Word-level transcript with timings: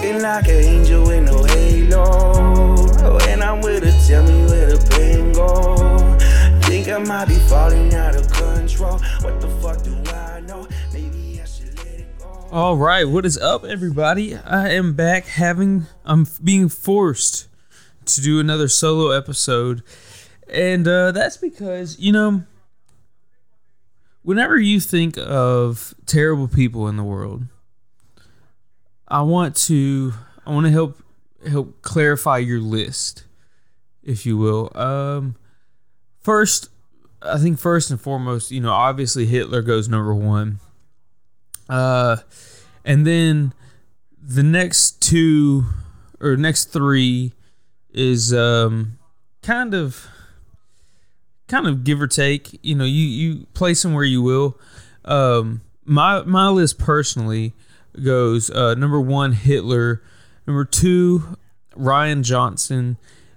Looking 0.00 0.22
like 0.22 0.48
an 0.48 0.64
angel 0.64 1.06
with 1.06 1.24
no 1.24 1.44
halo. 1.44 3.18
When 3.18 3.42
I'm 3.42 3.60
with 3.60 3.84
her, 3.84 4.08
tell 4.08 4.22
me 4.22 4.46
where 4.46 4.74
the 4.74 4.88
pain 4.96 5.30
go. 5.34 6.16
Think 6.62 6.88
I 6.88 6.96
might 6.96 7.28
be 7.28 7.34
falling 7.34 7.92
out 7.92 8.16
of 8.16 8.26
control. 8.32 8.98
What 9.20 9.42
the 9.42 9.48
fuck 9.60 9.82
do 9.82 9.94
I 10.10 10.40
know? 10.40 10.66
Maybe 10.94 11.38
I 11.42 11.44
should 11.44 11.76
let 11.76 11.86
it 11.86 12.18
go. 12.18 12.48
All 12.50 12.78
right, 12.78 13.06
what 13.06 13.26
is 13.26 13.36
up, 13.36 13.62
everybody? 13.62 14.36
I 14.36 14.70
am 14.70 14.94
back 14.94 15.26
having, 15.26 15.84
I'm 16.06 16.26
being 16.42 16.70
forced 16.70 17.48
to 18.06 18.22
do 18.22 18.40
another 18.40 18.68
solo 18.68 19.10
episode. 19.10 19.82
And 20.48 20.88
uh, 20.88 21.12
that's 21.12 21.36
because, 21.36 21.98
you 21.98 22.12
know, 22.12 22.44
whenever 24.22 24.56
you 24.56 24.80
think 24.80 25.18
of 25.18 25.94
terrible 26.06 26.48
people 26.48 26.88
in 26.88 26.96
the 26.96 27.04
world, 27.04 27.42
I 29.10 29.22
want 29.22 29.56
to, 29.56 30.12
I 30.46 30.50
want 30.50 30.66
to 30.66 30.72
help, 30.72 31.02
help 31.48 31.82
clarify 31.82 32.38
your 32.38 32.60
list, 32.60 33.24
if 34.02 34.24
you 34.24 34.36
will. 34.36 34.70
Um, 34.74 35.36
first, 36.20 36.68
I 37.22 37.38
think 37.38 37.58
first 37.58 37.90
and 37.90 38.00
foremost, 38.00 38.50
you 38.50 38.60
know, 38.60 38.72
obviously 38.72 39.26
Hitler 39.26 39.62
goes 39.62 39.88
number 39.88 40.14
one. 40.14 40.60
Uh, 41.68 42.16
and 42.84 43.06
then 43.06 43.52
the 44.22 44.42
next 44.42 45.00
two 45.02 45.64
or 46.20 46.36
next 46.36 46.66
three 46.66 47.32
is 47.92 48.32
um 48.32 48.98
kind 49.42 49.74
of 49.74 50.06
kind 51.48 51.66
of 51.66 51.84
give 51.84 52.00
or 52.00 52.06
take. 52.06 52.58
You 52.62 52.74
know, 52.74 52.84
you 52.84 53.04
you 53.04 53.46
place 53.54 53.82
them 53.82 53.94
where 53.94 54.04
you 54.04 54.22
will. 54.22 54.58
Um, 55.04 55.62
my 55.84 56.22
my 56.22 56.48
list 56.48 56.78
personally 56.78 57.54
goes 58.02 58.50
uh, 58.50 58.74
number 58.74 59.00
one 59.00 59.32
Hitler, 59.32 60.02
number 60.46 60.64
two 60.64 61.36
Ryan 61.76 62.22
Johnson, 62.22 62.96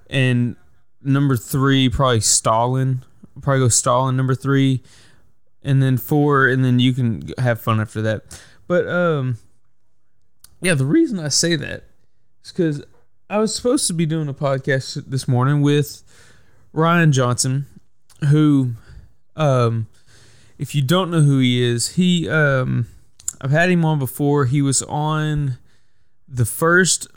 and 0.10 0.56
number 1.02 1.38
three 1.38 1.90
probably 1.90 2.22
Stalin. 2.22 3.04
Probably 3.42 3.62
go 3.62 3.70
Stalin 3.70 4.16
number 4.16 4.36
three, 4.36 4.84
and 5.64 5.82
then 5.82 5.98
four, 5.98 6.48
and 6.48 6.64
then 6.64 6.80
you 6.80 6.94
can 6.94 7.23
have 7.38 7.60
fun 7.60 7.80
after 7.80 8.02
that. 8.04 8.42
But 8.68 8.88
um, 8.88 9.38
yeah, 10.62 10.76
the 10.76 10.86
reason 10.86 11.20
I 11.20 11.30
say 11.30 11.56
that 11.56 11.84
is 12.44 12.52
because 12.52 12.84
I 13.30 13.40
was 13.40 13.56
supposed 13.56 13.88
to 13.88 13.94
be 13.94 14.06
doing 14.06 14.28
a 14.28 14.34
podcast 14.34 15.04
this 15.08 15.28
morning 15.28 15.62
with 15.62 16.04
Ryan 16.72 17.12
Johnson, 17.12 17.66
who, 18.30 18.73
um, 19.36 19.88
if 20.58 20.76
you 20.76 20.82
don't 20.82 21.10
know 21.10 21.22
who 21.22 21.40
he 21.40 21.62
is, 21.62 21.95
he 21.95 22.30
um, 22.30 22.88
I've 23.44 23.52
had 23.52 23.69
him 23.69 23.83
on 23.83 23.99
before. 23.99 24.45
He 24.45 24.61
was 24.61 24.81
on 24.83 25.58
the 26.30 26.45
first, 26.45 27.08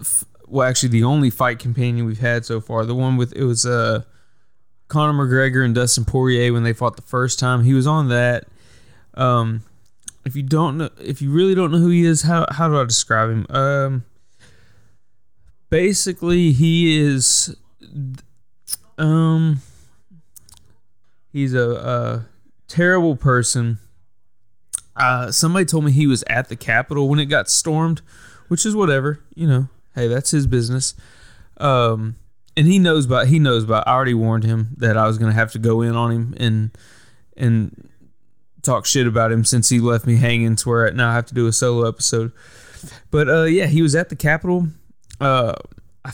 well, 0.48 0.69
actually 0.69 0.88
the 0.88 1.05
only 1.05 1.30
fight 1.30 1.60
companion 1.60 2.05
we've 2.05 2.19
had 2.19 2.44
so 2.44 2.60
far. 2.60 2.84
The 2.84 2.96
one 2.96 3.16
with 3.16 3.32
it 3.34 3.44
was 3.44 3.64
uh 3.64 4.02
Conor 4.88 5.12
McGregor 5.12 5.64
and 5.64 5.74
Dustin 5.74 6.04
Poirier 6.04 6.52
when 6.52 6.64
they 6.64 6.72
fought 6.72 6.97
the 6.97 7.02
first 7.02 7.38
time. 7.38 7.62
He 7.62 7.74
was 7.74 7.86
on 7.86 8.08
that. 8.08 8.47
Um, 9.14 9.62
if 10.24 10.34
you 10.34 10.42
don't 10.42 10.78
know, 10.78 10.91
if 11.00 11.22
you 11.22 11.30
really 11.30 11.54
don't 11.54 11.70
know 11.70 11.78
who 11.78 11.88
he 11.88 12.04
is, 12.04 12.22
how 12.22 12.47
how 12.50 12.69
do 12.69 12.80
I 12.80 12.84
describe 12.84 13.30
him? 13.30 13.47
Um, 13.48 14.04
basically, 15.70 16.52
he 16.52 16.98
is, 17.00 17.56
um, 18.98 19.60
he's 21.32 21.54
a, 21.54 21.70
a 21.70 22.27
terrible 22.69 23.15
person. 23.15 23.78
Uh, 24.97 25.31
somebody 25.31 25.65
told 25.65 25.84
me 25.84 25.93
he 25.93 26.07
was 26.07 26.25
at 26.29 26.49
the 26.49 26.57
Capitol 26.57 27.09
when 27.09 27.19
it 27.19 27.27
got 27.27 27.51
stormed, 27.51 28.01
which 28.49 28.65
is 28.65 28.75
whatever, 28.75 29.21
you 29.34 29.47
know. 29.47 29.69
Hey, 29.95 30.09
that's 30.09 30.31
his 30.31 30.47
business. 30.47 30.95
Um, 31.59 32.17
and 32.57 32.67
he 32.67 32.79
knows 32.79 33.07
about 33.07 33.27
he 33.27 33.39
knows 33.39 33.65
about. 33.65 33.87
I 33.87 33.93
already 33.93 34.15
warned 34.15 34.45
him 34.45 34.75
that 34.79 34.97
I 34.97 35.07
was 35.07 35.19
gonna 35.19 35.33
have 35.33 35.53
to 35.53 35.59
go 35.59 35.83
in 35.83 35.95
on 35.95 36.11
him 36.11 36.34
and 36.39 36.71
and 37.37 37.91
talk 38.62 38.87
shit 38.87 39.07
about 39.07 39.31
him 39.33 39.45
since 39.45 39.69
he 39.69 39.79
left 39.79 40.07
me 40.07 40.17
hanging 40.17 40.57
to 40.57 40.69
where 40.69 40.91
now 40.93 41.11
I 41.11 41.15
have 41.15 41.27
to 41.27 41.34
do 41.34 41.47
a 41.47 41.53
solo 41.53 41.87
episode. 41.89 42.33
But 43.11 43.28
uh, 43.28 43.45
yeah, 43.45 43.67
he 43.67 43.83
was 43.83 43.95
at 43.95 44.09
the 44.09 44.17
Capitol. 44.17 44.69
Uh, 45.21 45.55
I'm 46.05 46.13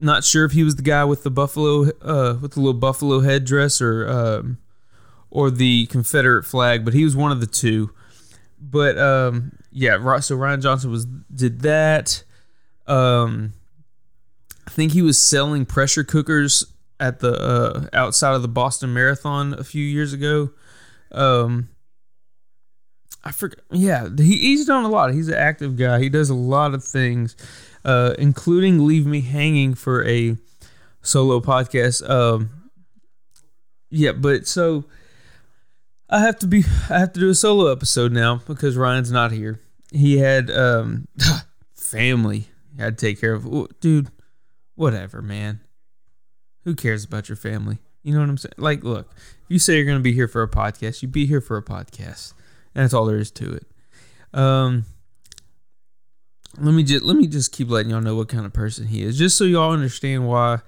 not 0.00 0.24
sure 0.24 0.44
if 0.44 0.52
he 0.52 0.62
was 0.64 0.76
the 0.76 0.82
guy 0.82 1.04
with 1.04 1.22
the 1.22 1.30
buffalo 1.30 1.90
uh, 2.02 2.38
with 2.40 2.52
the 2.52 2.60
little 2.60 2.74
buffalo 2.74 3.20
headdress 3.20 3.80
or 3.80 4.08
um, 4.08 4.58
or 5.30 5.50
the 5.50 5.86
Confederate 5.86 6.44
flag, 6.44 6.84
but 6.84 6.94
he 6.94 7.04
was 7.04 7.16
one 7.16 7.32
of 7.32 7.40
the 7.40 7.46
two. 7.46 7.90
But 8.60 8.98
um, 8.98 9.52
yeah, 9.70 10.20
so 10.20 10.36
Ryan 10.36 10.60
Johnson 10.60 10.90
was 10.90 11.04
did 11.04 11.60
that. 11.60 12.24
Um, 12.86 13.52
I 14.66 14.70
think 14.70 14.92
he 14.92 15.02
was 15.02 15.18
selling 15.18 15.66
pressure 15.66 16.04
cookers 16.04 16.64
at 16.98 17.20
the 17.20 17.32
uh, 17.32 17.88
outside 17.92 18.34
of 18.34 18.42
the 18.42 18.48
Boston 18.48 18.94
Marathon 18.94 19.54
a 19.54 19.64
few 19.64 19.84
years 19.84 20.12
ago. 20.12 20.50
Um, 21.12 21.68
I 23.22 23.32
forget. 23.32 23.58
Yeah, 23.70 24.08
he, 24.16 24.38
he's 24.38 24.66
done 24.66 24.84
a 24.84 24.88
lot. 24.88 25.12
He's 25.12 25.28
an 25.28 25.34
active 25.34 25.76
guy. 25.76 26.00
He 26.00 26.08
does 26.08 26.30
a 26.30 26.34
lot 26.34 26.74
of 26.74 26.84
things, 26.84 27.36
uh, 27.84 28.14
including 28.18 28.86
leave 28.86 29.06
me 29.06 29.20
hanging 29.20 29.74
for 29.74 30.06
a 30.06 30.36
solo 31.02 31.40
podcast. 31.40 32.08
Um, 32.08 32.70
yeah, 33.90 34.12
but 34.12 34.46
so 34.46 34.84
I 36.08 36.20
have 36.20 36.38
to 36.40 36.46
be. 36.46 36.64
I 36.88 36.98
have 36.98 37.12
to 37.14 37.20
do 37.20 37.28
a 37.28 37.34
solo 37.34 37.70
episode 37.70 38.12
now 38.12 38.40
because 38.46 38.76
Ryan's 38.76 39.10
not 39.10 39.32
here. 39.32 39.60
He 39.92 40.18
had 40.18 40.50
um, 40.50 41.08
family. 41.74 42.48
He 42.76 42.82
had 42.82 42.98
to 42.98 43.06
take 43.06 43.20
care 43.20 43.32
of. 43.32 43.48
Dude, 43.80 44.10
whatever, 44.74 45.20
man. 45.20 45.60
Who 46.64 46.74
cares 46.74 47.04
about 47.04 47.28
your 47.28 47.36
family? 47.36 47.78
You 48.02 48.14
know 48.14 48.20
what 48.20 48.28
I'm 48.28 48.38
saying? 48.38 48.54
Like, 48.56 48.84
look, 48.84 49.10
if 49.16 49.44
you 49.48 49.58
say 49.58 49.76
you're 49.76 49.84
going 49.84 49.98
to 49.98 50.02
be 50.02 50.12
here 50.12 50.28
for 50.28 50.42
a 50.42 50.48
podcast, 50.48 51.02
you 51.02 51.08
be 51.08 51.26
here 51.26 51.40
for 51.40 51.56
a 51.56 51.62
podcast. 51.62 52.34
And 52.74 52.82
that's 52.82 52.94
all 52.94 53.06
there 53.06 53.18
is 53.18 53.30
to 53.32 53.54
it. 53.54 53.66
Um, 54.32 54.84
let 56.58 56.72
me 56.72 56.82
just 56.82 57.04
let 57.04 57.16
me 57.16 57.26
just 57.26 57.52
keep 57.52 57.68
letting 57.68 57.90
y'all 57.90 58.00
know 58.00 58.14
what 58.14 58.28
kind 58.28 58.46
of 58.46 58.52
person 58.52 58.86
he 58.86 59.02
is, 59.02 59.18
just 59.18 59.36
so 59.36 59.44
y'all 59.44 59.72
understand 59.72 60.28
why. 60.28 60.60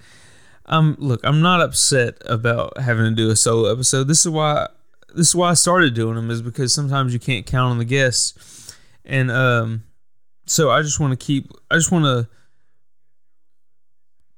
I'm 0.67 0.97
look. 0.99 1.21
I'm 1.25 1.41
not 1.41 1.61
upset 1.61 2.19
about 2.27 2.79
having 2.79 3.05
to 3.05 3.11
do 3.11 3.31
a 3.31 3.37
solo 3.37 3.71
episode. 3.71 4.05
This 4.05 4.27
is 4.27 4.31
why. 4.31 4.69
This 5.15 5.29
is 5.29 5.35
why 5.35 5.51
I 5.51 5.55
started 5.55 5.95
doing 5.95 6.17
them 6.17 6.31
is 6.31 6.43
because 6.43 6.73
sometimes 6.73 7.13
you 7.13 7.19
can't 7.19 7.47
count 7.47 7.71
on 7.71 7.79
the 7.79 7.85
guests, 7.85 8.77
and 9.05 9.31
um, 9.31 9.85
so 10.47 10.71
I 10.71 10.83
just 10.83 11.01
want 11.01 11.19
to 11.19 11.27
keep. 11.27 11.51
I 11.71 11.77
just 11.77 11.91
want 11.91 12.05
to 12.05 12.29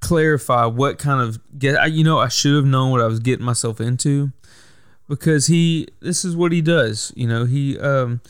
clarify 0.01 0.65
what 0.65 0.99
kind 0.99 1.21
of 1.21 1.39
get 1.59 1.93
you 1.93 2.03
know 2.03 2.19
I 2.19 2.29
should 2.29 2.57
have 2.57 2.65
known 2.65 2.91
what 2.91 3.01
I 3.01 3.07
was 3.07 3.21
getting 3.21 3.45
myself 3.45 3.81
into 3.81 4.33
because 5.09 5.47
he 5.47 5.89
this 6.01 6.25
is 6.25 6.35
what 6.35 6.53
he 6.53 6.63
does 6.63 7.13
you 7.15 7.29
know 7.29 7.45
he 7.45 7.79
um 7.79 8.23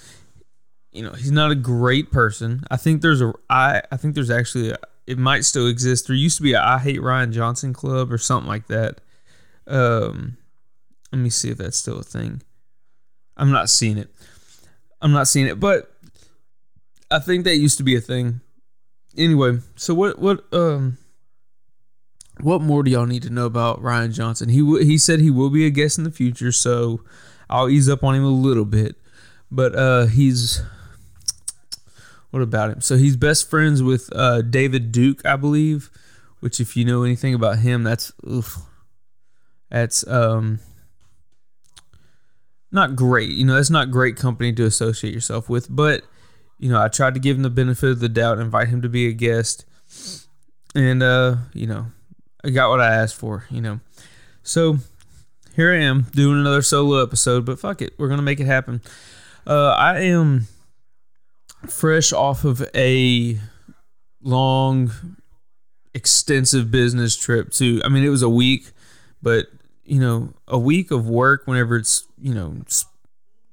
you 0.92 1.02
know 1.02 1.12
he's 1.12 1.30
not 1.30 1.50
a 1.50 1.54
great 1.54 2.10
person. 2.10 2.64
I 2.70 2.76
think 2.76 3.02
there's 3.02 3.22
a 3.22 3.32
I 3.48 3.82
I 3.90 3.96
think 3.96 4.14
there's 4.14 4.30
actually 4.30 4.70
a, 4.70 4.78
it 5.06 5.18
might 5.18 5.44
still 5.44 5.66
exist. 5.66 6.06
There 6.06 6.16
used 6.16 6.36
to 6.38 6.42
be 6.42 6.52
a 6.52 6.62
I 6.62 6.78
hate 6.78 7.02
Ryan 7.02 7.32
Johnson 7.32 7.72
club 7.72 8.12
or 8.12 8.18
something 8.18 8.48
like 8.48 8.66
that. 8.68 9.00
Um 9.66 10.36
let 11.12 11.18
me 11.18 11.30
see 11.30 11.50
if 11.50 11.58
that's 11.58 11.76
still 11.76 11.98
a 11.98 12.02
thing 12.02 12.42
I'm 13.36 13.50
not 13.50 13.70
seeing 13.70 13.98
it 13.98 14.10
I'm 15.00 15.12
not 15.12 15.28
seeing 15.28 15.46
it 15.46 15.60
but 15.60 15.92
I 17.10 17.18
think 17.18 17.44
that 17.44 17.56
used 17.56 17.78
to 17.78 17.84
be 17.84 17.96
a 17.96 18.00
thing 18.00 18.40
anyway 19.16 19.58
so 19.76 19.94
what 19.94 20.18
what 20.18 20.44
um 20.52 20.98
what 22.42 22.62
more 22.62 22.82
do 22.82 22.90
y'all 22.90 23.06
need 23.06 23.22
to 23.22 23.30
know 23.30 23.46
about 23.46 23.82
Ryan 23.82 24.12
Johnson? 24.12 24.48
He 24.48 24.60
w- 24.60 24.84
he 24.84 24.98
said 24.98 25.20
he 25.20 25.30
will 25.30 25.50
be 25.50 25.66
a 25.66 25.70
guest 25.70 25.98
in 25.98 26.04
the 26.04 26.10
future, 26.10 26.52
so 26.52 27.00
I'll 27.48 27.68
ease 27.68 27.88
up 27.88 28.02
on 28.04 28.14
him 28.14 28.24
a 28.24 28.28
little 28.28 28.64
bit. 28.64 28.96
But 29.50 29.74
uh, 29.74 30.06
he's 30.06 30.62
what 32.30 32.42
about 32.42 32.70
him? 32.70 32.80
So 32.80 32.96
he's 32.96 33.16
best 33.16 33.50
friends 33.50 33.82
with 33.82 34.08
uh, 34.14 34.42
David 34.42 34.92
Duke, 34.92 35.24
I 35.24 35.36
believe. 35.36 35.90
Which, 36.40 36.60
if 36.60 36.76
you 36.76 36.84
know 36.84 37.02
anything 37.02 37.34
about 37.34 37.58
him, 37.58 37.82
that's 37.82 38.12
oof, 38.26 38.58
that's 39.68 40.06
um 40.06 40.60
not 42.72 42.96
great. 42.96 43.30
You 43.30 43.44
know, 43.44 43.54
that's 43.54 43.70
not 43.70 43.90
great 43.90 44.16
company 44.16 44.52
to 44.52 44.64
associate 44.64 45.14
yourself 45.14 45.48
with. 45.48 45.66
But 45.68 46.04
you 46.58 46.68
know, 46.68 46.80
I 46.80 46.88
tried 46.88 47.14
to 47.14 47.20
give 47.20 47.36
him 47.36 47.42
the 47.42 47.50
benefit 47.50 47.90
of 47.90 48.00
the 48.00 48.08
doubt, 48.08 48.38
invite 48.38 48.68
him 48.68 48.82
to 48.82 48.88
be 48.88 49.08
a 49.08 49.12
guest, 49.12 49.64
and 50.74 51.02
uh, 51.02 51.36
you 51.54 51.66
know, 51.66 51.86
I 52.44 52.50
got 52.50 52.70
what 52.70 52.80
I 52.80 52.94
asked 52.94 53.16
for, 53.16 53.46
you 53.50 53.60
know. 53.60 53.80
So 54.42 54.78
here 55.54 55.72
I 55.72 55.78
am 55.78 56.06
doing 56.12 56.38
another 56.38 56.62
solo 56.62 57.02
episode, 57.02 57.44
but 57.44 57.58
fuck 57.58 57.82
it, 57.82 57.94
we're 57.98 58.08
gonna 58.08 58.22
make 58.22 58.40
it 58.40 58.46
happen. 58.46 58.82
Uh, 59.46 59.70
I 59.70 60.00
am 60.00 60.48
fresh 61.68 62.12
off 62.12 62.44
of 62.44 62.62
a 62.74 63.38
long, 64.22 64.90
extensive 65.94 66.70
business 66.70 67.16
trip 67.16 67.50
to. 67.52 67.80
I 67.84 67.88
mean, 67.88 68.04
it 68.04 68.10
was 68.10 68.22
a 68.22 68.28
week, 68.28 68.70
but 69.22 69.46
you 69.90 69.98
know, 69.98 70.32
a 70.46 70.56
week 70.58 70.92
of 70.92 71.08
work 71.08 71.42
whenever 71.46 71.76
it's 71.76 72.06
you 72.16 72.32
know 72.32 72.62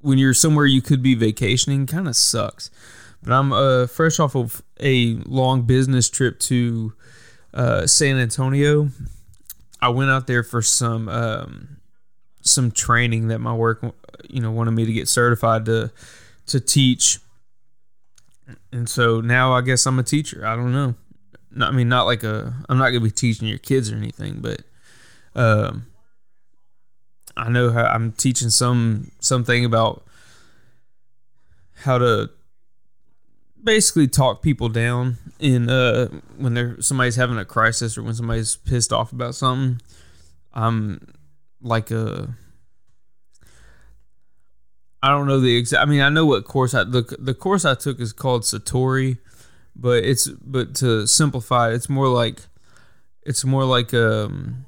when 0.02 0.20
you're 0.20 0.36
somewhere 0.36 0.68
you 0.68 0.84
could 0.84 1.02
be 1.02 1.16
vacationing 1.16 1.88
kind 1.88 2.08
of 2.08 2.16
sucks 2.16 2.70
But 3.24 3.34
I'm 3.34 3.52
uh, 3.52 3.88
fresh 3.88 4.20
off 4.20 4.36
of 4.36 4.62
a 4.80 5.16
long 5.26 5.64
business 5.64 6.08
trip 6.12 6.40
to 6.42 6.94
uh, 7.56 7.88
San 7.88 8.18
Antonio. 8.18 8.90
I 9.82 9.90
went 9.90 10.12
out 10.12 10.28
there 10.28 10.44
for 10.44 10.62
some 10.62 11.10
um, 11.10 11.78
some 12.42 12.70
training 12.70 13.30
that 13.30 13.40
my 13.40 13.56
work, 13.56 13.84
you 14.30 14.40
know, 14.40 14.52
wanted 14.52 14.72
me 14.72 14.86
to 14.86 14.94
get 14.94 15.08
certified 15.08 15.66
to 15.66 15.92
to 16.46 16.60
teach. 16.60 17.18
And 18.72 18.88
so 18.88 19.22
now 19.22 19.54
I 19.54 19.62
guess 19.62 19.88
I'm 19.88 19.98
a 19.98 20.04
teacher. 20.04 20.46
I 20.46 20.56
don't 20.56 20.72
know. 20.72 20.94
I 21.60 21.72
mean, 21.72 21.90
not 21.90 22.06
like 22.06 22.24
a. 22.24 22.54
I'm 22.70 22.78
not 22.78 22.90
gonna 22.90 23.02
be 23.02 23.10
teaching 23.10 23.48
your 23.48 23.58
kids 23.58 23.92
or 23.92 23.96
anything, 23.96 24.40
but 24.40 24.62
um, 25.36 25.88
I 27.38 27.50
know 27.50 27.72
how 27.72 27.86
I'm 27.86 28.12
teaching 28.14 28.50
some 28.50 29.12
something 29.20 29.64
about 29.64 30.04
how 31.76 32.00
to 32.00 32.30
basically 33.64 34.08
talk 34.08 34.42
people 34.42 34.70
down 34.70 35.18
in 35.40 35.70
uh 35.70 36.08
when 36.38 36.54
they're 36.56 36.82
somebody's 36.82 37.16
having 37.16 37.38
a 37.38 37.46
crisis 37.46 37.98
or 37.98 38.04
when 38.04 38.16
somebody's 38.16 38.56
pissed 38.56 38.92
off 38.92 39.12
about 39.12 39.36
something. 39.36 39.80
I'm 40.54 41.14
like 41.62 41.92
a 41.92 42.36
I 45.04 45.10
don't 45.10 45.28
know 45.28 45.40
the 45.40 45.56
exact. 45.56 45.84
I 45.84 45.90
mean, 45.90 46.02
I 46.02 46.10
know 46.10 46.26
what 46.26 46.44
course 46.46 46.74
I 46.74 46.84
the 46.84 47.04
the 47.20 47.36
course 47.36 47.66
I 47.66 47.76
took 47.76 48.00
is 48.00 48.14
called 48.14 48.42
Satori, 48.42 49.20
but 49.76 50.04
it's 50.04 50.28
but 50.28 50.74
to 50.76 51.06
simplify, 51.06 51.72
it's 51.72 51.88
more 51.88 52.08
like 52.08 52.42
it's 53.22 53.46
more 53.46 53.64
like 53.64 53.94
um 53.94 54.66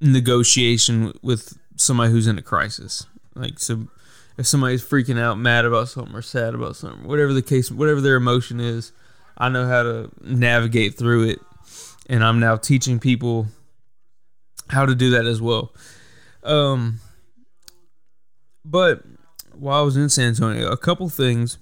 negotiation 0.00 1.12
with 1.22 1.58
somebody 1.76 2.12
who's 2.12 2.26
in 2.26 2.38
a 2.38 2.42
crisis. 2.42 3.06
Like 3.34 3.58
so, 3.58 3.88
if 4.36 4.46
somebody's 4.46 4.84
freaking 4.84 5.20
out, 5.20 5.38
mad 5.38 5.64
about 5.64 5.88
something 5.88 6.14
or 6.14 6.22
sad 6.22 6.54
about 6.54 6.76
something, 6.76 7.06
whatever 7.06 7.32
the 7.32 7.42
case, 7.42 7.70
whatever 7.70 8.00
their 8.00 8.16
emotion 8.16 8.60
is, 8.60 8.92
I 9.36 9.48
know 9.48 9.66
how 9.66 9.82
to 9.82 10.10
navigate 10.20 10.96
through 10.96 11.28
it, 11.28 11.40
and 12.08 12.24
I'm 12.24 12.40
now 12.40 12.56
teaching 12.56 12.98
people 12.98 13.46
how 14.68 14.86
to 14.86 14.94
do 14.94 15.10
that 15.10 15.26
as 15.26 15.40
well. 15.40 15.72
Um, 16.42 17.00
but 18.64 19.02
while 19.54 19.80
I 19.80 19.84
was 19.84 19.96
in 19.96 20.08
San 20.08 20.28
Antonio, 20.28 20.70
a 20.70 20.76
couple 20.76 21.08
things 21.08 21.58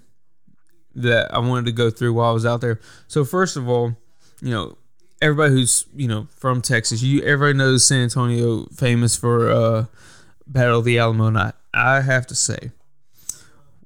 that 0.95 1.33
I 1.33 1.39
wanted 1.39 1.67
to 1.67 1.73
go 1.73 1.91
through 1.91 2.13
while 2.15 2.31
I 2.31 2.33
was 2.33 2.47
out 2.47 2.61
there. 2.61 2.81
So 3.07 3.25
first 3.25 3.57
of 3.57 3.69
all, 3.69 3.97
you 4.41 4.51
know, 4.51 4.77
everybody 5.21 5.53
who's 5.53 5.87
you 5.95 6.09
know 6.09 6.29
from 6.37 6.63
Texas, 6.63 7.03
you 7.03 7.23
everybody 7.23 7.57
knows 7.57 7.87
San 7.87 8.03
Antonio 8.03 8.67
famous 8.67 9.17
for 9.17 9.51
uh, 9.51 9.87
Battle 10.47 10.81
of 10.81 10.85
the 10.85 10.99
Alamo. 10.99 11.27
And 11.27 11.39
I, 11.39 11.53
I 11.75 12.01
have 12.01 12.27
to 12.29 12.35
say, 12.35 12.71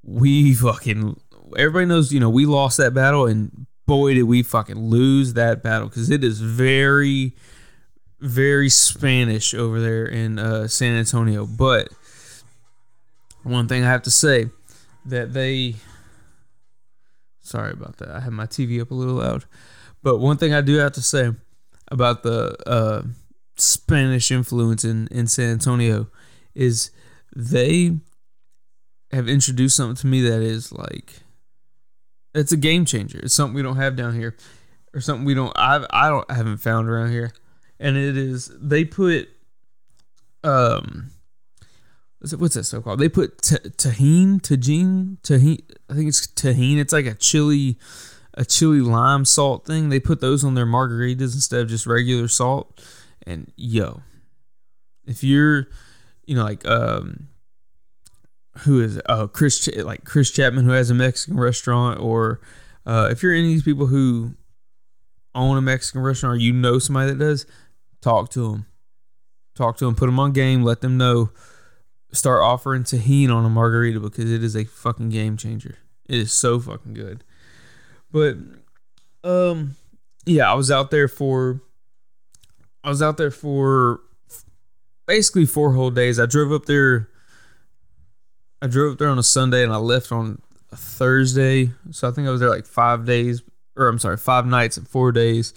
we 0.02 0.54
fucking 0.54 1.20
everybody 1.56 1.86
knows 1.86 2.12
you 2.12 2.20
know 2.20 2.30
we 2.30 2.46
lost 2.46 2.76
that 2.78 2.94
battle, 2.94 3.26
and 3.26 3.66
boy 3.86 4.14
did 4.14 4.24
we 4.24 4.42
fucking 4.42 4.78
lose 4.78 5.34
that 5.34 5.62
battle 5.62 5.88
because 5.88 6.10
it 6.10 6.22
is 6.24 6.40
very, 6.40 7.34
very 8.20 8.68
Spanish 8.68 9.54
over 9.54 9.80
there 9.80 10.06
in 10.06 10.38
uh, 10.38 10.68
San 10.68 10.96
Antonio. 10.96 11.46
But 11.46 11.88
one 13.42 13.68
thing 13.68 13.82
I 13.82 13.88
have 13.88 14.02
to 14.02 14.10
say 14.10 14.46
that 15.06 15.32
they. 15.32 15.76
Sorry 17.44 17.72
about 17.72 17.96
that. 17.96 18.08
I 18.08 18.20
have 18.20 18.32
my 18.32 18.46
TV 18.46 18.80
up 18.80 18.92
a 18.92 18.94
little 18.94 19.16
loud. 19.16 19.44
But 20.02 20.18
one 20.18 20.36
thing 20.36 20.52
I 20.52 20.60
do 20.60 20.76
have 20.76 20.92
to 20.92 21.02
say 21.02 21.32
about 21.88 22.22
the 22.22 22.56
uh, 22.66 23.02
Spanish 23.56 24.30
influence 24.30 24.84
in, 24.84 25.08
in 25.08 25.26
San 25.26 25.52
Antonio 25.52 26.08
is 26.54 26.90
they 27.34 27.96
have 29.12 29.28
introduced 29.28 29.76
something 29.76 29.96
to 29.96 30.06
me 30.06 30.22
that 30.22 30.40
is 30.40 30.72
like 30.72 31.20
it's 32.34 32.52
a 32.52 32.56
game 32.56 32.84
changer. 32.84 33.20
It's 33.22 33.34
something 33.34 33.54
we 33.54 33.62
don't 33.62 33.76
have 33.76 33.94
down 33.94 34.14
here, 34.14 34.36
or 34.94 35.00
something 35.00 35.24
we 35.24 35.34
don't 35.34 35.52
I 35.56 35.84
I 35.90 36.08
don't 36.08 36.24
I 36.30 36.34
haven't 36.34 36.58
found 36.58 36.88
around 36.88 37.10
here, 37.10 37.32
and 37.78 37.96
it 37.96 38.16
is 38.16 38.50
they 38.60 38.84
put 38.84 39.28
um 40.42 41.10
what's, 42.18 42.32
it, 42.32 42.40
what's 42.40 42.54
that 42.54 42.64
so 42.64 42.80
called? 42.80 43.00
They 43.00 43.08
put 43.08 43.42
t- 43.42 43.56
tahine, 43.56 44.40
tajine, 44.40 45.18
tahine. 45.20 45.60
I 45.90 45.94
think 45.94 46.08
it's 46.08 46.26
tahine. 46.26 46.78
It's 46.78 46.92
like 46.92 47.06
a 47.06 47.14
chili 47.14 47.78
a 48.34 48.44
chili 48.44 48.80
lime 48.80 49.24
salt 49.24 49.66
thing. 49.66 49.88
They 49.88 50.00
put 50.00 50.20
those 50.20 50.44
on 50.44 50.54
their 50.54 50.66
margaritas 50.66 51.34
instead 51.34 51.60
of 51.60 51.68
just 51.68 51.86
regular 51.86 52.28
salt. 52.28 52.82
And 53.26 53.52
yo, 53.56 54.02
if 55.06 55.22
you're, 55.22 55.68
you 56.26 56.34
know, 56.34 56.44
like 56.44 56.66
um, 56.66 57.28
who 58.58 58.80
is 58.80 59.00
uh 59.06 59.26
Chris 59.26 59.68
like 59.78 60.04
Chris 60.04 60.30
Chapman 60.30 60.64
who 60.64 60.72
has 60.72 60.90
a 60.90 60.94
Mexican 60.94 61.38
restaurant, 61.38 62.00
or 62.00 62.40
uh, 62.86 63.08
if 63.10 63.22
you're 63.22 63.32
any 63.32 63.48
of 63.48 63.52
these 63.52 63.62
people 63.62 63.86
who 63.86 64.34
own 65.34 65.56
a 65.56 65.62
Mexican 65.62 66.02
restaurant, 66.02 66.36
or 66.36 66.40
you 66.40 66.52
know 66.52 66.78
somebody 66.78 67.10
that 67.10 67.18
does, 67.18 67.46
talk 68.00 68.30
to 68.30 68.52
them, 68.52 68.66
talk 69.54 69.76
to 69.78 69.84
them, 69.86 69.94
put 69.94 70.06
them 70.06 70.18
on 70.18 70.32
game, 70.32 70.62
let 70.62 70.80
them 70.80 70.96
know. 70.96 71.30
Start 72.14 72.42
offering 72.42 72.82
tahini 72.82 73.34
on 73.34 73.46
a 73.46 73.48
margarita 73.48 73.98
because 73.98 74.30
it 74.30 74.44
is 74.44 74.54
a 74.54 74.64
fucking 74.64 75.08
game 75.08 75.38
changer. 75.38 75.78
It 76.06 76.16
is 76.16 76.30
so 76.30 76.60
fucking 76.60 76.92
good. 76.92 77.24
But 78.12 78.36
um 79.24 79.76
yeah, 80.26 80.50
I 80.50 80.54
was 80.54 80.70
out 80.70 80.90
there 80.90 81.08
for 81.08 81.62
I 82.84 82.88
was 82.88 83.02
out 83.02 83.16
there 83.16 83.30
for 83.30 84.00
basically 85.06 85.46
four 85.46 85.72
whole 85.72 85.90
days. 85.90 86.20
I 86.20 86.26
drove 86.26 86.52
up 86.52 86.66
there 86.66 87.08
I 88.60 88.68
drove 88.68 88.92
up 88.92 88.98
there 88.98 89.08
on 89.08 89.18
a 89.18 89.24
Sunday 89.24 89.64
and 89.64 89.72
I 89.72 89.76
left 89.76 90.12
on 90.12 90.40
a 90.70 90.76
Thursday. 90.76 91.70
So 91.90 92.08
I 92.08 92.12
think 92.12 92.28
I 92.28 92.30
was 92.30 92.40
there 92.40 92.50
like 92.50 92.66
5 92.66 93.04
days 93.04 93.42
or 93.76 93.88
I'm 93.88 93.98
sorry, 93.98 94.18
5 94.18 94.46
nights 94.46 94.76
and 94.76 94.86
4 94.86 95.10
days. 95.12 95.54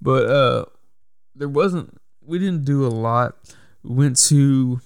But 0.00 0.26
uh 0.26 0.64
there 1.34 1.48
wasn't 1.48 1.96
we 2.24 2.38
didn't 2.38 2.64
do 2.64 2.86
a 2.86 2.88
lot. 2.88 3.36
We 3.82 3.94
went 3.94 4.16
to 4.28 4.80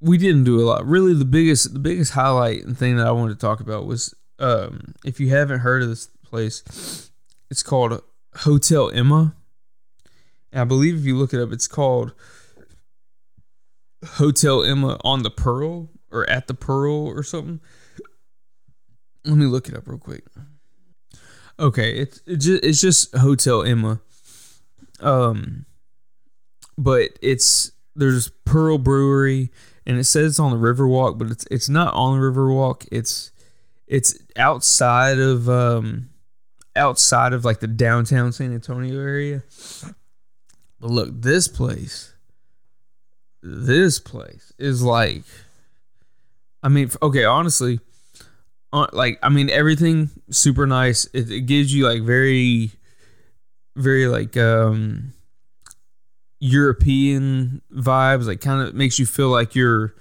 we 0.00 0.18
didn't 0.18 0.44
do 0.44 0.60
a 0.60 0.66
lot. 0.66 0.86
Really 0.86 1.14
the 1.14 1.24
biggest 1.24 1.72
the 1.72 1.78
biggest 1.80 2.12
highlight 2.12 2.64
and 2.64 2.78
thing 2.78 2.96
that 2.96 3.06
I 3.06 3.12
wanted 3.12 3.34
to 3.34 3.40
talk 3.40 3.60
about 3.60 3.86
was 3.86 4.14
um, 4.42 4.94
if 5.04 5.20
you 5.20 5.30
haven't 5.30 5.60
heard 5.60 5.82
of 5.82 5.88
this 5.88 6.08
place, 6.32 7.10
it's 7.50 7.62
called 7.62 8.02
Hotel 8.36 8.90
Emma. 8.90 9.36
And 10.50 10.62
I 10.62 10.64
believe 10.64 10.96
if 10.96 11.04
you 11.04 11.16
look 11.16 11.34
it 11.34 11.40
up, 11.40 11.52
it's 11.52 11.68
called 11.68 12.12
Hotel 14.04 14.64
Emma 14.64 14.98
on 15.04 15.22
the 15.22 15.30
Pearl 15.30 15.90
or 16.10 16.28
at 16.30 16.46
the 16.46 16.54
Pearl 16.54 17.06
or 17.06 17.22
something. 17.22 17.60
Let 19.24 19.36
me 19.36 19.44
look 19.44 19.68
it 19.68 19.76
up 19.76 19.86
real 19.86 19.98
quick. 19.98 20.24
Okay, 21.60 21.98
it's 21.98 22.22
it's 22.26 22.46
just, 22.46 22.64
it's 22.64 22.80
just 22.80 23.14
Hotel 23.14 23.62
Emma. 23.62 24.00
Um, 25.00 25.66
but 26.78 27.10
it's 27.20 27.72
there's 27.94 28.30
Pearl 28.46 28.78
Brewery 28.78 29.50
and 29.86 29.98
it 29.98 30.04
says 30.04 30.32
it's 30.32 30.40
on 30.40 30.50
the 30.50 30.56
Riverwalk, 30.56 31.18
but 31.18 31.30
it's 31.30 31.46
it's 31.50 31.68
not 31.68 31.92
on 31.92 32.18
the 32.18 32.26
Riverwalk. 32.26 32.88
It's 32.90 33.32
it's 33.86 34.18
outside 34.36 35.18
of 35.18 35.48
um 35.48 36.08
outside 36.76 37.32
of 37.32 37.44
like 37.44 37.60
the 37.60 37.66
downtown 37.66 38.32
San 38.32 38.54
Antonio 38.54 38.98
area. 38.98 39.42
But 40.80 40.90
look, 40.90 41.10
this 41.12 41.48
place 41.48 42.12
this 43.42 43.98
place 43.98 44.52
is 44.58 44.82
like 44.82 45.22
I 46.62 46.68
mean, 46.68 46.90
okay, 47.02 47.24
honestly, 47.24 47.80
uh, 48.72 48.86
like 48.92 49.18
I 49.22 49.28
mean 49.28 49.50
everything 49.50 50.10
super 50.30 50.66
nice. 50.66 51.06
It, 51.12 51.30
it 51.30 51.40
gives 51.42 51.74
you 51.74 51.88
like 51.88 52.02
very 52.02 52.70
very 53.76 54.06
like 54.06 54.36
um 54.36 55.12
European 56.38 57.62
vibes, 57.72 58.26
like 58.26 58.40
kind 58.40 58.66
of 58.66 58.74
makes 58.74 58.98
you 58.98 59.06
feel 59.06 59.28
like 59.28 59.54
you're 59.54 59.94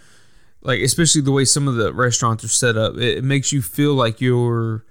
like 0.61 0.79
especially 0.81 1.21
the 1.21 1.31
way 1.31 1.45
some 1.45 1.67
of 1.67 1.75
the 1.75 1.91
restaurants 1.93 2.43
are 2.43 2.47
set 2.49 2.77
up 2.77 2.95
it, 2.95 3.17
it, 3.17 3.23
makes 3.23 3.51
you 3.51 3.63
feel 3.63 3.95
like 3.95 4.21
you're 4.21 4.85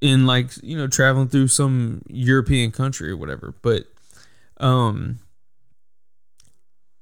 in 0.00 0.26
like 0.26 0.50
you 0.62 0.76
know 0.76 0.86
traveling 0.86 1.28
through 1.28 1.48
some 1.48 2.02
european 2.08 2.70
country 2.70 3.10
or 3.10 3.16
whatever 3.16 3.54
but 3.62 3.84
um 4.58 5.18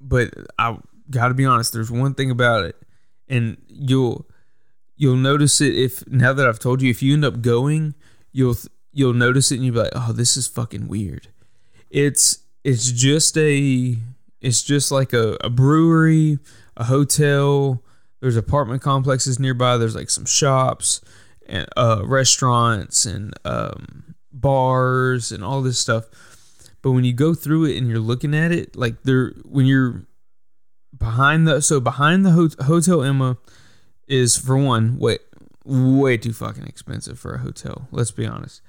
but 0.00 0.32
i 0.58 0.76
gotta 1.10 1.34
be 1.34 1.44
honest 1.44 1.72
there's 1.72 1.90
one 1.90 2.14
thing 2.14 2.30
about 2.30 2.64
it 2.64 2.76
and 3.28 3.56
you'll 3.68 4.26
you'll 4.96 5.16
notice 5.16 5.60
it 5.60 5.74
if 5.74 6.06
now 6.08 6.32
that 6.32 6.46
i've 6.46 6.58
told 6.58 6.80
you 6.80 6.90
if 6.90 7.02
you 7.02 7.12
end 7.12 7.24
up 7.24 7.42
going 7.42 7.94
you'll 8.32 8.56
you'll 8.92 9.12
notice 9.12 9.52
it 9.52 9.56
and 9.56 9.64
you'll 9.64 9.74
be 9.74 9.80
like 9.80 9.92
oh 9.94 10.12
this 10.12 10.36
is 10.36 10.46
fucking 10.46 10.88
weird 10.88 11.28
it's 11.90 12.40
it's 12.64 12.90
just 12.90 13.36
a 13.36 13.96
it's 14.40 14.62
just 14.62 14.90
like 14.90 15.12
a, 15.12 15.36
a 15.42 15.50
brewery 15.50 16.38
a 16.76 16.84
hotel. 16.84 17.82
There's 18.20 18.36
apartment 18.36 18.82
complexes 18.82 19.38
nearby. 19.38 19.76
There's 19.76 19.94
like 19.94 20.10
some 20.10 20.24
shops 20.24 21.00
and 21.48 21.66
uh, 21.76 22.02
restaurants 22.04 23.06
and 23.06 23.34
um, 23.44 24.14
bars 24.32 25.32
and 25.32 25.44
all 25.44 25.62
this 25.62 25.78
stuff. 25.78 26.04
But 26.82 26.92
when 26.92 27.04
you 27.04 27.12
go 27.12 27.34
through 27.34 27.66
it 27.66 27.76
and 27.76 27.88
you're 27.88 27.98
looking 27.98 28.34
at 28.34 28.52
it, 28.52 28.76
like 28.76 29.02
there, 29.02 29.32
when 29.44 29.66
you're 29.66 30.06
behind 30.96 31.46
the 31.46 31.60
so 31.60 31.80
behind 31.80 32.24
the 32.24 32.30
ho- 32.30 32.64
hotel 32.64 33.02
Emma 33.02 33.38
is 34.06 34.36
for 34.36 34.56
one. 34.56 34.98
way 34.98 35.18
way 35.66 36.16
too 36.16 36.32
fucking 36.32 36.64
expensive 36.64 37.18
for 37.18 37.34
a 37.34 37.38
hotel. 37.38 37.88
Let's 37.90 38.12
be 38.12 38.26
honest. 38.26 38.62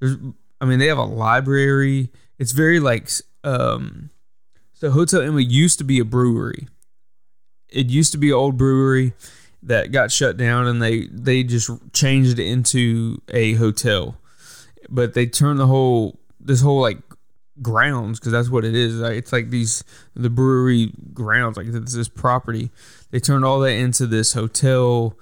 There's, 0.00 0.16
I 0.60 0.64
mean, 0.64 0.78
they 0.78 0.86
have 0.86 0.98
a 0.98 1.04
library. 1.04 2.10
It's 2.38 2.52
very 2.52 2.78
like, 2.78 3.10
um, 3.44 4.10
so 4.72 4.90
Hotel 4.90 5.22
Emma 5.22 5.40
used 5.40 5.78
to 5.78 5.84
be 5.84 5.98
a 5.98 6.04
brewery. 6.04 6.68
It 7.68 7.86
used 7.86 8.12
to 8.12 8.18
be 8.18 8.28
an 8.28 8.34
old 8.34 8.56
brewery 8.56 9.12
that 9.62 9.92
got 9.92 10.12
shut 10.12 10.36
down, 10.36 10.66
and 10.66 10.82
they 10.82 11.06
they 11.06 11.42
just 11.42 11.70
changed 11.92 12.38
it 12.38 12.46
into 12.46 13.20
a 13.30 13.54
hotel. 13.54 14.16
But 14.88 15.14
they 15.14 15.26
turned 15.26 15.58
the 15.58 15.66
whole 15.66 16.18
this 16.40 16.60
whole 16.60 16.80
like 16.80 16.98
grounds 17.62 18.18
because 18.18 18.32
that's 18.32 18.50
what 18.50 18.64
it 18.64 18.74
is. 18.74 18.96
Right? 18.96 19.16
It's 19.16 19.32
like 19.32 19.50
these 19.50 19.82
the 20.14 20.30
brewery 20.30 20.92
grounds, 21.12 21.56
like 21.56 21.66
this, 21.66 21.94
this 21.94 22.08
property. 22.08 22.70
They 23.10 23.20
turned 23.20 23.44
all 23.44 23.60
that 23.60 23.72
into 23.72 24.06
this 24.06 24.32
hotel. 24.32 25.16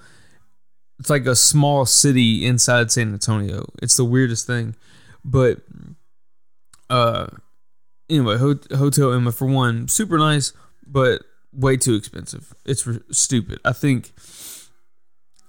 It's 0.99 1.09
like 1.09 1.25
a 1.25 1.35
small 1.35 1.85
city 1.85 2.45
inside 2.45 2.91
San 2.91 3.11
Antonio. 3.11 3.69
It's 3.81 3.97
the 3.97 4.05
weirdest 4.05 4.47
thing, 4.47 4.75
but 5.25 5.59
uh, 6.89 7.27
anyway, 8.09 8.37
Hotel 8.37 9.13
Emma 9.13 9.31
for 9.31 9.47
one, 9.47 9.87
super 9.87 10.17
nice, 10.17 10.53
but 10.85 11.21
way 11.55 11.77
too 11.77 11.95
expensive. 11.95 12.53
It's 12.65 12.87
stupid. 13.11 13.59
I 13.65 13.73
think. 13.73 14.11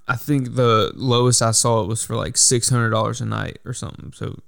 I 0.09 0.15
think 0.15 0.55
the 0.55 0.93
lowest 0.95 1.43
I 1.43 1.51
saw 1.51 1.83
it 1.83 1.89
was 1.89 2.05
for 2.05 2.15
like 2.15 2.37
six 2.37 2.69
hundred 2.69 2.91
dollars 2.91 3.21
a 3.21 3.27
night 3.27 3.59
or 3.65 3.73
something. 3.73 4.13
So 4.15 4.39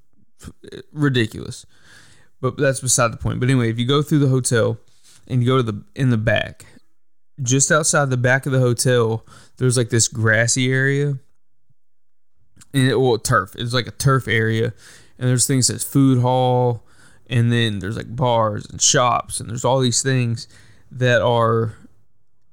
ridiculous. 0.92 1.66
But 2.40 2.56
that's 2.56 2.80
beside 2.80 3.12
the 3.12 3.16
point. 3.16 3.40
But 3.40 3.50
anyway, 3.50 3.68
if 3.68 3.78
you 3.78 3.86
go 3.86 4.00
through 4.00 4.20
the 4.20 4.28
hotel 4.28 4.78
and 5.26 5.42
you 5.42 5.48
go 5.48 5.56
to 5.56 5.62
the 5.64 5.84
in 5.96 6.10
the 6.10 6.16
back, 6.16 6.66
just 7.42 7.72
outside 7.72 8.10
the 8.10 8.16
back 8.16 8.46
of 8.46 8.52
the 8.52 8.60
hotel, 8.60 9.26
there's 9.56 9.76
like 9.76 9.90
this 9.90 10.06
grassy 10.06 10.72
area. 10.72 11.18
And 12.72 12.88
it, 12.88 13.00
well, 13.00 13.18
turf. 13.18 13.56
It's 13.56 13.74
like 13.74 13.88
a 13.88 13.92
turf 13.92 14.28
area, 14.28 14.72
and 15.18 15.28
there's 15.28 15.46
things 15.46 15.68
that's 15.68 15.82
food 15.82 16.20
hall, 16.20 16.86
and 17.28 17.50
then 17.50 17.80
there's 17.80 17.96
like 17.96 18.14
bars 18.14 18.66
and 18.66 18.80
shops, 18.80 19.40
and 19.40 19.50
there's 19.50 19.64
all 19.64 19.80
these 19.80 20.02
things 20.02 20.46
that 20.90 21.22
are 21.22 21.74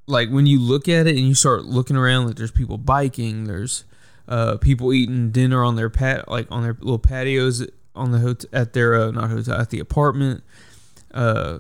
like 0.07 0.29
when 0.29 0.45
you 0.45 0.59
look 0.59 0.87
at 0.87 1.07
it 1.07 1.15
and 1.15 1.27
you 1.27 1.35
start 1.35 1.65
looking 1.65 1.95
around, 1.95 2.27
like 2.27 2.35
there's 2.35 2.51
people 2.51 2.77
biking, 2.77 3.45
there's 3.45 3.85
uh, 4.27 4.57
people 4.57 4.93
eating 4.93 5.31
dinner 5.31 5.63
on 5.63 5.75
their 5.75 5.89
pat 5.89 6.27
like 6.27 6.47
on 6.49 6.63
their 6.63 6.73
little 6.79 6.99
patios 6.99 7.65
on 7.95 8.11
the 8.11 8.19
hotel 8.19 8.49
at 8.53 8.73
their 8.73 8.95
uh, 8.95 9.11
not 9.11 9.29
hotel 9.29 9.59
at 9.59 9.69
the 9.69 9.79
apartment. 9.79 10.43
Uh, 11.13 11.59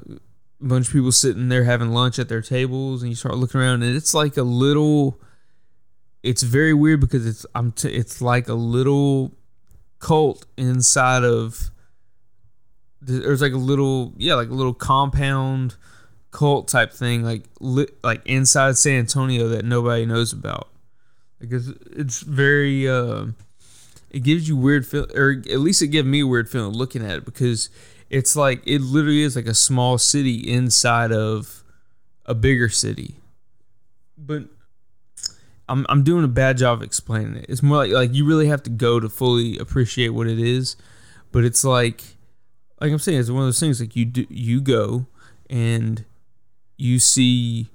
a 0.61 0.65
bunch 0.65 0.87
of 0.87 0.93
people 0.93 1.11
sitting 1.11 1.49
there 1.49 1.63
having 1.63 1.91
lunch 1.91 2.19
at 2.19 2.29
their 2.29 2.41
tables, 2.41 3.01
and 3.01 3.09
you 3.09 3.15
start 3.15 3.35
looking 3.35 3.59
around, 3.59 3.83
and 3.83 3.95
it's 3.95 4.13
like 4.13 4.37
a 4.37 4.43
little. 4.43 5.19
It's 6.23 6.41
very 6.41 6.73
weird 6.73 7.01
because 7.01 7.25
it's 7.25 7.45
I'm 7.53 7.71
t- 7.71 7.93
it's 7.93 8.21
like 8.21 8.47
a 8.47 8.53
little 8.53 9.33
cult 9.99 10.45
inside 10.57 11.23
of. 11.23 11.71
There's 13.01 13.41
like 13.41 13.53
a 13.53 13.57
little 13.57 14.13
yeah 14.17 14.33
like 14.35 14.49
a 14.49 14.53
little 14.53 14.73
compound 14.73 15.75
cult 16.35 16.67
type 16.67 16.91
thing 16.91 17.23
like 17.23 17.45
li- 17.61 17.87
like 18.03 18.21
inside 18.25 18.77
San 18.77 18.99
Antonio 18.99 19.47
that 19.47 19.63
nobody 19.63 20.05
knows 20.05 20.33
about. 20.33 20.67
Because 21.39 21.69
it's 21.91 22.19
very. 22.21 22.89
Uh, 22.89 23.27
it 24.09 24.19
gives 24.23 24.47
you 24.47 24.57
weird 24.57 24.85
feel, 24.85 25.07
or 25.15 25.31
at 25.31 25.59
least 25.59 25.81
it 25.81 25.87
gave 25.87 26.05
me 26.05 26.21
a 26.21 26.27
weird 26.27 26.49
feeling 26.49 26.73
looking 26.73 27.05
at 27.05 27.17
it 27.17 27.25
because 27.25 27.69
it's 28.09 28.35
like 28.35 28.61
it 28.65 28.81
literally 28.81 29.21
is 29.21 29.35
like 29.35 29.47
a 29.47 29.53
small 29.53 29.97
city 29.97 30.35
inside 30.35 31.11
of 31.11 31.63
a 32.25 32.35
bigger 32.35 32.67
city. 32.67 33.15
But 34.17 34.43
I'm 35.69 35.85
I'm 35.87 36.03
doing 36.03 36.25
a 36.25 36.29
bad 36.29 36.57
job 36.57 36.81
explaining 36.81 37.37
it. 37.37 37.45
It's 37.47 37.63
more 37.63 37.77
like 37.77 37.91
like 37.91 38.13
you 38.13 38.25
really 38.25 38.47
have 38.47 38.63
to 38.63 38.69
go 38.69 38.99
to 38.99 39.07
fully 39.07 39.57
appreciate 39.57 40.09
what 40.09 40.27
it 40.27 40.39
is. 40.39 40.75
But 41.31 41.45
it's 41.45 41.63
like 41.63 42.03
like 42.81 42.91
I'm 42.91 42.99
saying, 42.99 43.19
it's 43.19 43.29
one 43.29 43.43
of 43.43 43.47
those 43.47 43.59
things 43.59 43.79
like 43.79 43.95
you 43.95 44.05
do 44.05 44.25
you 44.29 44.59
go 44.61 45.05
and 45.49 46.03
you 46.77 46.99
see 46.99 47.67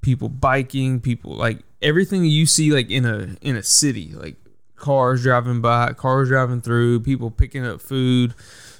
people 0.00 0.28
biking, 0.28 1.00
people 1.00 1.34
like 1.34 1.58
everything 1.82 2.24
you 2.24 2.46
see 2.46 2.72
like 2.72 2.90
in 2.90 3.04
a 3.04 3.36
in 3.40 3.56
a 3.56 3.62
city, 3.62 4.12
like 4.14 4.36
cars 4.76 5.22
driving 5.22 5.60
by, 5.60 5.92
cars 5.92 6.28
driving 6.28 6.60
through, 6.60 7.00
people 7.00 7.30
picking 7.30 7.66
up 7.66 7.80
food, 7.80 8.34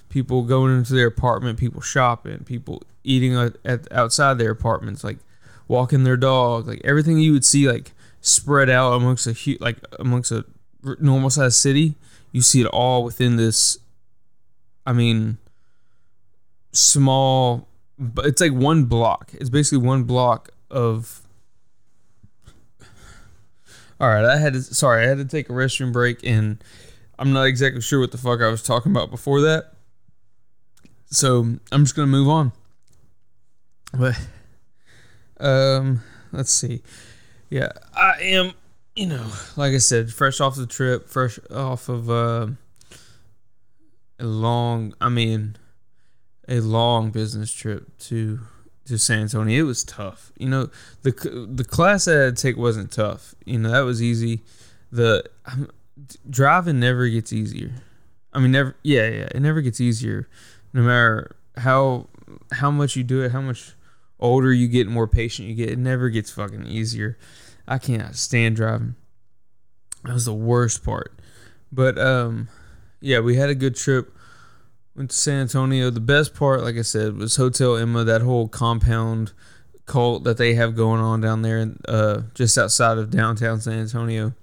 people 0.09 0.43
going 0.43 0.77
into 0.77 0.95
their 0.95 1.07
apartment, 1.07 1.59
people 1.59 1.81
shopping, 1.81 2.45
people 2.45 2.83
eating 3.05 3.37
at, 3.37 3.57
at 3.65 3.91
outside 3.93 4.39
their 4.39 4.51
apartments, 4.51 5.05
like 5.05 5.19
walking 5.69 6.05
their 6.05 6.17
dog, 6.17 6.67
like 6.67 6.81
everything 6.85 7.19
you 7.19 7.33
would 7.33 7.45
see 7.45 7.69
like 7.71 7.93
spread 8.21 8.69
out 8.69 8.93
amongst 8.93 9.27
a 9.27 9.33
huge 9.33 9.61
like 9.61 9.79
amongst 9.99 10.33
a 10.33 10.45
normal 10.99 11.31
sized 11.31 11.57
city. 11.57 11.95
You 12.33 12.43
see 12.43 12.61
it 12.61 12.67
all 12.67 13.05
within 13.05 13.37
this. 13.37 13.79
I 14.87 14.93
mean, 14.93 15.39
small, 16.73 17.69
but 18.01 18.27
it's 18.27 18.41
like 18.41 18.53
one 18.53 18.85
block. 18.85 19.31
It's 19.35 19.51
basically 19.51 19.87
one 19.87 20.05
block 20.05 20.49
of 20.71 21.23
all 24.01 24.09
right, 24.09 24.25
I 24.25 24.39
had 24.39 24.55
to, 24.55 24.63
sorry, 24.63 25.05
I 25.05 25.09
had 25.09 25.19
to 25.19 25.27
take 25.27 25.51
a 25.51 25.53
restroom 25.53 25.93
break, 25.93 26.21
and 26.25 26.65
I'm 27.19 27.35
not 27.35 27.43
exactly 27.43 27.83
sure 27.83 28.01
what 28.01 28.13
the 28.13 28.19
fuck 28.19 28.41
I 28.41 28.49
was 28.49 28.63
talking 28.63 28.93
about 28.93 29.11
before 29.11 29.43
that. 29.43 29.75
So 31.11 31.41
I'm 31.71 31.85
just 31.85 31.95
gonna 31.95 32.07
move 32.07 32.29
on. 32.29 32.53
But 33.93 34.19
um, 35.39 36.03
let's 36.33 36.53
see. 36.53 36.83
Yeah, 37.51 37.73
I 37.95 38.15
am. 38.23 38.53
You 38.97 39.07
know, 39.07 39.27
like 39.57 39.73
I 39.75 39.79
said, 39.79 40.13
fresh 40.13 40.41
off 40.41 40.57
the 40.57 40.67
trip, 40.67 41.09
fresh 41.09 41.39
off 41.51 41.89
of 41.89 42.09
uh, 42.09 42.47
a 44.19 44.25
long. 44.25 44.95
I 45.01 45.11
mean, 45.11 45.57
a 46.51 46.61
long 46.61 47.11
business 47.11 47.53
trip 47.53 47.97
to 47.99 48.41
to 48.87 48.99
San 48.99 49.21
Antonio. 49.21 49.61
It 49.61 49.67
was 49.67 49.85
tough. 49.85 50.33
You 50.37 50.49
know, 50.49 50.71
the 51.03 51.13
the 51.51 51.65
class 51.65 52.09
I 52.09 52.15
had 52.15 52.37
to 52.37 52.43
take 52.43 52.57
wasn't 52.57 52.91
tough. 52.91 53.35
You 53.47 53.59
know, 53.59 53.71
that 53.71 53.81
was 53.83 54.03
easy. 54.03 54.43
The 54.91 55.25
um, 55.47 55.71
driving 56.29 56.81
never 56.81 57.09
gets 57.09 57.33
easier. 57.33 57.71
I 58.33 58.41
mean, 58.41 58.51
never. 58.51 58.77
Yeah, 58.83 59.09
yeah, 59.09 59.29
it 59.35 59.41
never 59.41 59.61
gets 59.63 59.81
easier, 59.81 60.29
no 60.73 60.83
matter 60.83 61.37
how 61.57 62.09
how 62.53 62.71
much 62.71 62.97
you 62.97 63.05
do 63.05 63.23
it, 63.23 63.33
how 63.33 63.41
much 63.41 63.75
older 64.19 64.53
you 64.53 64.69
get, 64.69 64.89
more 64.89 65.07
patient 65.07 65.49
you 65.49 65.55
get. 65.55 65.71
It 65.71 65.79
never 65.79 66.11
gets 66.11 66.31
fucking 66.31 66.67
easier. 66.67 67.17
I 67.67 67.79
can't 67.79 68.15
stand 68.17 68.57
driving. 68.57 68.97
That 70.05 70.15
was 70.15 70.25
the 70.25 70.35
worst 70.35 70.85
part. 70.85 71.13
But 71.71 71.99
um, 71.99 72.49
yeah, 73.01 73.21
we 73.21 73.37
had 73.37 73.51
a 73.51 73.55
good 73.55 73.77
trip. 73.77 74.13
Went 74.97 75.11
to 75.11 75.17
San 75.17 75.43
Antonio. 75.43 75.91
The 75.91 76.01
best 76.01 76.35
part, 76.35 76.63
like 76.63 76.77
I 76.77 76.83
said, 76.83 77.17
was 77.17 77.37
Hotel 77.37 77.77
Emma. 77.77 78.05
That 78.05 78.23
whole 78.23 78.49
compound 78.49 79.33
cult 79.87 80.25
that 80.25 80.37
they 80.37 80.55
have 80.55 80.77
going 80.77 81.01
on 81.01 81.21
down 81.21 81.43
there, 81.43 81.73
uh, 81.89 82.23
just 82.35 82.59
outside 82.59 82.99
of 82.99 83.11
downtown 83.11 83.61
San 83.61 83.81
Antonio. 83.81 84.35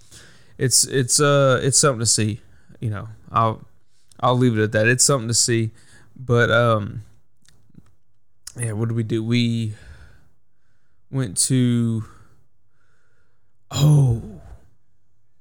It's 0.57 0.85
it's 0.85 1.19
uh 1.19 1.59
it's 1.61 1.77
something 1.77 1.99
to 1.99 2.05
see. 2.05 2.41
You 2.79 2.89
know, 2.89 3.09
I'll 3.31 3.65
I'll 4.19 4.37
leave 4.37 4.57
it 4.57 4.63
at 4.63 4.71
that. 4.71 4.87
It's 4.87 5.03
something 5.03 5.27
to 5.27 5.33
see. 5.33 5.71
But 6.15 6.49
um, 6.49 7.03
yeah. 8.57 8.71
What 8.71 8.89
did 8.89 8.95
we 8.95 9.03
do? 9.03 9.23
We 9.23 9.73
went 11.11 11.37
to. 11.37 12.05
Oh, 13.69 14.41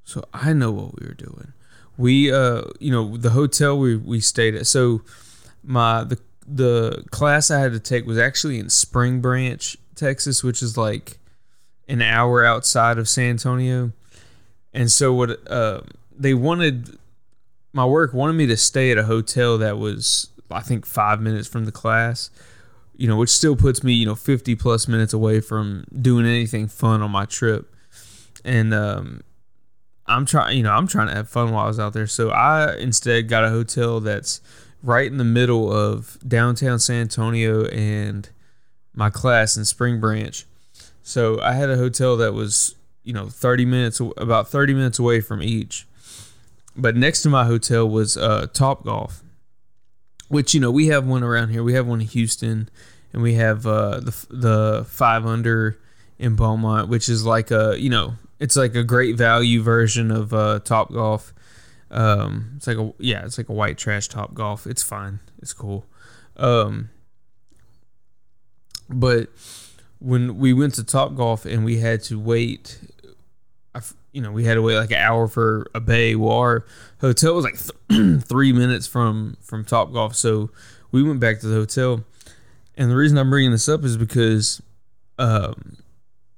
so 0.04 0.24
I 0.34 0.52
know 0.52 0.72
what 0.72 1.00
we 1.00 1.06
were 1.06 1.14
doing 1.14 1.52
we 1.98 2.32
uh 2.32 2.62
you 2.78 2.90
know 2.90 3.16
the 3.16 3.30
hotel 3.30 3.78
we 3.78 3.96
we 3.96 4.20
stayed 4.20 4.54
at 4.54 4.66
so 4.66 5.00
my 5.62 6.04
the 6.04 6.18
the 6.46 7.04
class 7.10 7.50
I 7.50 7.58
had 7.58 7.72
to 7.72 7.80
take 7.80 8.06
was 8.06 8.18
actually 8.18 8.58
in 8.58 8.70
Spring 8.70 9.20
Branch, 9.20 9.76
Texas, 9.94 10.44
which 10.44 10.62
is 10.62 10.76
like 10.76 11.18
an 11.88 12.02
hour 12.02 12.44
outside 12.44 12.98
of 12.98 13.08
San 13.08 13.30
Antonio. 13.30 13.92
And 14.72 14.90
so 14.90 15.12
what 15.12 15.50
uh, 15.50 15.80
they 16.16 16.34
wanted 16.34 16.98
my 17.72 17.84
work 17.84 18.14
wanted 18.14 18.34
me 18.34 18.46
to 18.46 18.56
stay 18.56 18.90
at 18.90 18.98
a 18.98 19.04
hotel 19.04 19.58
that 19.58 19.78
was 19.78 20.30
I 20.50 20.60
think 20.60 20.86
5 20.86 21.20
minutes 21.20 21.48
from 21.48 21.64
the 21.64 21.72
class. 21.72 22.30
You 22.98 23.06
know, 23.08 23.16
which 23.16 23.28
still 23.28 23.56
puts 23.56 23.82
me, 23.82 23.92
you 23.92 24.06
know, 24.06 24.14
50 24.14 24.54
plus 24.54 24.88
minutes 24.88 25.12
away 25.12 25.40
from 25.40 25.84
doing 26.00 26.24
anything 26.24 26.66
fun 26.66 27.02
on 27.02 27.10
my 27.10 27.26
trip. 27.26 27.74
And 28.44 28.72
um 28.72 29.22
I'm 30.08 30.26
trying, 30.26 30.56
you 30.56 30.62
know, 30.62 30.72
I'm 30.72 30.86
trying 30.86 31.08
to 31.08 31.14
have 31.14 31.28
fun 31.28 31.52
while 31.52 31.64
I 31.64 31.68
was 31.68 31.80
out 31.80 31.92
there. 31.92 32.06
So 32.06 32.30
I 32.30 32.76
instead 32.76 33.28
got 33.28 33.44
a 33.44 33.50
hotel 33.50 34.00
that's 34.00 34.40
right 34.82 35.06
in 35.06 35.18
the 35.18 35.24
middle 35.24 35.72
of 35.72 36.18
downtown 36.26 36.78
San 36.78 37.02
Antonio 37.02 37.66
and 37.66 38.28
my 38.94 39.10
class 39.10 39.56
in 39.56 39.64
Spring 39.64 40.00
Branch. 40.00 40.44
So 41.02 41.40
I 41.40 41.52
had 41.52 41.70
a 41.70 41.76
hotel 41.76 42.16
that 42.18 42.34
was, 42.34 42.74
you 43.04 43.12
know, 43.12 43.28
30 43.28 43.64
minutes, 43.64 44.00
about 44.16 44.48
30 44.48 44.74
minutes 44.74 44.98
away 44.98 45.20
from 45.20 45.42
each. 45.42 45.86
But 46.76 46.94
next 46.96 47.22
to 47.22 47.30
my 47.30 47.44
hotel 47.44 47.88
was 47.88 48.16
uh, 48.16 48.46
Topgolf, 48.52 49.22
which 50.28 50.52
you 50.52 50.60
know 50.60 50.70
we 50.70 50.88
have 50.88 51.06
one 51.06 51.22
around 51.22 51.48
here. 51.48 51.62
We 51.62 51.72
have 51.72 51.86
one 51.86 52.02
in 52.02 52.06
Houston, 52.06 52.68
and 53.12 53.22
we 53.22 53.34
have 53.34 53.66
uh, 53.66 54.00
the 54.00 54.26
the 54.28 54.86
Five 54.86 55.24
Under 55.24 55.78
in 56.18 56.36
Beaumont, 56.36 56.88
which 56.88 57.08
is 57.08 57.24
like 57.24 57.50
a 57.50 57.76
you 57.78 57.88
know 57.88 58.14
it's 58.38 58.56
like 58.56 58.74
a 58.74 58.84
great 58.84 59.16
value 59.16 59.62
version 59.62 60.10
of 60.10 60.32
uh, 60.32 60.60
Topgolf. 60.62 61.32
Um, 61.90 62.52
it's 62.56 62.66
like 62.66 62.76
a 62.76 62.92
yeah, 62.98 63.24
it's 63.24 63.38
like 63.38 63.48
a 63.48 63.52
white 63.52 63.78
trash 63.78 64.08
Topgolf. 64.08 64.66
It's 64.66 64.82
fine. 64.82 65.20
It's 65.40 65.52
cool. 65.52 65.86
Um, 66.36 66.90
but 68.88 69.28
when 69.98 70.38
we 70.38 70.52
went 70.52 70.74
to 70.74 70.82
Topgolf 70.82 71.50
and 71.50 71.64
we 71.64 71.78
had 71.78 72.02
to 72.04 72.18
wait, 72.18 72.78
you 74.12 74.20
know, 74.20 74.32
we 74.32 74.44
had 74.44 74.54
to 74.54 74.62
wait 74.62 74.76
like 74.76 74.90
an 74.90 74.98
hour 74.98 75.28
for 75.28 75.66
a 75.74 75.80
bay. 75.80 76.14
Well, 76.14 76.32
our 76.32 76.64
hotel 77.00 77.34
was 77.34 77.44
like 77.44 77.58
th- 77.58 78.22
three 78.24 78.52
minutes 78.52 78.86
from 78.86 79.36
from 79.42 79.64
Top 79.64 79.92
Golf, 79.92 80.14
so 80.14 80.50
we 80.92 81.02
went 81.02 81.20
back 81.20 81.40
to 81.40 81.46
the 81.46 81.54
hotel. 81.54 82.04
And 82.76 82.90
the 82.90 82.96
reason 82.96 83.16
I'm 83.16 83.30
bringing 83.30 83.52
this 83.52 83.68
up 83.68 83.84
is 83.84 83.96
because 83.96 84.60
um, 85.18 85.78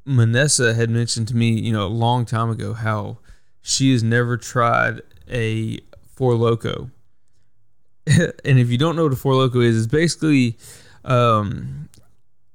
Manessa 0.08 0.74
had 0.74 0.88
mentioned 0.88 1.28
to 1.28 1.36
me, 1.36 1.50
you 1.50 1.72
know, 1.72 1.86
a 1.86 1.88
long 1.88 2.24
time 2.24 2.50
ago 2.50 2.72
how 2.72 3.18
she 3.60 3.92
has 3.92 4.02
never 4.02 4.36
tried 4.36 5.02
a 5.30 5.78
Four 6.14 6.34
Loco. 6.34 6.90
and 8.06 8.58
if 8.58 8.70
you 8.70 8.78
don't 8.78 8.96
know 8.96 9.04
what 9.04 9.12
a 9.12 9.16
Four 9.16 9.34
Loco 9.34 9.60
is, 9.60 9.76
it's 9.76 9.86
basically 9.86 10.56
um, 11.04 11.88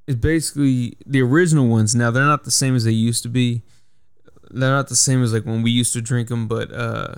it's 0.07 0.19
basically 0.19 0.97
the 1.05 1.21
original 1.21 1.67
ones. 1.67 1.93
Now 1.93 2.11
they're 2.11 2.23
not 2.23 2.43
the 2.43 2.51
same 2.51 2.75
as 2.75 2.83
they 2.83 2.91
used 2.91 3.23
to 3.23 3.29
be. 3.29 3.61
They're 4.49 4.71
not 4.71 4.87
the 4.87 4.95
same 4.95 5.23
as 5.23 5.33
like 5.33 5.45
when 5.45 5.61
we 5.61 5.71
used 5.71 5.93
to 5.93 6.01
drink 6.01 6.29
them, 6.29 6.47
but 6.47 6.71
uh, 6.71 7.15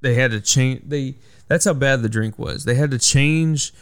they 0.00 0.14
had 0.14 0.30
to 0.30 0.40
change. 0.40 0.82
They 0.86 1.16
that's 1.48 1.66
how 1.66 1.74
bad 1.74 2.02
the 2.02 2.08
drink 2.08 2.38
was. 2.38 2.64
They 2.64 2.74
had 2.74 2.90
to 2.90 2.98
change 2.98 3.72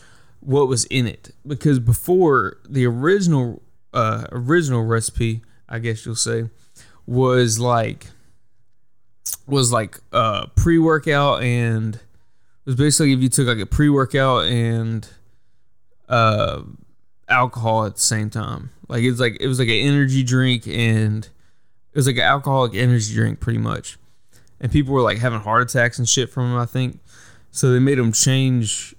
what 0.40 0.68
was 0.68 0.84
in 0.86 1.06
it 1.06 1.30
because 1.46 1.78
before 1.78 2.58
the 2.68 2.86
original 2.86 3.62
uh, 3.94 4.26
original 4.32 4.84
recipe, 4.84 5.42
I 5.68 5.78
guess 5.78 6.04
you'll 6.04 6.16
say, 6.16 6.50
was 7.06 7.58
like 7.58 8.08
was 9.46 9.72
like 9.72 10.00
uh, 10.12 10.46
pre 10.56 10.78
workout 10.78 11.42
and 11.42 11.96
it 11.96 12.00
was 12.66 12.76
basically 12.76 13.12
if 13.12 13.20
you 13.20 13.28
took 13.28 13.46
like 13.46 13.58
a 13.58 13.66
pre 13.66 13.88
workout 13.88 14.46
and 14.46 15.08
uh, 16.08 16.62
alcohol 17.28 17.86
at 17.86 17.94
the 17.94 18.00
same 18.00 18.30
time. 18.30 18.70
Like 18.88 19.02
it's 19.02 19.20
like 19.20 19.36
it 19.40 19.46
was 19.46 19.58
like 19.58 19.68
an 19.68 19.74
energy 19.74 20.22
drink 20.22 20.66
and 20.66 21.24
it 21.24 21.96
was 21.96 22.06
like 22.06 22.16
an 22.16 22.22
alcoholic 22.22 22.74
energy 22.74 23.14
drink 23.14 23.40
pretty 23.40 23.58
much. 23.58 23.98
And 24.60 24.72
people 24.72 24.94
were 24.94 25.02
like 25.02 25.18
having 25.18 25.40
heart 25.40 25.70
attacks 25.70 25.98
and 25.98 26.08
shit 26.08 26.30
from 26.30 26.50
them, 26.50 26.58
I 26.58 26.66
think. 26.66 27.00
So 27.50 27.70
they 27.70 27.78
made 27.78 27.98
them 27.98 28.12
change 28.12 28.94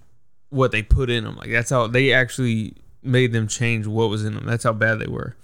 what 0.49 0.71
they 0.71 0.81
put 0.81 1.09
in 1.09 1.23
them. 1.23 1.35
Like 1.35 1.49
that's 1.49 1.69
how 1.69 1.87
they 1.87 2.13
actually 2.13 2.75
made 3.05 3.31
them 3.31 3.47
change 3.47 3.87
what 3.87 4.09
was 4.09 4.25
in 4.25 4.35
them. 4.35 4.45
That's 4.45 4.63
how 4.63 4.73
bad 4.73 4.99
they 4.99 5.07
were. 5.07 5.35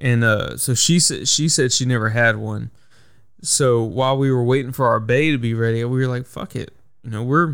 And 0.00 0.24
uh, 0.24 0.56
so 0.56 0.74
she 0.74 0.98
said 0.98 1.28
she 1.28 1.48
said 1.48 1.72
she 1.72 1.84
never 1.84 2.10
had 2.10 2.36
one. 2.36 2.70
So 3.42 3.82
while 3.82 4.16
we 4.16 4.30
were 4.32 4.42
waiting 4.42 4.72
for 4.72 4.86
our 4.86 5.00
bay 5.00 5.30
to 5.30 5.38
be 5.38 5.54
ready, 5.54 5.84
we 5.84 6.00
were 6.00 6.08
like, 6.08 6.26
"Fuck 6.26 6.56
it," 6.56 6.72
you 7.02 7.10
know. 7.10 7.22
We're, 7.22 7.48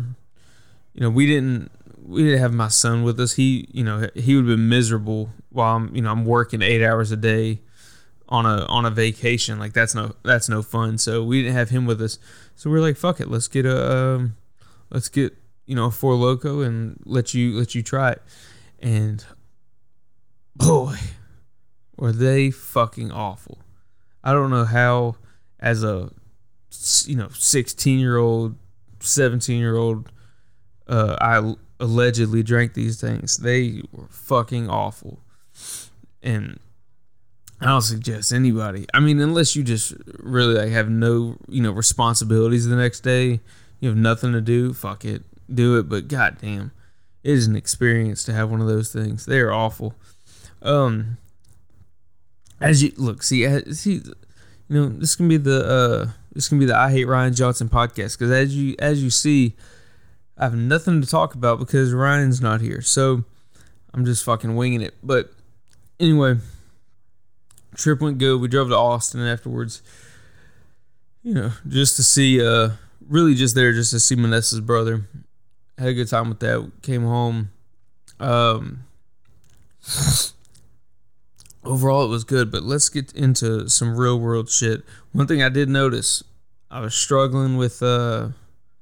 you 0.93 1.01
know, 1.01 1.09
we 1.09 1.27
didn't 1.27 1.71
we 2.05 2.23
didn't 2.23 2.39
have 2.39 2.53
my 2.53 2.67
son 2.67 3.03
with 3.03 3.19
us. 3.19 3.33
He, 3.33 3.67
you 3.71 3.83
know, 3.83 4.07
he 4.15 4.35
would 4.35 4.47
have 4.47 4.57
been 4.57 4.69
miserable 4.69 5.29
while 5.49 5.75
I'm, 5.75 5.95
you 5.95 6.01
know, 6.01 6.11
I'm 6.11 6.25
working 6.25 6.61
eight 6.61 6.83
hours 6.83 7.11
a 7.11 7.17
day 7.17 7.61
on 8.27 8.45
a 8.45 8.65
on 8.65 8.85
a 8.85 8.89
vacation. 8.89 9.59
Like 9.59 9.73
that's 9.73 9.93
no 9.93 10.15
that's 10.23 10.49
no 10.49 10.61
fun. 10.61 10.97
So 10.97 11.23
we 11.23 11.41
didn't 11.41 11.55
have 11.55 11.69
him 11.69 11.85
with 11.85 12.01
us. 12.01 12.17
So 12.55 12.69
we 12.69 12.77
are 12.77 12.81
like, 12.81 12.97
fuck 12.97 13.19
it, 13.19 13.29
let's 13.29 13.47
get 13.47 13.65
a 13.65 13.93
um, 13.93 14.35
let's 14.89 15.09
get 15.09 15.37
you 15.65 15.75
know 15.75 15.85
a 15.85 15.91
four 15.91 16.15
loco 16.15 16.61
and 16.61 16.99
let 17.05 17.33
you 17.33 17.57
let 17.57 17.75
you 17.75 17.83
try 17.83 18.11
it. 18.11 18.21
And 18.81 19.23
boy, 20.55 20.97
were 21.95 22.11
they 22.11 22.51
fucking 22.51 23.11
awful. 23.11 23.59
I 24.23 24.33
don't 24.33 24.49
know 24.49 24.65
how 24.65 25.15
as 25.59 25.83
a 25.83 26.11
you 27.05 27.15
know 27.15 27.29
16 27.29 27.99
year 27.99 28.17
old 28.17 28.55
17 29.01 29.59
year 29.59 29.75
old 29.75 30.09
uh, 30.87 31.15
I 31.19 31.55
allegedly 31.79 32.43
drank 32.43 32.73
these 32.73 32.99
things. 32.99 33.37
They 33.37 33.81
were 33.91 34.07
fucking 34.09 34.69
awful. 34.69 35.19
And 36.21 36.59
I 37.59 37.65
don't 37.67 37.81
suggest 37.81 38.33
anybody. 38.33 38.85
I 38.93 38.99
mean, 38.99 39.19
unless 39.19 39.55
you 39.55 39.63
just 39.63 39.93
really 40.19 40.55
like 40.55 40.71
have 40.71 40.89
no, 40.89 41.37
you 41.47 41.61
know, 41.61 41.71
responsibilities 41.71 42.67
the 42.67 42.75
next 42.75 43.01
day, 43.01 43.39
you 43.79 43.89
have 43.89 43.97
nothing 43.97 44.33
to 44.33 44.41
do, 44.41 44.73
fuck 44.73 45.05
it. 45.05 45.23
Do 45.53 45.79
it, 45.79 45.89
but 45.89 46.07
goddamn, 46.07 46.71
it 47.23 47.31
is 47.31 47.47
an 47.47 47.55
experience 47.55 48.23
to 48.25 48.33
have 48.33 48.49
one 48.49 48.61
of 48.61 48.67
those 48.67 48.91
things. 48.91 49.25
They 49.25 49.39
are 49.39 49.51
awful. 49.51 49.95
Um 50.61 51.17
as 52.59 52.83
you 52.83 52.91
look, 52.97 53.23
see, 53.23 53.47
see 53.73 53.93
you 53.93 54.13
know, 54.69 54.89
this 54.89 55.15
can 55.15 55.27
be 55.27 55.37
the 55.37 55.65
uh 55.65 56.11
this 56.33 56.47
can 56.47 56.59
be 56.59 56.65
the 56.65 56.75
I 56.75 56.91
hate 56.91 57.05
Ryan 57.05 57.33
Johnson 57.33 57.69
podcast 57.69 58.17
because 58.17 58.31
as 58.31 58.55
you 58.55 58.75
as 58.79 59.03
you 59.03 59.09
see 59.09 59.55
I 60.37 60.45
have 60.45 60.55
nothing 60.55 61.01
to 61.01 61.07
talk 61.07 61.35
about 61.35 61.59
because 61.59 61.93
Ryan's 61.93 62.41
not 62.41 62.61
here. 62.61 62.81
So 62.81 63.23
I'm 63.93 64.05
just 64.05 64.23
fucking 64.23 64.55
winging 64.55 64.81
it. 64.81 64.95
But 65.03 65.31
anyway, 65.99 66.37
trip 67.75 68.01
went 68.01 68.17
good. 68.17 68.39
We 68.39 68.47
drove 68.47 68.69
to 68.69 68.77
Austin 68.77 69.21
afterwards. 69.21 69.81
You 71.23 71.33
know, 71.33 71.51
just 71.67 71.95
to 71.97 72.03
see 72.03 72.43
uh 72.45 72.71
really 73.07 73.35
just 73.35 73.55
there 73.55 73.73
just 73.73 73.91
to 73.91 73.99
see 73.99 74.15
Manessa's 74.15 74.61
brother. 74.61 75.03
Had 75.81 75.89
a 75.89 75.93
good 75.95 76.09
time 76.09 76.29
with 76.29 76.39
that. 76.41 76.71
Came 76.83 77.01
home. 77.01 77.49
Um 78.19 78.83
overall 81.63 82.05
it 82.05 82.09
was 82.09 82.23
good, 82.23 82.51
but 82.51 82.61
let's 82.61 82.87
get 82.87 83.11
into 83.13 83.67
some 83.67 83.97
real 83.97 84.19
world 84.19 84.47
shit. 84.47 84.83
One 85.11 85.25
thing 85.25 85.41
I 85.41 85.49
did 85.49 85.69
notice, 85.69 86.23
I 86.69 86.81
was 86.81 86.93
struggling 86.93 87.57
with 87.57 87.81
uh 87.81 88.29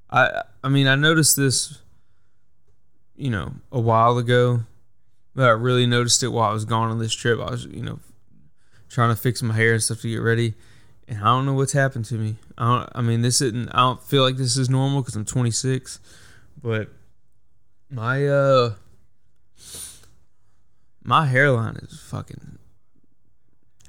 I 0.09 0.41
I 0.61 0.67
mean 0.67 0.87
I 0.87 0.95
noticed 0.95 1.37
this 1.37 1.79
you 3.15 3.29
know 3.29 3.53
a 3.71 3.79
while 3.79 4.17
ago, 4.17 4.63
but 5.33 5.45
I 5.45 5.51
really 5.51 5.85
noticed 5.85 6.21
it 6.21 6.33
while 6.33 6.49
I 6.49 6.53
was 6.53 6.65
gone 6.65 6.91
on 6.91 6.99
this 6.99 7.13
trip. 7.13 7.39
I 7.39 7.49
was 7.51 7.63
you 7.63 7.81
know 7.81 7.99
trying 8.89 9.15
to 9.15 9.21
fix 9.21 9.41
my 9.41 9.53
hair 9.53 9.71
and 9.71 9.81
stuff 9.81 10.01
to 10.01 10.09
get 10.09 10.17
ready, 10.17 10.53
and 11.07 11.19
I 11.19 11.27
don't 11.27 11.45
know 11.45 11.53
what's 11.53 11.71
happened 11.71 12.03
to 12.05 12.15
me. 12.15 12.35
I 12.57 12.65
don't. 12.67 12.89
I 12.93 13.01
mean 13.01 13.21
this 13.21 13.39
isn't. 13.39 13.69
I 13.69 13.77
don't 13.83 14.03
feel 14.03 14.21
like 14.21 14.35
this 14.35 14.57
is 14.57 14.69
normal 14.69 15.01
because 15.01 15.15
I'm 15.15 15.23
26, 15.23 16.01
but 16.61 16.89
my 17.89 18.27
uh 18.27 18.73
my 21.03 21.25
hairline 21.25 21.77
is 21.77 21.99
fucking 21.99 22.59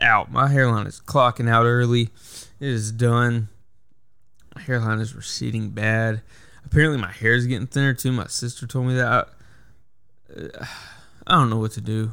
out. 0.00 0.32
My 0.32 0.48
hairline 0.48 0.86
is 0.86 1.00
clocking 1.00 1.48
out 1.48 1.66
early. 1.66 2.10
It 2.58 2.68
is 2.68 2.92
done. 2.92 3.48
My 4.54 4.62
hairline 4.62 5.00
is 5.00 5.14
receding 5.14 5.70
bad. 5.70 6.22
Apparently, 6.64 6.98
my 6.98 7.10
hair 7.10 7.34
is 7.34 7.46
getting 7.46 7.66
thinner 7.66 7.94
too. 7.94 8.12
My 8.12 8.26
sister 8.26 8.66
told 8.66 8.86
me 8.86 8.94
that. 8.94 9.28
I, 10.56 10.68
don't 11.28 11.50
know 11.50 11.58
what 11.58 11.72
to 11.72 11.80
do. 11.80 12.12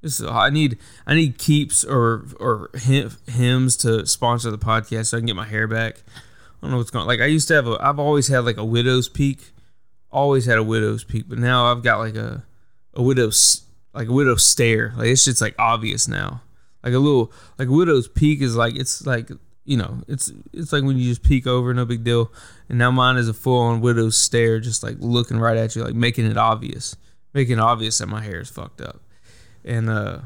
This 0.00 0.20
is, 0.20 0.26
I 0.26 0.50
need 0.50 0.78
I 1.06 1.14
need 1.14 1.38
Keeps 1.38 1.84
or 1.84 2.26
or 2.38 2.70
Hims 2.74 3.76
to 3.78 4.06
sponsor 4.06 4.50
the 4.50 4.58
podcast 4.58 5.06
so 5.06 5.16
I 5.16 5.20
can 5.20 5.26
get 5.26 5.36
my 5.36 5.46
hair 5.46 5.66
back. 5.66 6.02
I 6.06 6.66
don't 6.66 6.72
know 6.72 6.76
what's 6.78 6.90
going. 6.90 7.02
On. 7.02 7.08
Like 7.08 7.20
I 7.20 7.26
used 7.26 7.48
to 7.48 7.54
have 7.54 7.66
a. 7.66 7.78
I've 7.80 7.98
always 7.98 8.28
had 8.28 8.40
like 8.40 8.56
a 8.56 8.64
widow's 8.64 9.08
peak. 9.08 9.52
Always 10.14 10.46
had 10.46 10.58
a 10.58 10.62
widow's 10.62 11.02
peak, 11.02 11.24
but 11.28 11.38
now 11.38 11.72
I've 11.72 11.82
got 11.82 11.98
like 11.98 12.14
a 12.14 12.44
a 12.94 13.02
widow's 13.02 13.64
like 13.92 14.08
a 14.08 14.12
widow's 14.12 14.44
stare. 14.44 14.92
Like 14.96 15.08
it's 15.08 15.24
just 15.24 15.40
like 15.40 15.54
obvious 15.58 16.06
now. 16.06 16.42
Like 16.82 16.94
a 16.94 16.98
little 16.98 17.32
like 17.58 17.68
widow's 17.68 18.06
peak 18.06 18.40
is 18.40 18.54
like 18.54 18.76
it's 18.76 19.04
like 19.06 19.30
you 19.64 19.76
know, 19.76 20.02
it's 20.06 20.30
it's 20.52 20.72
like 20.72 20.84
when 20.84 20.98
you 20.98 21.08
just 21.08 21.22
peek 21.22 21.46
over, 21.46 21.72
no 21.74 21.84
big 21.84 22.04
deal. 22.04 22.30
And 22.68 22.78
now 22.78 22.90
mine 22.90 23.16
is 23.16 23.28
a 23.28 23.34
full 23.34 23.58
on 23.58 23.80
widow's 23.80 24.16
stare, 24.16 24.60
just 24.60 24.82
like 24.82 24.96
looking 25.00 25.38
right 25.38 25.56
at 25.56 25.74
you, 25.74 25.82
like 25.82 25.94
making 25.94 26.26
it 26.26 26.36
obvious, 26.36 26.96
making 27.32 27.54
it 27.54 27.60
obvious 27.60 27.98
that 27.98 28.06
my 28.06 28.22
hair 28.22 28.40
is 28.40 28.50
fucked 28.50 28.80
up. 28.80 29.00
And 29.64 29.88
uh, 29.88 30.20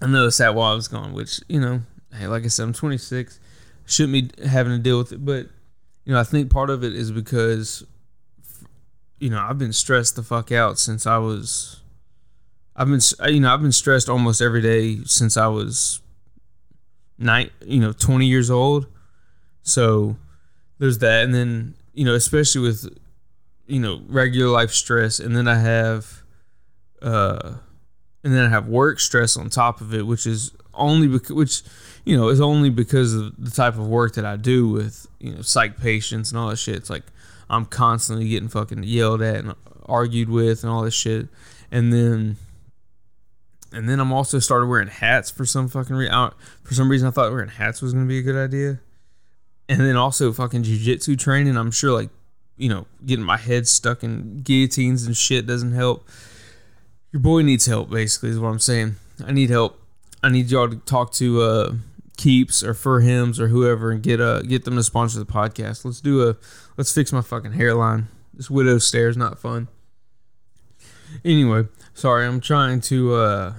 I 0.00 0.06
noticed 0.06 0.38
that 0.38 0.54
while 0.54 0.72
I 0.72 0.74
was 0.74 0.88
gone, 0.88 1.12
which 1.12 1.40
you 1.48 1.60
know, 1.60 1.82
hey, 2.12 2.26
like 2.26 2.44
I 2.44 2.48
said, 2.48 2.64
I'm 2.64 2.72
26, 2.72 3.38
shouldn't 3.86 4.12
be 4.36 4.46
having 4.46 4.72
to 4.72 4.78
deal 4.78 4.98
with 4.98 5.12
it, 5.12 5.24
but 5.24 5.46
you 6.04 6.12
know, 6.12 6.20
I 6.20 6.24
think 6.24 6.50
part 6.50 6.70
of 6.70 6.82
it 6.82 6.94
is 6.94 7.12
because 7.12 7.84
you 9.18 9.30
know 9.30 9.40
I've 9.40 9.58
been 9.58 9.72
stressed 9.72 10.16
the 10.16 10.22
fuck 10.22 10.52
out 10.52 10.78
since 10.78 11.06
I 11.06 11.18
was. 11.18 11.80
I've 12.76 12.86
been, 12.86 13.00
you 13.32 13.40
know, 13.40 13.52
I've 13.52 13.60
been 13.60 13.72
stressed 13.72 14.08
almost 14.08 14.40
every 14.40 14.62
day 14.62 15.02
since 15.04 15.36
I 15.36 15.48
was 15.48 16.00
nine, 17.18 17.50
you 17.64 17.80
know, 17.80 17.92
20 17.92 18.24
years 18.26 18.50
old. 18.50 18.86
So 19.62 20.16
there's 20.78 20.98
that. 20.98 21.24
And 21.24 21.34
then, 21.34 21.74
you 21.92 22.04
know, 22.04 22.14
especially 22.14 22.60
with, 22.60 22.88
you 23.66 23.80
know, 23.80 24.00
regular 24.06 24.50
life 24.50 24.70
stress. 24.70 25.18
And 25.18 25.36
then 25.36 25.48
I 25.48 25.56
have, 25.56 26.22
uh, 27.02 27.54
and 28.22 28.32
then 28.32 28.46
I 28.46 28.48
have 28.48 28.68
work 28.68 29.00
stress 29.00 29.36
on 29.36 29.50
top 29.50 29.80
of 29.80 29.92
it, 29.92 30.06
which 30.06 30.26
is 30.26 30.52
only 30.72 31.08
because, 31.08 31.34
which, 31.34 31.62
you 32.04 32.16
know, 32.16 32.28
is 32.28 32.40
only 32.40 32.70
because 32.70 33.14
of 33.14 33.34
the 33.36 33.50
type 33.50 33.74
of 33.74 33.88
work 33.88 34.14
that 34.14 34.24
I 34.24 34.36
do 34.36 34.68
with, 34.68 35.06
you 35.18 35.34
know, 35.34 35.42
psych 35.42 35.78
patients 35.78 36.30
and 36.30 36.38
all 36.38 36.48
that 36.48 36.56
shit. 36.56 36.76
It's 36.76 36.90
like 36.90 37.04
I'm 37.50 37.66
constantly 37.66 38.28
getting 38.28 38.48
fucking 38.48 38.82
yelled 38.82 39.22
at 39.22 39.36
and 39.36 39.54
argued 39.86 40.28
with 40.28 40.62
and 40.62 40.70
all 40.70 40.82
this 40.82 40.94
shit. 40.94 41.28
And 41.70 41.92
then, 41.92 42.36
and 43.72 43.88
then 43.88 44.00
I'm 44.00 44.12
also 44.12 44.38
started 44.38 44.66
wearing 44.66 44.88
hats 44.88 45.30
for 45.30 45.44
some 45.44 45.68
fucking 45.68 45.96
reason. 45.96 46.30
For 46.62 46.74
some 46.74 46.90
reason, 46.90 47.08
I 47.08 47.10
thought 47.10 47.30
wearing 47.30 47.48
hats 47.48 47.82
was 47.82 47.92
gonna 47.92 48.06
be 48.06 48.18
a 48.18 48.22
good 48.22 48.36
idea. 48.36 48.80
And 49.68 49.80
then 49.80 49.96
also 49.96 50.32
fucking 50.32 50.62
jujitsu 50.62 51.18
training. 51.18 51.56
I'm 51.56 51.70
sure 51.70 51.92
like 51.92 52.10
you 52.56 52.68
know 52.68 52.86
getting 53.04 53.24
my 53.24 53.36
head 53.36 53.68
stuck 53.68 54.02
in 54.02 54.40
guillotines 54.42 55.06
and 55.06 55.16
shit 55.16 55.46
doesn't 55.46 55.72
help. 55.72 56.08
Your 57.12 57.20
boy 57.20 57.42
needs 57.42 57.66
help. 57.66 57.90
Basically, 57.90 58.30
is 58.30 58.38
what 58.38 58.48
I'm 58.48 58.58
saying. 58.58 58.96
I 59.26 59.32
need 59.32 59.50
help. 59.50 59.80
I 60.22 60.30
need 60.30 60.50
y'all 60.50 60.68
to 60.68 60.76
talk 60.76 61.12
to 61.14 61.42
uh, 61.42 61.72
Keeps 62.18 62.62
or 62.62 62.74
For 62.74 63.00
Hims 63.00 63.40
or 63.40 63.48
whoever 63.48 63.90
and 63.90 64.02
get 64.02 64.20
uh 64.20 64.42
get 64.42 64.64
them 64.64 64.76
to 64.76 64.82
sponsor 64.82 65.18
the 65.18 65.24
podcast. 65.24 65.84
Let's 65.84 66.00
do 66.00 66.28
a 66.28 66.36
let's 66.76 66.92
fix 66.92 67.12
my 67.12 67.22
fucking 67.22 67.52
hairline. 67.52 68.08
This 68.34 68.50
widow 68.50 68.78
stare 68.78 69.08
is 69.08 69.16
not 69.16 69.38
fun. 69.38 69.68
Anyway, 71.24 71.68
sorry, 71.94 72.26
I'm 72.26 72.40
trying 72.40 72.80
to 72.82 73.14
uh 73.14 73.52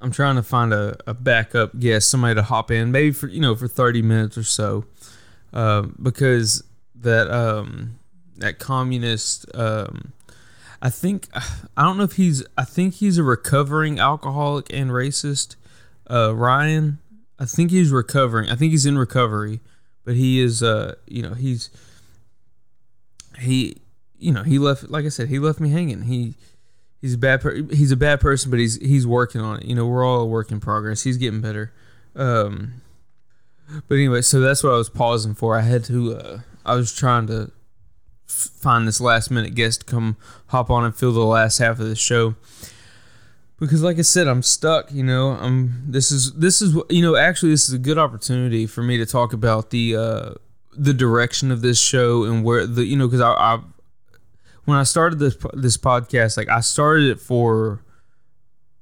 I'm 0.00 0.12
trying 0.12 0.36
to 0.36 0.42
find 0.42 0.72
a, 0.72 0.96
a 1.06 1.14
backup 1.14 1.78
guest, 1.78 2.08
somebody 2.08 2.36
to 2.36 2.42
hop 2.42 2.70
in, 2.70 2.92
maybe 2.92 3.10
for 3.10 3.26
you 3.26 3.40
know 3.40 3.54
for 3.54 3.68
30 3.68 4.00
minutes 4.02 4.38
or 4.38 4.44
so, 4.44 4.84
uh, 5.52 5.82
because 6.00 6.62
that 6.94 7.30
um 7.30 7.98
that 8.36 8.58
communist 8.58 9.46
um 9.54 10.12
I 10.80 10.90
think 10.90 11.28
I 11.76 11.82
don't 11.82 11.98
know 11.98 12.04
if 12.04 12.12
he's 12.12 12.44
I 12.56 12.64
think 12.64 12.94
he's 12.94 13.18
a 13.18 13.22
recovering 13.22 13.98
alcoholic 13.98 14.72
and 14.72 14.90
racist. 14.90 15.56
Uh, 16.10 16.34
Ryan, 16.34 16.98
I 17.38 17.44
think 17.44 17.70
he's 17.70 17.90
recovering. 17.90 18.50
I 18.50 18.56
think 18.56 18.72
he's 18.72 18.86
in 18.86 18.98
recovery, 18.98 19.60
but 20.04 20.14
he 20.14 20.40
is 20.40 20.62
uh 20.62 20.94
you 21.06 21.22
know 21.22 21.34
he's 21.34 21.70
he 23.40 23.76
you 24.18 24.32
know 24.32 24.42
he 24.42 24.58
left 24.58 24.90
like 24.90 25.04
I 25.04 25.08
said 25.08 25.28
he 25.28 25.38
left 25.38 25.60
me 25.60 25.70
hanging. 25.70 26.02
He 26.02 26.34
he's 27.00 27.14
a 27.14 27.18
bad 27.18 27.40
per- 27.40 27.62
he's 27.70 27.92
a 27.92 27.96
bad 27.96 28.20
person, 28.20 28.50
but 28.50 28.58
he's 28.58 28.76
he's 28.76 29.06
working 29.06 29.40
on 29.40 29.58
it. 29.60 29.64
You 29.66 29.74
know 29.74 29.86
we're 29.86 30.04
all 30.04 30.20
a 30.20 30.26
work 30.26 30.50
in 30.50 30.60
progress. 30.60 31.02
He's 31.02 31.16
getting 31.16 31.40
better. 31.40 31.72
Um, 32.16 32.82
but 33.86 33.94
anyway, 33.96 34.22
so 34.22 34.40
that's 34.40 34.64
what 34.64 34.72
I 34.72 34.76
was 34.76 34.88
pausing 34.88 35.34
for. 35.34 35.56
I 35.56 35.60
had 35.60 35.84
to 35.84 36.14
uh, 36.14 36.38
I 36.64 36.74
was 36.74 36.94
trying 36.94 37.26
to 37.28 37.52
find 38.26 38.86
this 38.86 39.00
last 39.00 39.30
minute 39.30 39.54
guest 39.54 39.80
to 39.80 39.86
come 39.86 40.16
hop 40.48 40.70
on 40.70 40.84
and 40.84 40.94
fill 40.94 41.12
the 41.12 41.20
last 41.20 41.58
half 41.58 41.80
of 41.80 41.88
the 41.88 41.96
show 41.96 42.34
because 43.60 43.82
like 43.82 43.98
i 43.98 44.02
said 44.02 44.26
i'm 44.28 44.42
stuck 44.42 44.92
you 44.92 45.02
know 45.02 45.30
i'm 45.30 45.82
this 45.86 46.10
is 46.10 46.32
this 46.34 46.62
is 46.62 46.76
you 46.88 47.02
know 47.02 47.16
actually 47.16 47.50
this 47.50 47.68
is 47.68 47.74
a 47.74 47.78
good 47.78 47.98
opportunity 47.98 48.66
for 48.66 48.82
me 48.82 48.96
to 48.96 49.06
talk 49.06 49.32
about 49.32 49.70
the 49.70 49.96
uh 49.96 50.30
the 50.72 50.94
direction 50.94 51.50
of 51.50 51.60
this 51.60 51.80
show 51.80 52.24
and 52.24 52.44
where 52.44 52.66
the 52.66 52.84
you 52.84 52.96
know 52.96 53.06
because 53.06 53.20
I, 53.20 53.32
I 53.32 53.60
when 54.64 54.78
i 54.78 54.82
started 54.82 55.18
this 55.18 55.36
this 55.54 55.76
podcast 55.76 56.36
like 56.36 56.48
i 56.48 56.60
started 56.60 57.10
it 57.10 57.20
for 57.20 57.82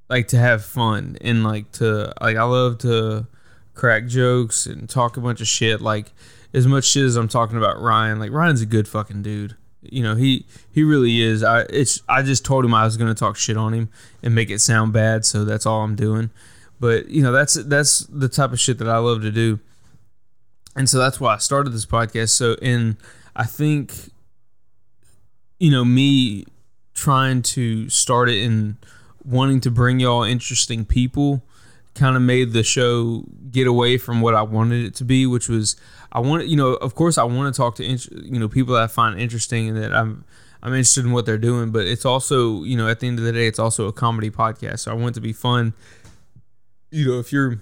like 0.08 0.28
to 0.28 0.38
have 0.38 0.64
fun 0.64 1.16
and 1.20 1.42
like 1.42 1.72
to 1.72 2.12
like 2.20 2.36
i 2.36 2.42
love 2.42 2.78
to 2.78 3.26
crack 3.74 4.06
jokes 4.06 4.66
and 4.66 4.88
talk 4.88 5.16
a 5.16 5.20
bunch 5.20 5.40
of 5.40 5.48
shit 5.48 5.80
like 5.80 6.12
as 6.56 6.66
much 6.66 6.84
shit 6.84 7.04
as 7.04 7.16
I'm 7.16 7.28
talking 7.28 7.58
about 7.58 7.80
Ryan, 7.80 8.18
like 8.18 8.32
Ryan's 8.32 8.62
a 8.62 8.66
good 8.66 8.88
fucking 8.88 9.22
dude. 9.22 9.56
You 9.92 10.02
know, 10.02 10.14
he 10.14 10.46
he 10.72 10.82
really 10.82 11.20
is. 11.20 11.42
I 11.42 11.62
it's 11.62 12.02
I 12.08 12.22
just 12.22 12.44
told 12.44 12.64
him 12.64 12.74
I 12.74 12.84
was 12.84 12.96
gonna 12.96 13.14
talk 13.14 13.36
shit 13.36 13.56
on 13.56 13.72
him 13.72 13.88
and 14.22 14.34
make 14.34 14.50
it 14.50 14.60
sound 14.60 14.92
bad, 14.92 15.24
so 15.24 15.44
that's 15.44 15.66
all 15.66 15.82
I'm 15.82 15.96
doing. 15.96 16.30
But 16.80 17.08
you 17.08 17.22
know, 17.22 17.32
that's 17.32 17.54
that's 17.54 18.00
the 18.00 18.28
type 18.28 18.52
of 18.52 18.60
shit 18.60 18.78
that 18.78 18.88
I 18.88 18.98
love 18.98 19.22
to 19.22 19.30
do. 19.30 19.60
And 20.74 20.88
so 20.88 20.98
that's 20.98 21.18
why 21.18 21.34
I 21.34 21.38
started 21.38 21.72
this 21.72 21.86
podcast. 21.86 22.30
So 22.30 22.56
and 22.60 22.96
I 23.34 23.44
think 23.44 24.10
you 25.58 25.70
know, 25.70 25.84
me 25.84 26.44
trying 26.94 27.42
to 27.42 27.88
start 27.88 28.28
it 28.28 28.44
and 28.44 28.76
wanting 29.24 29.60
to 29.60 29.70
bring 29.70 30.00
y'all 30.00 30.22
interesting 30.22 30.84
people 30.84 31.42
kind 31.94 32.14
of 32.14 32.22
made 32.22 32.52
the 32.52 32.62
show 32.62 33.24
get 33.50 33.66
away 33.66 33.98
from 33.98 34.20
what 34.20 34.34
I 34.34 34.42
wanted 34.42 34.84
it 34.84 34.94
to 34.96 35.04
be, 35.04 35.26
which 35.26 35.48
was 35.48 35.76
I 36.16 36.20
want 36.20 36.48
you 36.48 36.56
know, 36.56 36.68
of 36.68 36.94
course, 36.94 37.18
I 37.18 37.24
want 37.24 37.54
to 37.54 37.56
talk 37.56 37.76
to 37.76 37.84
you 37.84 38.40
know 38.40 38.48
people 38.48 38.74
that 38.74 38.82
I 38.82 38.86
find 38.86 39.20
interesting 39.20 39.68
and 39.68 39.76
that 39.76 39.92
I'm 39.92 40.24
I'm 40.62 40.72
interested 40.72 41.04
in 41.04 41.12
what 41.12 41.26
they're 41.26 41.36
doing, 41.36 41.72
but 41.72 41.86
it's 41.86 42.06
also 42.06 42.64
you 42.64 42.74
know 42.74 42.88
at 42.88 43.00
the 43.00 43.06
end 43.06 43.18
of 43.18 43.26
the 43.26 43.32
day, 43.32 43.46
it's 43.46 43.58
also 43.58 43.86
a 43.86 43.92
comedy 43.92 44.30
podcast, 44.30 44.80
so 44.80 44.92
I 44.92 44.94
want 44.94 45.10
it 45.10 45.14
to 45.16 45.20
be 45.20 45.34
fun. 45.34 45.74
You 46.90 47.06
know, 47.06 47.18
if 47.18 47.32
you're 47.32 47.60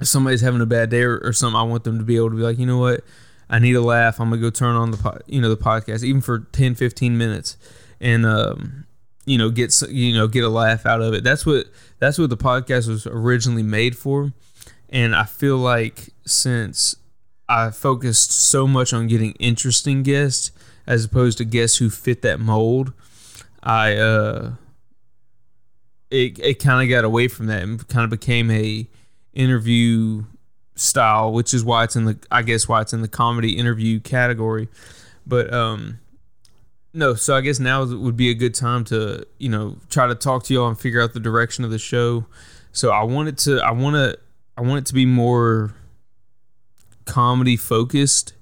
if 0.00 0.08
somebody's 0.08 0.40
having 0.40 0.62
a 0.62 0.66
bad 0.66 0.88
day 0.88 1.02
or, 1.02 1.18
or 1.18 1.34
something, 1.34 1.60
I 1.60 1.64
want 1.64 1.84
them 1.84 1.98
to 1.98 2.04
be 2.04 2.16
able 2.16 2.30
to 2.30 2.36
be 2.36 2.42
like, 2.42 2.58
you 2.58 2.64
know 2.64 2.78
what, 2.78 3.04
I 3.50 3.58
need 3.58 3.76
a 3.76 3.82
laugh. 3.82 4.18
I'm 4.18 4.30
gonna 4.30 4.40
go 4.40 4.48
turn 4.48 4.74
on 4.74 4.90
the 4.90 4.96
po- 4.96 5.20
you 5.26 5.42
know 5.42 5.50
the 5.50 5.58
podcast 5.58 6.02
even 6.02 6.22
for 6.22 6.38
10, 6.38 6.76
15 6.76 7.18
minutes, 7.18 7.58
and 8.00 8.24
um, 8.24 8.86
you 9.26 9.36
know 9.36 9.50
get 9.50 9.78
you 9.90 10.14
know 10.14 10.26
get 10.28 10.44
a 10.44 10.48
laugh 10.48 10.86
out 10.86 11.02
of 11.02 11.12
it. 11.12 11.24
That's 11.24 11.44
what 11.44 11.66
that's 11.98 12.16
what 12.16 12.30
the 12.30 12.38
podcast 12.38 12.88
was 12.88 13.06
originally 13.06 13.62
made 13.62 13.98
for. 13.98 14.32
And 14.88 15.14
I 15.14 15.24
feel 15.24 15.56
like 15.56 16.08
since 16.30 16.96
I 17.48 17.70
focused 17.70 18.30
so 18.30 18.66
much 18.66 18.92
on 18.92 19.08
getting 19.08 19.32
interesting 19.32 20.02
guests 20.02 20.52
as 20.86 21.04
opposed 21.04 21.38
to 21.38 21.44
guests 21.44 21.78
who 21.78 21.90
fit 21.90 22.22
that 22.22 22.40
mold, 22.40 22.92
I 23.62 23.96
uh 23.96 24.52
it 26.10 26.38
it 26.38 26.54
kind 26.54 26.82
of 26.82 26.94
got 26.94 27.04
away 27.04 27.28
from 27.28 27.46
that 27.46 27.62
and 27.62 27.86
kind 27.88 28.04
of 28.04 28.10
became 28.10 28.50
a 28.50 28.88
interview 29.32 30.24
style, 30.74 31.32
which 31.32 31.52
is 31.52 31.64
why 31.64 31.84
it's 31.84 31.96
in 31.96 32.04
the 32.04 32.18
I 32.30 32.42
guess 32.42 32.68
why 32.68 32.80
it's 32.80 32.92
in 32.92 33.02
the 33.02 33.08
comedy 33.08 33.56
interview 33.58 34.00
category. 34.00 34.68
But 35.26 35.52
um 35.52 35.98
no, 36.92 37.14
so 37.14 37.36
I 37.36 37.40
guess 37.40 37.60
now 37.60 37.84
would 37.84 38.16
be 38.16 38.30
a 38.30 38.34
good 38.34 38.54
time 38.54 38.84
to, 38.86 39.24
you 39.38 39.48
know, 39.48 39.76
try 39.88 40.08
to 40.08 40.14
talk 40.14 40.42
to 40.44 40.54
y'all 40.54 40.68
and 40.68 40.78
figure 40.78 41.00
out 41.00 41.12
the 41.12 41.20
direction 41.20 41.64
of 41.64 41.70
the 41.70 41.78
show. 41.78 42.26
So 42.72 42.90
I 42.90 43.04
wanted 43.04 43.38
to 43.38 43.58
I 43.60 43.70
want 43.72 43.94
to 43.94 44.18
I 44.56 44.62
want 44.62 44.78
it 44.78 44.86
to 44.86 44.94
be 44.94 45.06
more 45.06 45.74
comedy 47.04 47.56
focused 47.56 48.34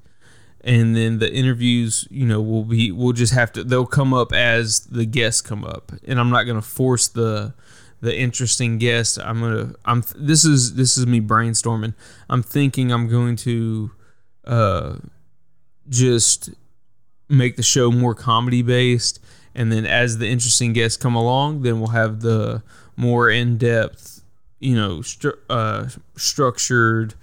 and 0.62 0.94
then 0.96 1.18
the 1.18 1.32
interviews, 1.32 2.06
you 2.10 2.26
know, 2.26 2.40
will 2.42 2.64
be 2.64 2.90
we'll 2.92 3.12
just 3.12 3.32
have 3.32 3.52
to 3.52 3.64
they'll 3.64 3.86
come 3.86 4.12
up 4.12 4.32
as 4.32 4.80
the 4.80 5.06
guests 5.06 5.40
come 5.40 5.64
up. 5.64 5.92
And 6.06 6.18
I'm 6.20 6.30
not 6.30 6.44
going 6.44 6.60
to 6.60 6.66
force 6.66 7.08
the 7.08 7.54
the 8.00 8.16
interesting 8.16 8.78
guest. 8.78 9.18
I'm 9.18 9.40
going 9.40 9.68
to 9.68 9.78
I'm 9.84 10.02
this 10.16 10.44
is 10.44 10.74
this 10.74 10.98
is 10.98 11.06
me 11.06 11.20
brainstorming. 11.20 11.94
I'm 12.28 12.42
thinking 12.42 12.92
I'm 12.92 13.08
going 13.08 13.36
to 13.36 13.90
uh 14.44 14.96
just 15.88 16.50
make 17.28 17.56
the 17.56 17.62
show 17.62 17.90
more 17.90 18.14
comedy 18.14 18.62
based 18.62 19.20
and 19.54 19.72
then 19.72 19.84
as 19.86 20.18
the 20.18 20.28
interesting 20.28 20.72
guests 20.72 20.96
come 20.96 21.14
along 21.14 21.62
then 21.62 21.78
we'll 21.78 21.90
have 21.90 22.20
the 22.20 22.62
more 22.96 23.28
in-depth 23.28 24.22
you 24.58 24.74
know 24.74 24.98
stru- 24.98 25.36
uh, 25.50 25.86
structured 26.16 27.14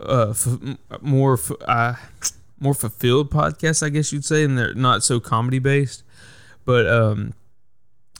uh 0.00 0.30
f- 0.30 1.02
more 1.02 1.34
f- 1.34 1.52
uh, 1.66 1.94
more 2.60 2.74
fulfilled 2.74 3.30
podcasts 3.30 3.82
i 3.82 3.88
guess 3.88 4.12
you'd 4.12 4.24
say 4.24 4.44
and 4.44 4.58
they're 4.58 4.74
not 4.74 5.02
so 5.02 5.20
comedy 5.20 5.58
based 5.58 6.02
but 6.64 6.86
um 6.86 7.32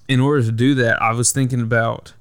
in 0.08 0.20
order 0.20 0.42
to 0.42 0.52
do 0.52 0.74
that 0.74 1.00
i 1.02 1.12
was 1.12 1.32
thinking 1.32 1.60
about 1.60 2.12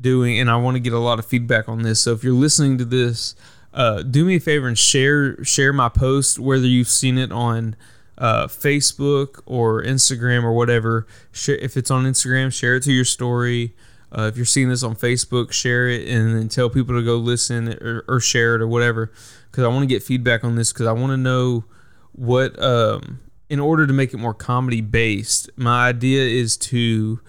doing 0.00 0.38
and 0.38 0.50
i 0.50 0.56
want 0.56 0.74
to 0.74 0.80
get 0.80 0.92
a 0.92 0.98
lot 0.98 1.18
of 1.18 1.26
feedback 1.26 1.68
on 1.68 1.82
this 1.82 2.00
so 2.00 2.12
if 2.12 2.22
you're 2.24 2.32
listening 2.32 2.78
to 2.78 2.84
this 2.84 3.34
uh, 3.74 4.02
do 4.02 4.24
me 4.26 4.36
a 4.36 4.40
favor 4.40 4.68
and 4.68 4.78
share 4.78 5.42
share 5.44 5.72
my 5.72 5.88
post 5.88 6.38
whether 6.38 6.66
you've 6.66 6.88
seen 6.88 7.16
it 7.16 7.32
on 7.32 7.74
uh, 8.18 8.46
Facebook 8.46 9.40
or 9.46 9.82
Instagram 9.82 10.44
or 10.44 10.52
whatever. 10.52 11.06
If 11.48 11.76
it's 11.76 11.90
on 11.90 12.04
Instagram, 12.04 12.52
share 12.52 12.76
it 12.76 12.82
to 12.84 12.92
your 12.92 13.04
story. 13.04 13.72
Uh, 14.16 14.22
if 14.24 14.36
you're 14.36 14.44
seeing 14.44 14.68
this 14.68 14.82
on 14.82 14.94
Facebook, 14.94 15.52
share 15.52 15.88
it 15.88 16.06
and 16.06 16.36
then 16.36 16.48
tell 16.48 16.68
people 16.68 16.94
to 16.94 17.02
go 17.02 17.16
listen 17.16 17.68
or, 17.82 18.04
or 18.06 18.20
share 18.20 18.54
it 18.54 18.60
or 18.60 18.68
whatever. 18.68 19.10
Because 19.50 19.64
I 19.64 19.68
want 19.68 19.82
to 19.82 19.86
get 19.86 20.02
feedback 20.02 20.44
on 20.44 20.54
this 20.54 20.72
because 20.72 20.86
I 20.86 20.92
want 20.92 21.12
to 21.12 21.16
know 21.16 21.64
what, 22.12 22.62
um, 22.62 23.20
in 23.48 23.58
order 23.58 23.86
to 23.86 23.92
make 23.92 24.12
it 24.12 24.18
more 24.18 24.34
comedy 24.34 24.80
based, 24.80 25.50
my 25.56 25.88
idea 25.88 26.22
is 26.22 26.56
to 26.58 27.20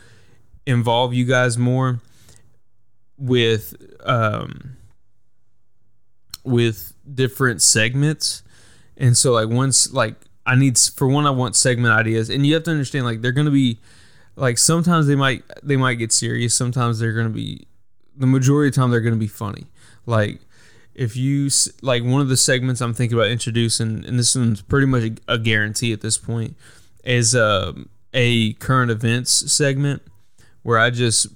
involve 0.65 1.13
you 1.13 1.26
guys 1.26 1.58
more 1.58 2.00
with 3.17 3.76
um, 4.06 4.78
with 6.43 6.93
different 7.13 7.62
segments. 7.62 8.43
And 8.98 9.17
so 9.17 9.34
like 9.34 9.50
once 9.50 9.91
like 9.93 10.15
I 10.46 10.56
need 10.56 10.78
for 10.78 11.08
one 11.08 11.26
I 11.26 11.32
want 11.32 11.56
segment 11.56 11.93
ideas 11.93 12.30
and 12.30 12.46
you 12.46 12.54
have 12.54 12.63
to 12.63 12.72
understand 12.72 13.06
like 13.06 13.22
they're 13.22 13.32
going 13.32 13.46
to 13.46 13.52
be 13.52 13.80
like 14.36 14.58
sometimes 14.58 15.08
they 15.08 15.15
might 15.15 15.43
they 15.62 15.78
might 15.78 15.96
get 15.96 16.12
serious, 16.12 16.56
sometimes 16.56 17.00
they're 17.00 17.13
to 17.28 17.34
be 17.34 17.67
the 18.15 18.28
majority 18.28 18.69
of 18.69 18.74
the 18.74 18.82
time 18.82 18.91
they're 18.91 19.02
to 19.13 19.19
be 19.19 19.28
funny. 19.28 19.65
Like 20.06 20.39
if 20.96 21.15
you 21.15 21.50
like 21.82 22.04
one 22.04 22.22
of 22.22 22.30
the 22.30 22.38
segments 22.38 22.82
I'm 22.82 22.93
thinking 22.93 23.17
about 23.17 23.30
introducing 23.30 24.06
and 24.06 24.19
this 24.19 24.36
one's 24.36 24.62
pretty 24.62 24.88
much 24.88 25.04
a, 25.04 25.34
a 25.34 25.38
guarantee 25.38 25.91
at 25.93 26.02
this 26.02 26.17
point 26.17 26.56
is 27.04 27.36
um, 27.36 27.89
a 28.13 28.54
current 28.54 28.91
events 28.91 29.52
segment 29.52 30.02
where 30.62 30.78
I 30.78 30.89
just 30.89 31.28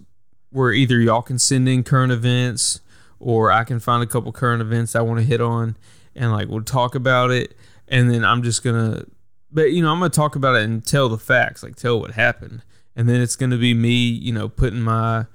where 0.52 0.72
either 0.72 1.00
y'all 1.00 1.22
can 1.22 1.40
send 1.40 1.68
in 1.68 1.84
current 1.84 2.12
events 2.12 2.82
or 3.20 3.52
I 3.52 3.64
can 3.64 3.80
find 3.80 4.04
a 4.04 4.08
couple 4.08 4.32
current 4.32 4.62
events 4.62 4.96
I 4.96 5.02
want 5.02 5.20
to 5.20 5.26
hit 5.26 5.42
on 5.42 5.76
and 6.16 6.32
like 6.32 6.48
we'll 6.48 6.64
talk 6.64 6.96
about 6.96 7.32
it. 7.32 7.56
And 7.88 8.12
then 8.12 8.24
I'm 8.24 8.44
just 8.44 8.64
gonna 8.64 9.06
but 9.52 9.72
you 9.72 9.82
know 9.82 9.92
I'm 9.92 10.00
gonna 10.00 10.10
talk 10.10 10.36
about 10.36 10.56
it 10.56 10.64
and 10.64 10.86
tell 10.86 11.10
the 11.10 11.18
facts 11.18 11.64
like 11.64 11.76
tell 11.76 12.00
what 12.00 12.12
happened 12.12 12.62
and 12.98 13.08
then 13.08 13.22
it's 13.22 13.38
gonna 13.38 13.58
be 13.58 13.74
me, 13.74 14.10
you 14.10 14.34
know, 14.34 14.50
putting 14.50 14.82
my 14.82 15.28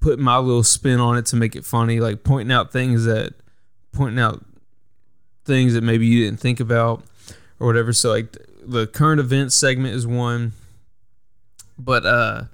putting 0.00 0.24
my 0.24 0.38
little 0.38 0.62
spin 0.62 1.00
on 1.00 1.18
it 1.18 1.26
to 1.26 1.36
make 1.36 1.54
it 1.54 1.64
funny, 1.66 2.00
like 2.00 2.24
pointing 2.24 2.52
out 2.52 2.72
things 2.72 3.04
that 3.04 3.34
pointing 3.92 4.20
out 4.20 4.42
things 5.44 5.74
that 5.74 5.82
maybe 5.82 6.06
you 6.06 6.24
didn't 6.24 6.40
think 6.40 6.60
about 6.60 7.02
or 7.58 7.66
whatever. 7.66 7.92
So 7.92 8.10
like 8.10 8.36
the 8.62 8.86
current 8.86 9.20
events 9.20 9.56
segment 9.56 9.94
is 9.94 10.06
one, 10.06 10.52
but 11.78 12.06
uh 12.06 12.44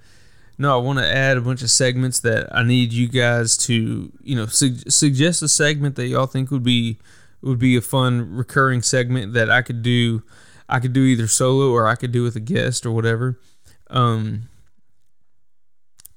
no, 0.58 0.74
I 0.74 0.82
want 0.82 0.98
to 0.98 1.06
add 1.06 1.36
a 1.36 1.42
bunch 1.42 1.60
of 1.62 1.70
segments 1.70 2.20
that 2.20 2.48
I 2.50 2.62
need 2.62 2.90
you 2.90 3.08
guys 3.08 3.58
to, 3.58 4.10
you 4.22 4.34
know, 4.34 4.46
su- 4.46 4.88
suggest 4.88 5.42
a 5.42 5.48
segment 5.48 5.96
that 5.96 6.06
y'all 6.06 6.26
think 6.26 6.50
would 6.50 6.62
be 6.62 6.96
would 7.42 7.58
be 7.58 7.76
a 7.76 7.82
fun 7.82 8.34
recurring 8.34 8.80
segment 8.80 9.34
that 9.34 9.50
I 9.50 9.60
could 9.60 9.82
do. 9.82 10.22
I 10.66 10.80
could 10.80 10.94
do 10.94 11.02
either 11.02 11.28
solo 11.28 11.70
or 11.70 11.86
I 11.86 11.94
could 11.94 12.10
do 12.10 12.22
with 12.22 12.36
a 12.36 12.40
guest 12.40 12.86
or 12.86 12.90
whatever. 12.90 13.38
Um, 13.90 14.48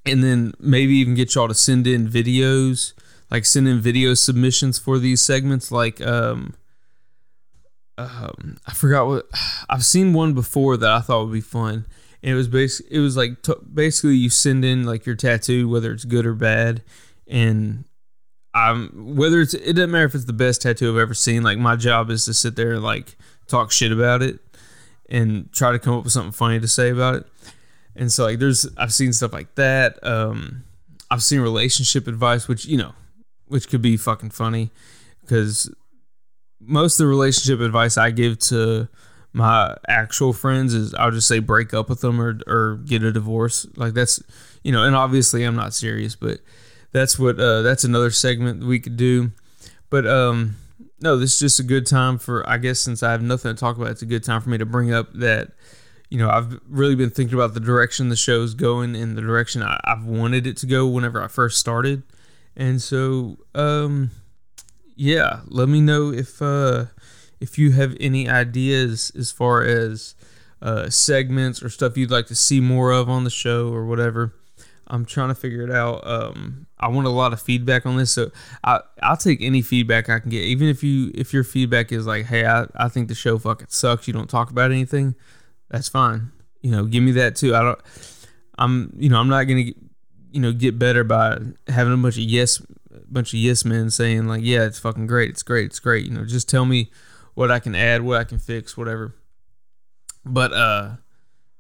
and 0.06 0.24
then 0.24 0.54
maybe 0.60 0.96
even 0.96 1.14
get 1.16 1.36
y'all 1.36 1.48
to 1.48 1.54
send 1.54 1.86
in 1.86 2.08
videos, 2.08 2.94
like 3.30 3.46
send 3.46 3.68
in 3.68 3.80
video 3.80 4.14
submissions 4.14 4.80
for 4.80 4.98
these 4.98 5.22
segments. 5.22 5.72
Like, 5.72 6.02
um, 6.02 6.56
um, 7.98 8.58
I 8.66 8.74
forgot 8.74 9.08
what 9.08 9.26
I've 9.70 9.86
seen 9.86 10.14
one 10.14 10.34
before 10.34 10.78
that 10.78 10.90
I 10.90 11.02
thought 11.02 11.26
would 11.26 11.34
be 11.34 11.42
fun 11.42 11.86
and 12.22 12.32
it 12.32 12.36
was 12.36 12.48
basically 12.48 12.98
it 12.98 13.00
was 13.00 13.18
like 13.18 13.42
t- 13.42 13.54
basically 13.74 14.16
you 14.16 14.30
send 14.30 14.66
in 14.66 14.84
like 14.84 15.06
your 15.06 15.16
tattoo 15.16 15.70
whether 15.70 15.92
it's 15.92 16.06
good 16.06 16.26
or 16.26 16.34
bad 16.34 16.82
and 17.28 17.86
I'm 18.54 19.16
whether 19.16 19.42
it's 19.42 19.54
it 19.54 19.74
doesn't 19.74 19.92
matter 19.92 20.06
if 20.06 20.16
it's 20.16 20.26
the 20.26 20.34
best 20.34 20.62
tattoo 20.62 20.90
I've 20.92 21.02
ever 21.02 21.14
seen 21.14 21.44
like 21.44 21.58
my 21.58 21.76
job 21.76 22.10
is 22.10 22.26
to 22.26 22.34
sit 22.34 22.56
there 22.56 22.74
and 22.74 22.84
like 22.84 23.16
talk 23.48 23.72
shit 23.72 23.92
about 23.92 24.22
it 24.22 24.40
and 25.10 25.52
try 25.52 25.72
to 25.72 25.80
come 25.80 25.96
up 25.96 26.04
with 26.04 26.14
something 26.14 26.32
funny 26.32 26.60
to 26.60 26.68
say 26.68 26.90
about 26.90 27.16
it 27.16 27.28
and 27.96 28.12
so 28.12 28.26
like 28.26 28.40
there's 28.40 28.68
I've 28.78 28.94
seen 28.94 29.14
stuff 29.14 29.34
like 29.34 29.56
that 29.56 30.00
um 30.04 30.64
I've 31.12 31.24
seen 31.24 31.40
relationship 31.42 32.08
advice 32.08 32.48
which 32.48 32.66
you 32.66 32.78
know 32.78 32.94
which 33.48 33.70
could 33.70 33.82
be 33.82 33.98
fucking 33.98 34.30
funny 34.30 34.72
because 35.22 35.74
most 36.60 37.00
of 37.00 37.06
the 37.06 37.08
relationship 37.08 37.60
advice 37.60 37.98
I 37.98 38.12
give 38.12 38.40
to 38.40 38.88
my 39.34 39.76
actual 39.88 40.34
friends 40.34 40.74
is 40.74 40.94
I'll 40.96 41.12
just 41.12 41.28
say 41.28 41.40
break 41.40 41.74
up 41.74 41.90
with 41.90 42.02
them 42.02 42.20
or 42.20 42.40
or 42.48 42.78
get 42.86 43.04
a 43.04 43.12
divorce. 43.12 43.68
Like 43.76 43.94
that's 43.94 44.22
you 44.64 44.72
know, 44.72 44.84
and 44.84 44.96
obviously 44.96 45.44
I'm 45.44 45.56
not 45.56 45.74
serious, 45.74 46.16
but 46.16 46.40
that's 46.92 47.20
what 47.20 47.40
uh, 47.40 47.62
that's 47.62 47.84
another 47.84 48.12
segment 48.12 48.64
we 48.64 48.80
could 48.80 48.98
do. 48.98 49.32
But 49.90 50.08
um, 50.08 50.56
no, 51.02 51.18
this 51.18 51.34
is 51.34 51.40
just 51.40 51.60
a 51.60 51.64
good 51.64 51.86
time 51.86 52.18
for 52.18 52.48
I 52.50 52.58
guess 52.58 52.80
since 52.80 53.04
I 53.04 53.12
have 53.12 53.22
nothing 53.22 53.54
to 53.54 53.60
talk 53.60 53.78
about, 53.78 53.92
it's 53.92 54.02
a 54.02 54.08
good 54.08 54.24
time 54.24 54.42
for 54.42 54.50
me 54.50 54.58
to 54.58 54.66
bring 54.66 54.94
up 54.94 55.14
that 55.14 55.52
you 56.10 56.18
know 56.18 56.30
I've 56.30 56.60
really 56.68 56.96
been 56.96 57.10
thinking 57.10 57.36
about 57.36 57.54
the 57.54 57.60
direction 57.60 58.10
the 58.10 58.16
show's 58.16 58.54
going 58.54 58.96
in 58.96 59.16
the 59.16 59.22
direction 59.22 59.64
I, 59.64 59.80
have 59.86 60.06
wanted 60.06 60.48
it 60.48 60.58
to 60.58 60.66
go 60.66 60.88
whenever 60.88 61.22
I 61.22 61.28
first 61.28 61.60
started, 61.60 62.04
and 62.56 62.82
so 62.82 63.38
um, 63.56 64.12
yeah, 64.96 65.42
let 65.48 65.70
me 65.70 65.82
know 65.82 66.12
if 66.12 66.42
uh 66.42 66.86
if 67.40 67.58
you 67.58 67.72
have 67.72 67.96
any 68.00 68.28
ideas 68.28 69.12
as 69.18 69.32
far 69.32 69.64
as 69.64 70.16
uh, 70.62 70.90
segments 70.90 71.64
or 71.64 71.70
stuff 71.70 71.98
you'd 71.98 72.12
like 72.12 72.28
to 72.28 72.36
see 72.36 72.60
more 72.60 72.92
of 72.92 73.10
on 73.10 73.24
the 73.24 73.30
show 73.30 73.70
or 73.70 73.86
whatever. 73.86 74.34
I'm 74.88 75.06
trying 75.06 75.30
to 75.30 75.36
figure 75.36 75.62
it 75.62 75.72
out. 75.72 76.06
Um, 76.06 76.66
I 76.80 76.88
want 76.88 77.06
a 77.06 77.12
lot 77.12 77.32
of 77.32 77.42
feedback 77.42 77.86
on 77.86 77.98
this, 77.98 78.12
so 78.12 78.32
I 78.64 78.80
I'll 79.04 79.18
take 79.18 79.40
any 79.42 79.62
feedback 79.62 80.10
I 80.10 80.20
can 80.20 80.32
get. 80.32 80.44
Even 80.44 80.68
if 80.68 80.84
you 80.84 81.12
if 81.14 81.32
your 81.32 81.44
feedback 81.44 81.92
is 81.92 82.08
like, 82.08 82.26
hey, 82.26 82.46
I, 82.46 82.66
I 82.76 82.90
think 82.90 83.08
the 83.08 83.16
show 83.16 83.38
fucking 83.38 83.68
sucks. 83.70 84.08
You 84.08 84.14
don't 84.14 84.30
talk 84.30 84.50
about 84.50 84.72
anything. 84.72 85.16
That's 85.70 85.90
fine. 85.90 86.32
You 86.62 86.72
know, 86.72 86.86
give 86.86 87.04
me 87.04 87.14
that 87.14 87.36
too. 87.36 87.56
I 87.56 87.62
don't. 87.62 87.80
I'm 88.58 88.94
you 88.98 89.10
know 89.10 89.20
I'm 89.20 89.30
not 89.30 89.46
gonna 89.46 89.72
you 90.32 90.42
know 90.42 90.52
get 90.52 90.78
better 90.78 91.04
by 91.04 91.38
having 91.68 91.94
a 91.94 91.98
bunch 91.98 92.18
of 92.18 92.24
yes 92.24 92.62
a 92.94 93.00
bunch 93.08 93.34
of 93.34 93.40
yes 93.40 93.64
men 93.66 93.90
saying 93.90 94.28
like 94.28 94.42
yeah 94.44 94.66
it's 94.66 94.80
fucking 94.80 95.08
great 95.08 95.30
it's 95.30 95.44
great 95.44 95.68
it's 95.68 95.80
great. 95.80 96.06
You 96.06 96.12
know, 96.12 96.26
just 96.26 96.50
tell 96.50 96.66
me 96.66 96.92
what 97.34 97.52
I 97.52 97.60
can 97.60 97.76
add, 97.76 98.02
what 98.02 98.20
I 98.20 98.26
can 98.26 98.38
fix, 98.38 98.76
whatever. 98.76 99.16
But 100.26 100.54
uh 100.54 100.98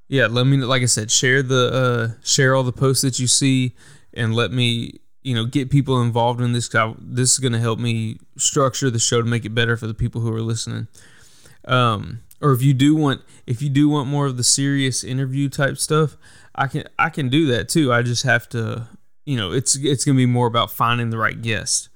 yeah, 0.07 0.27
let 0.27 0.45
me 0.45 0.57
like 0.57 0.81
I 0.81 0.85
said, 0.85 1.09
share 1.09 1.41
the 1.41 2.15
uh 2.17 2.21
share 2.23 2.55
all 2.55 2.63
the 2.63 2.73
posts 2.73 3.03
that 3.03 3.19
you 3.19 3.27
see 3.27 3.75
and 4.13 4.35
let 4.35 4.51
me, 4.51 4.99
you 5.21 5.35
know, 5.35 5.45
get 5.45 5.69
people 5.69 6.01
involved 6.01 6.41
in 6.41 6.51
this 6.51 6.67
this 6.99 7.31
is 7.33 7.39
going 7.39 7.53
to 7.53 7.59
help 7.59 7.77
me 7.77 8.17
structure 8.35 8.89
the 8.89 8.99
show 8.99 9.21
to 9.21 9.27
make 9.27 9.45
it 9.45 9.53
better 9.53 9.77
for 9.77 9.85
the 9.87 9.93
people 9.93 10.19
who 10.19 10.33
are 10.33 10.41
listening. 10.41 10.87
Um 11.65 12.21
or 12.41 12.51
if 12.51 12.61
you 12.61 12.73
do 12.73 12.95
want 12.95 13.21
if 13.45 13.61
you 13.61 13.69
do 13.69 13.89
want 13.89 14.07
more 14.07 14.25
of 14.25 14.37
the 14.37 14.43
serious 14.43 15.03
interview 15.03 15.49
type 15.49 15.77
stuff, 15.77 16.17
I 16.55 16.67
can 16.67 16.83
I 16.97 17.09
can 17.09 17.29
do 17.29 17.47
that 17.47 17.69
too. 17.69 17.91
I 17.91 18.01
just 18.01 18.23
have 18.23 18.47
to, 18.49 18.87
you 19.25 19.37
know, 19.37 19.51
it's 19.51 19.75
it's 19.75 20.05
to 20.05 20.13
be 20.13 20.25
more 20.25 20.47
about 20.47 20.71
finding 20.71 21.09
the 21.09 21.17
right 21.17 21.41
guest. 21.41 21.89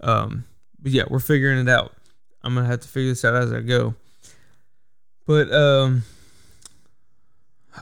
Um 0.00 0.44
but 0.80 0.92
yeah, 0.92 1.04
we're 1.08 1.18
figuring 1.18 1.58
it 1.58 1.68
out. 1.68 1.92
I'm 2.42 2.54
gonna 2.54 2.66
have 2.66 2.80
to 2.80 2.88
figure 2.88 3.10
this 3.10 3.24
out 3.24 3.34
as 3.34 3.52
I 3.52 3.60
go. 3.60 3.94
But 5.26 5.52
um, 5.52 6.04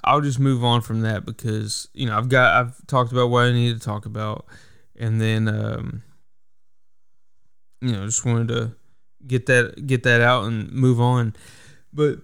I'll 0.03 0.23
just 0.23 0.41
move 0.41 0.65
on 0.65 0.81
from 0.81 1.03
that 1.03 1.27
because 1.27 1.89
you 1.93 2.07
know 2.07 2.17
I've 2.17 2.29
got 2.31 2.55
I've 2.55 2.87
talked 2.87 3.13
about 3.13 3.29
what 3.29 3.45
I 3.45 3.53
need 3.53 3.75
to 3.75 3.85
talk 3.85 4.07
about, 4.07 4.47
and 4.99 5.21
then 5.21 5.49
um, 5.49 6.03
you 7.83 7.93
know 7.93 8.07
just 8.07 8.25
wanted 8.25 8.49
to 8.49 8.73
get 9.27 9.47
that 9.47 9.87
get 9.87 10.03
that 10.05 10.23
out 10.23 10.45
and 10.45 10.73
move 10.73 11.01
on. 11.01 11.37
But 11.95 12.19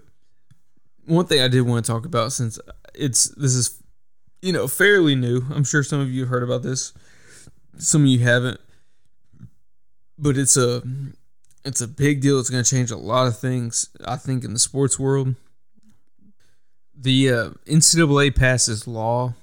one 1.07 1.27
thing 1.27 1.41
I 1.41 1.49
did 1.49 1.63
want 1.63 1.85
to 1.85 1.91
talk 1.93 2.05
about 2.05 2.33
since 2.33 2.59
it's 2.95 3.29
this 3.29 3.55
is 3.55 3.83
you 4.43 4.53
know 4.53 4.67
fairly 4.67 5.15
new. 5.15 5.43
I'm 5.51 5.65
sure 5.65 5.83
some 5.83 6.01
of 6.01 6.11
you 6.11 6.23
have 6.23 6.31
heard 6.31 6.43
about 6.43 6.63
this. 6.63 6.93
Some 7.79 8.03
of 8.03 8.09
you 8.09 8.19
haven't. 8.19 8.61
But 10.19 10.37
it's 10.37 10.57
a 10.57 10.83
it's 11.65 11.81
a 11.81 11.89
big 11.89 12.21
deal. 12.21 12.41
It's 12.41 12.51
going 12.51 12.65
to 12.65 12.71
change 12.71 12.91
a 12.91 12.97
lot 12.97 13.27
of 13.27 13.39
things, 13.39 13.91
I 14.05 14.17
think, 14.17 14.45
in 14.45 14.53
the 14.53 14.59
sports 14.59 14.99
world. 14.99 15.35
The 16.95 17.31
uh, 17.31 17.51
NCAA 17.67 18.37
passes 18.37 18.87
law 18.87 19.35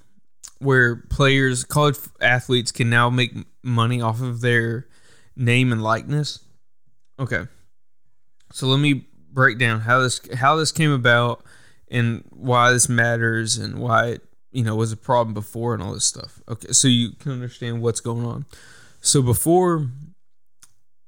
where 0.59 0.95
players, 0.95 1.63
college 1.63 1.97
athletes, 2.21 2.71
can 2.71 2.89
now 2.89 3.09
make 3.09 3.33
money 3.63 4.01
off 4.01 4.21
of 4.21 4.41
their 4.41 4.87
name 5.35 5.71
and 5.71 5.81
likeness. 5.81 6.39
Okay, 7.19 7.45
so 8.51 8.67
let 8.67 8.79
me 8.79 9.06
break 9.37 9.59
down 9.59 9.81
how 9.81 9.99
this 9.99 10.19
how 10.33 10.55
this 10.55 10.71
came 10.71 10.89
about 10.89 11.43
and 11.91 12.23
why 12.31 12.71
this 12.71 12.89
matters 12.89 13.55
and 13.55 13.77
why 13.77 14.07
it 14.07 14.23
you 14.51 14.63
know 14.63 14.75
was 14.75 14.91
a 14.91 14.97
problem 14.97 15.31
before 15.35 15.75
and 15.75 15.83
all 15.83 15.93
this 15.93 16.05
stuff. 16.05 16.41
Okay, 16.49 16.71
so 16.71 16.87
you 16.87 17.11
can 17.11 17.33
understand 17.33 17.83
what's 17.83 17.99
going 17.99 18.25
on. 18.25 18.47
So 18.99 19.21
before 19.21 19.91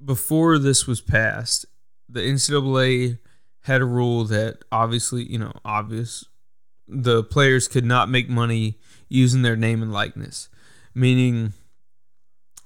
before 0.06 0.60
this 0.60 0.86
was 0.86 1.02
passed, 1.02 1.66
the 2.08 2.20
NCAA 2.20 3.18
had 3.62 3.82
a 3.82 3.86
rule 3.86 4.26
that 4.26 4.60
obviously, 4.72 5.24
you 5.24 5.40
know, 5.40 5.52
obvious, 5.66 6.24
the 6.88 7.24
players 7.24 7.68
could 7.68 7.84
not 7.84 8.10
make 8.10 8.30
money 8.30 8.78
using 9.08 9.42
their 9.42 9.56
name 9.56 9.82
and 9.82 9.92
likeness. 9.92 10.50
Meaning, 10.94 11.54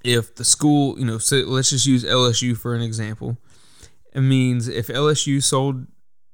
if 0.03 0.35
the 0.35 0.43
school, 0.43 0.99
you 0.99 1.05
know, 1.05 1.19
let's 1.31 1.69
just 1.69 1.85
use 1.85 2.03
LSU 2.03 2.57
for 2.57 2.75
an 2.75 2.81
example. 2.81 3.37
It 4.13 4.21
means 4.21 4.67
if 4.67 4.87
LSU 4.87 5.41
sold 5.43 5.87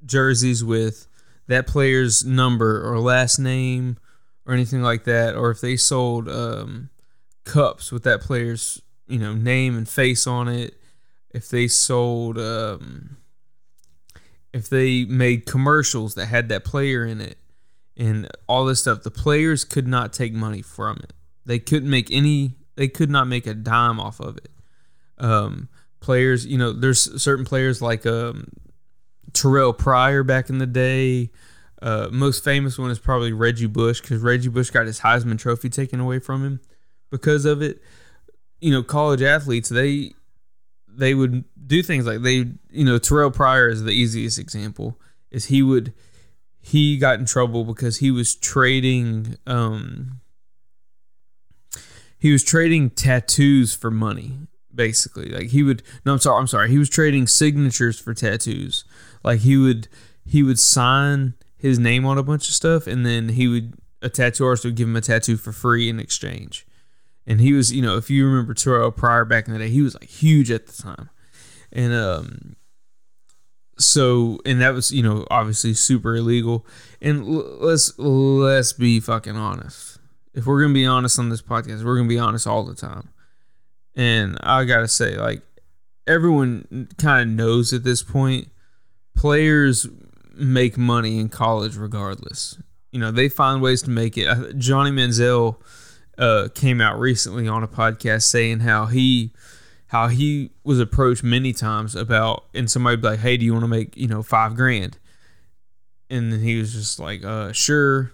jerseys 0.06 0.64
with 0.64 1.08
that 1.48 1.68
player's 1.68 2.26
number 2.26 2.86
or 2.88 3.00
last 3.00 3.40
name 3.40 3.98
or 4.46 4.54
anything 4.54 4.82
like 4.82 5.06
that, 5.06 5.36
or 5.36 5.50
if 5.52 5.62
they 5.62 5.78
sold 5.78 6.30
um, 6.30 6.90
cups 7.46 7.92
with 7.92 8.04
that 8.04 8.22
player's, 8.22 8.82
you 9.08 9.18
know, 9.18 9.34
name 9.34 9.78
and 9.78 9.88
face 9.88 10.28
on 10.28 10.48
it, 10.48 10.76
if 11.32 11.50
they 11.50 11.68
sold 11.68 12.38
um, 12.38 13.18
if 14.54 14.70
they 14.70 15.06
made 15.06 15.46
commercials 15.46 16.16
that 16.16 16.26
had 16.26 16.50
that 16.50 16.64
player 16.64 17.06
in 17.06 17.22
it 17.22 17.38
and 17.96 18.28
all 18.48 18.66
this 18.66 18.82
stuff 18.82 19.04
the 19.04 19.12
players 19.12 19.64
could 19.64 19.88
not 19.88 20.12
take 20.12 20.34
money 20.34 20.62
from 20.62 20.98
it. 21.04 21.14
They 21.46 21.60
couldn't 21.60 21.90
make 21.90 22.10
any 22.12 22.56
they 22.76 22.88
could 22.88 23.10
not 23.10 23.28
make 23.28 23.46
a 23.46 23.54
dime 23.54 24.00
off 24.00 24.20
of 24.20 24.38
it. 24.38 24.52
Um, 25.18 25.68
players 26.00 26.46
you 26.46 26.58
know 26.58 26.72
there's 26.72 27.22
certain 27.22 27.46
players 27.46 27.82
like 27.82 28.06
um, 28.06 28.48
Terrell 29.34 29.74
Pryor 29.74 30.24
back 30.24 30.50
in 30.50 30.58
the 30.58 30.68
day 30.68 31.30
uh, 31.82 32.10
most 32.12 32.44
famous 32.44 32.78
one 32.78 32.92
is 32.92 33.00
probably 33.00 33.32
Reggie 33.32 33.66
Bush 33.66 34.02
because 34.02 34.22
Reggie 34.22 34.50
Bush 34.50 34.70
got 34.70 34.86
his 34.86 35.00
Heisman 35.00 35.40
Trophy 35.40 35.70
taken 35.70 36.00
away 36.00 36.20
from 36.20 36.44
him 36.44 36.60
because 37.10 37.46
of 37.46 37.62
it. 37.62 37.82
You 38.60 38.72
know, 38.72 38.84
college 38.84 39.22
athletes 39.22 39.70
they 39.70 40.14
they 40.88 41.14
would 41.14 41.46
do 41.68 41.82
things 41.82 42.06
like 42.06 42.22
they, 42.22 42.46
you 42.70 42.84
know, 42.84 42.98
Terrell 42.98 43.32
Pryor 43.32 43.70
is 43.70 43.84
the 43.84 43.92
easiest 43.92 44.38
example. 44.38 45.00
Is 45.32 45.46
he 45.46 45.62
would 45.62 45.94
he 46.60 46.98
got 46.98 47.20
in 47.20 47.26
trouble 47.26 47.64
because 47.64 47.98
he 47.98 48.12
was 48.12 48.36
trading 48.36 49.38
um 49.48 50.20
he 52.18 52.34
was 52.34 52.44
trading 52.44 52.90
tattoos 52.90 53.74
for 53.74 53.90
money 53.90 54.40
basically 54.74 55.30
like 55.30 55.48
he 55.48 55.64
would 55.64 55.82
no 56.06 56.14
i'm 56.14 56.20
sorry 56.20 56.40
i'm 56.40 56.48
sorry 56.48 56.70
he 56.70 56.78
was 56.78 56.90
trading 56.90 57.26
signatures 57.26 58.00
for 58.00 58.14
tattoos 58.14 58.86
like 59.24 59.40
he 59.40 59.58
would 59.58 59.88
he 60.26 60.44
would 60.44 60.60
sign 60.60 61.34
his 61.58 61.80
name 61.80 62.06
on 62.06 62.18
a 62.18 62.24
bunch 62.24 62.48
of 62.48 62.54
stuff 62.54 62.88
and 62.88 63.06
then 63.06 63.30
he 63.30 63.48
would 63.48 63.74
a 64.02 64.10
tattoo 64.10 64.46
artist 64.46 64.66
would 64.66 64.76
give 64.76 64.88
him 64.88 64.96
a 64.96 65.02
tattoo 65.02 65.38
for 65.38 65.52
free 65.52 65.90
in 65.90 66.00
exchange. 66.00 66.66
And 67.28 67.42
he 67.42 67.54
was, 67.54 67.72
you 67.72 67.82
know, 67.82 67.98
if 67.98 68.10
you 68.10 68.26
remember 68.26 68.54
Terrell 68.54 68.92
Pryor 68.92 69.26
back 69.26 69.48
in 69.48 69.54
the 69.54 69.60
day, 69.60 69.70
he 69.70 69.82
was 69.82 69.94
like 69.94 70.10
huge 70.10 70.50
at 70.50 70.68
the 70.68 70.82
time. 70.82 71.10
And 71.72 71.94
um 71.94 72.56
so 73.78 74.40
and 74.46 74.62
that 74.62 74.74
was, 74.74 74.92
you 74.92 75.04
know, 75.04 75.26
obviously 75.30 75.74
super 75.74 76.16
illegal. 76.16 76.66
And 77.02 77.22
l- 77.22 77.58
let's 77.60 77.98
let's 78.00 78.74
be 78.74 79.00
fucking 79.00 79.36
honest. 79.36 80.00
If 80.34 80.46
we're 80.46 80.62
going 80.62 80.74
to 80.74 80.80
be 80.80 80.86
honest 80.86 81.20
on 81.20 81.30
this 81.30 81.42
podcast, 81.42 81.84
we're 81.84 81.96
going 81.96 82.08
to 82.08 82.14
be 82.14 82.20
honest 82.20 82.46
all 82.46 82.64
the 82.64 82.76
time. 82.76 83.10
And 84.00 84.38
I 84.42 84.64
got 84.64 84.80
to 84.80 84.88
say 84.88 85.18
like 85.18 85.42
everyone 86.08 86.88
kind 86.98 87.30
of 87.30 87.36
knows 87.36 87.74
at 87.74 87.84
this 87.84 88.02
point 88.02 88.50
players 89.14 89.88
make 90.34 90.78
money 90.78 91.20
in 91.20 91.28
college 91.28 91.76
regardless. 91.76 92.58
You 92.94 93.02
know, 93.02 93.12
they 93.12 93.28
find 93.28 93.62
ways 93.62 93.82
to 93.84 93.90
make 93.90 94.18
it. 94.18 94.58
Johnny 94.58 94.92
Manziel 94.92 95.58
uh, 96.18 96.48
came 96.56 96.80
out 96.80 96.98
recently 96.98 97.46
on 97.50 97.62
a 97.62 97.68
podcast 97.68 98.24
saying 98.24 98.62
how 98.62 98.86
he 98.86 99.34
how 99.88 100.08
he 100.08 100.52
was 100.64 100.80
approached 100.80 101.22
many 101.22 101.52
times 101.52 101.94
about 101.94 102.46
and 102.54 102.72
somebody 102.72 102.96
be 102.96 103.06
like, 103.06 103.20
"Hey, 103.20 103.36
do 103.36 103.44
you 103.44 103.52
want 103.52 103.64
to 103.64 103.68
make, 103.68 103.98
you 103.98 104.08
know, 104.08 104.24
5 104.24 104.56
grand?" 104.56 104.98
And 106.10 106.32
then 106.32 106.40
he 106.40 106.58
was 106.58 106.72
just 106.72 107.02
like, 107.02 107.26
"Uh, 107.26 107.52
sure." 107.52 108.14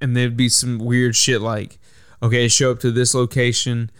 And 0.00 0.16
there'd 0.16 0.36
be 0.36 0.48
some 0.48 0.78
weird 0.78 1.14
shit 1.14 1.40
like, 1.40 1.78
"Okay, 2.20 2.48
show 2.48 2.72
up 2.72 2.80
to 2.80 2.90
this 2.90 3.14
location 3.14 3.92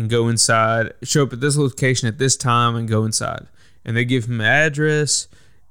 and 0.00 0.10
go 0.10 0.28
inside. 0.28 0.92
Show 1.02 1.22
up 1.22 1.32
at 1.32 1.40
this 1.40 1.56
location 1.56 2.08
at 2.08 2.18
this 2.18 2.36
time 2.36 2.74
and 2.74 2.88
go 2.88 3.04
inside." 3.04 3.46
And 3.84 3.96
they 3.96 4.04
give 4.04 4.26
him 4.26 4.40
an 4.40 4.46
address 4.46 5.28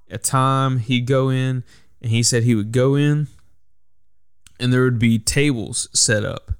a 0.09 0.17
time 0.17 0.79
he'd 0.79 1.05
go 1.05 1.29
in 1.29 1.63
and 2.01 2.11
he 2.11 2.23
said 2.23 2.43
he 2.43 2.55
would 2.55 2.71
go 2.71 2.95
in 2.95 3.27
and 4.59 4.73
there 4.73 4.83
would 4.83 4.99
be 4.99 5.19
tables 5.19 5.87
set 5.93 6.25
up 6.25 6.51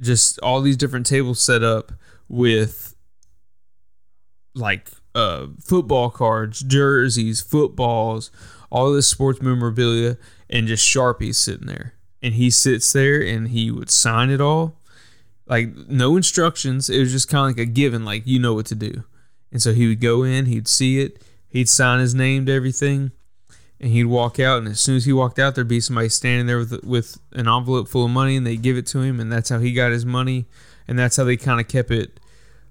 just 0.00 0.38
all 0.40 0.60
these 0.60 0.76
different 0.76 1.06
tables 1.06 1.40
set 1.40 1.62
up 1.62 1.92
with 2.28 2.94
like 4.54 4.90
uh, 5.14 5.46
football 5.60 6.10
cards 6.10 6.60
jerseys 6.60 7.40
footballs 7.40 8.30
all 8.70 8.92
this 8.92 9.08
sports 9.08 9.40
memorabilia 9.40 10.16
and 10.50 10.66
just 10.66 10.86
sharpies 10.86 11.36
sitting 11.36 11.66
there 11.66 11.94
and 12.22 12.34
he 12.34 12.50
sits 12.50 12.92
there 12.92 13.22
and 13.22 13.48
he 13.48 13.70
would 13.70 13.90
sign 13.90 14.30
it 14.30 14.40
all 14.40 14.77
like 15.48 15.74
no 15.88 16.16
instructions 16.16 16.88
it 16.90 16.98
was 16.98 17.12
just 17.12 17.28
kind 17.28 17.50
of 17.50 17.56
like 17.56 17.66
a 17.66 17.70
given 17.70 18.04
like 18.04 18.26
you 18.26 18.38
know 18.38 18.54
what 18.54 18.66
to 18.66 18.74
do 18.74 19.04
and 19.50 19.62
so 19.62 19.72
he 19.72 19.88
would 19.88 20.00
go 20.00 20.22
in 20.22 20.46
he'd 20.46 20.68
see 20.68 21.00
it 21.00 21.22
He'd 21.48 21.68
sign 21.68 22.00
his 22.00 22.14
name 22.14 22.46
to 22.46 22.52
everything, 22.52 23.10
and 23.80 23.90
he'd 23.90 24.04
walk 24.04 24.38
out. 24.38 24.58
And 24.58 24.68
as 24.68 24.80
soon 24.80 24.96
as 24.96 25.06
he 25.06 25.12
walked 25.12 25.38
out, 25.38 25.54
there'd 25.54 25.66
be 25.66 25.80
somebody 25.80 26.08
standing 26.10 26.46
there 26.46 26.58
with 26.58 26.84
with 26.84 27.18
an 27.32 27.48
envelope 27.48 27.88
full 27.88 28.04
of 28.04 28.10
money, 28.10 28.36
and 28.36 28.46
they'd 28.46 28.62
give 28.62 28.76
it 28.76 28.86
to 28.88 29.00
him, 29.00 29.18
and 29.18 29.32
that's 29.32 29.48
how 29.48 29.58
he 29.58 29.72
got 29.72 29.92
his 29.92 30.04
money, 30.04 30.46
and 30.86 30.98
that's 30.98 31.16
how 31.16 31.24
they 31.24 31.36
kind 31.36 31.60
of 31.60 31.68
kept 31.68 31.90
it 31.90 32.20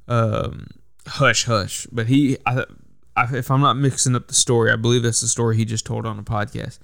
um, 0.08 0.68
hush 1.08 1.46
hush. 1.46 1.88
But 1.92 2.08
he, 2.08 2.38
I, 2.46 2.66
I, 3.16 3.36
if 3.36 3.50
I'm 3.50 3.62
not 3.62 3.78
mixing 3.78 4.16
up 4.16 4.28
the 4.28 4.36
story, 4.36 4.72
I 4.72 4.76
believe 4.76 5.02
that's 5.02 5.22
the 5.22 5.28
story 5.28 5.58
he 5.58 5.66
just 5.66 5.86
told 5.86 6.06
on 6.06 6.18
the 6.18 6.24
podcast. 6.24 6.78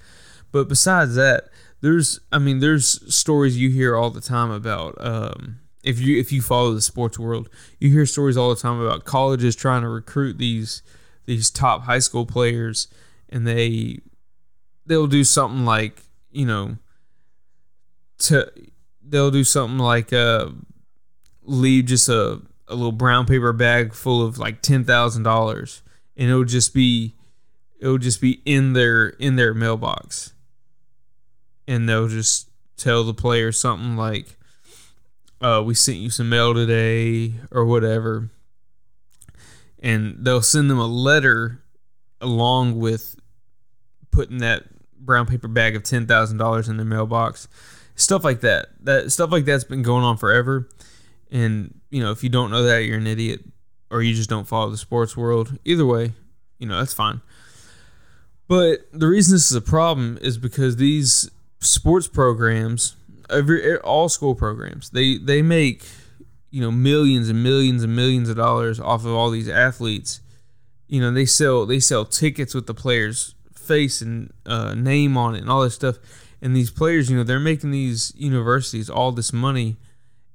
But 0.50 0.68
besides 0.68 1.14
that, 1.14 1.48
there's, 1.80 2.20
I 2.32 2.38
mean, 2.38 2.60
there's 2.60 3.14
stories 3.14 3.58
you 3.58 3.70
hear 3.70 3.96
all 3.96 4.10
the 4.10 4.20
time 4.20 4.50
about. 4.50 4.96
Um, 4.98 5.60
if 5.84 6.00
you 6.00 6.18
if 6.18 6.32
you 6.32 6.42
follow 6.42 6.74
the 6.74 6.80
sports 6.80 7.18
world, 7.18 7.48
you 7.78 7.90
hear 7.90 8.06
stories 8.06 8.36
all 8.36 8.50
the 8.50 8.60
time 8.60 8.80
about 8.80 9.04
colleges 9.04 9.54
trying 9.54 9.82
to 9.82 9.88
recruit 9.88 10.38
these 10.38 10.82
these 11.26 11.50
top 11.50 11.82
high 11.82 11.98
school 11.98 12.26
players 12.26 12.88
and 13.28 13.46
they 13.46 14.00
they'll 14.86 15.06
do 15.06 15.24
something 15.24 15.64
like 15.64 16.02
you 16.30 16.44
know 16.44 16.76
to 18.18 18.50
they'll 19.02 19.30
do 19.30 19.44
something 19.44 19.78
like 19.78 20.12
uh 20.12 20.48
leave 21.42 21.86
just 21.86 22.08
a, 22.08 22.40
a 22.68 22.74
little 22.74 22.92
brown 22.92 23.26
paper 23.26 23.52
bag 23.52 23.94
full 23.94 24.24
of 24.24 24.38
like 24.38 24.60
ten 24.62 24.84
thousand 24.84 25.22
dollars 25.22 25.82
and 26.16 26.28
it'll 26.28 26.44
just 26.44 26.74
be 26.74 27.14
it'll 27.80 27.98
just 27.98 28.20
be 28.20 28.40
in 28.44 28.72
their 28.72 29.08
in 29.08 29.36
their 29.36 29.54
mailbox. 29.54 30.32
And 31.66 31.88
they'll 31.88 32.08
just 32.08 32.50
tell 32.76 33.04
the 33.04 33.14
player 33.14 33.52
something 33.52 33.96
like 33.96 34.38
uh, 35.44 35.62
we 35.62 35.74
sent 35.74 35.98
you 35.98 36.10
some 36.10 36.28
mail 36.28 36.54
today 36.54 37.34
or 37.50 37.64
whatever 37.66 38.30
and 39.84 40.16
they'll 40.24 40.42
send 40.42 40.70
them 40.70 40.78
a 40.78 40.86
letter 40.86 41.62
along 42.22 42.78
with 42.78 43.16
putting 44.10 44.38
that 44.38 44.64
brown 44.98 45.26
paper 45.26 45.46
bag 45.46 45.76
of 45.76 45.82
ten 45.84 46.06
thousand 46.06 46.38
dollars 46.38 46.68
in 46.68 46.78
their 46.78 46.86
mailbox, 46.86 47.46
stuff 47.94 48.24
like 48.24 48.40
that. 48.40 48.68
That 48.80 49.12
stuff 49.12 49.30
like 49.30 49.44
that's 49.44 49.62
been 49.62 49.82
going 49.82 50.02
on 50.02 50.16
forever, 50.16 50.68
and 51.30 51.78
you 51.90 52.02
know 52.02 52.10
if 52.10 52.24
you 52.24 52.30
don't 52.30 52.50
know 52.50 52.62
that 52.62 52.84
you're 52.84 52.96
an 52.96 53.06
idiot 53.06 53.44
or 53.90 54.02
you 54.02 54.14
just 54.14 54.30
don't 54.30 54.48
follow 54.48 54.70
the 54.70 54.78
sports 54.78 55.16
world. 55.16 55.58
Either 55.64 55.84
way, 55.84 56.14
you 56.58 56.66
know 56.66 56.78
that's 56.78 56.94
fine. 56.94 57.20
But 58.48 58.88
the 58.92 59.06
reason 59.06 59.34
this 59.34 59.50
is 59.50 59.56
a 59.56 59.60
problem 59.60 60.18
is 60.22 60.38
because 60.38 60.76
these 60.76 61.30
sports 61.60 62.08
programs, 62.08 62.96
every 63.30 63.76
all 63.78 64.08
school 64.08 64.34
programs, 64.34 64.90
they 64.90 65.18
they 65.18 65.42
make 65.42 65.84
you 66.50 66.60
know 66.60 66.70
millions 66.70 67.28
and 67.28 67.42
millions 67.42 67.82
and 67.82 67.94
millions 67.94 68.28
of 68.28 68.36
dollars 68.36 68.78
off 68.78 69.04
of 69.04 69.12
all 69.12 69.30
these 69.30 69.48
athletes. 69.48 70.20
You 70.86 71.00
know 71.00 71.10
they 71.10 71.26
sell 71.26 71.66
they 71.66 71.80
sell 71.80 72.04
tickets 72.04 72.54
with 72.54 72.66
the 72.66 72.74
players' 72.74 73.34
face 73.54 74.00
and 74.00 74.32
uh, 74.46 74.74
name 74.74 75.16
on 75.16 75.34
it 75.34 75.40
and 75.40 75.50
all 75.50 75.62
this 75.62 75.74
stuff. 75.74 75.96
And 76.40 76.54
these 76.54 76.70
players, 76.70 77.10
you 77.10 77.16
know, 77.16 77.24
they're 77.24 77.40
making 77.40 77.70
these 77.70 78.12
universities 78.16 78.90
all 78.90 79.12
this 79.12 79.32
money, 79.32 79.78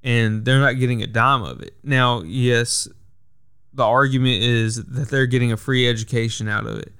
and 0.03 0.43
they're 0.43 0.59
not 0.59 0.79
getting 0.79 1.03
a 1.03 1.07
dime 1.07 1.43
of 1.43 1.61
it. 1.61 1.75
Now, 1.83 2.23
yes, 2.23 2.87
the 3.73 3.83
argument 3.83 4.41
is 4.41 4.83
that 4.83 5.09
they're 5.09 5.27
getting 5.27 5.51
a 5.51 5.57
free 5.57 5.87
education 5.87 6.49
out 6.49 6.65
of 6.65 6.79
it. 6.79 6.93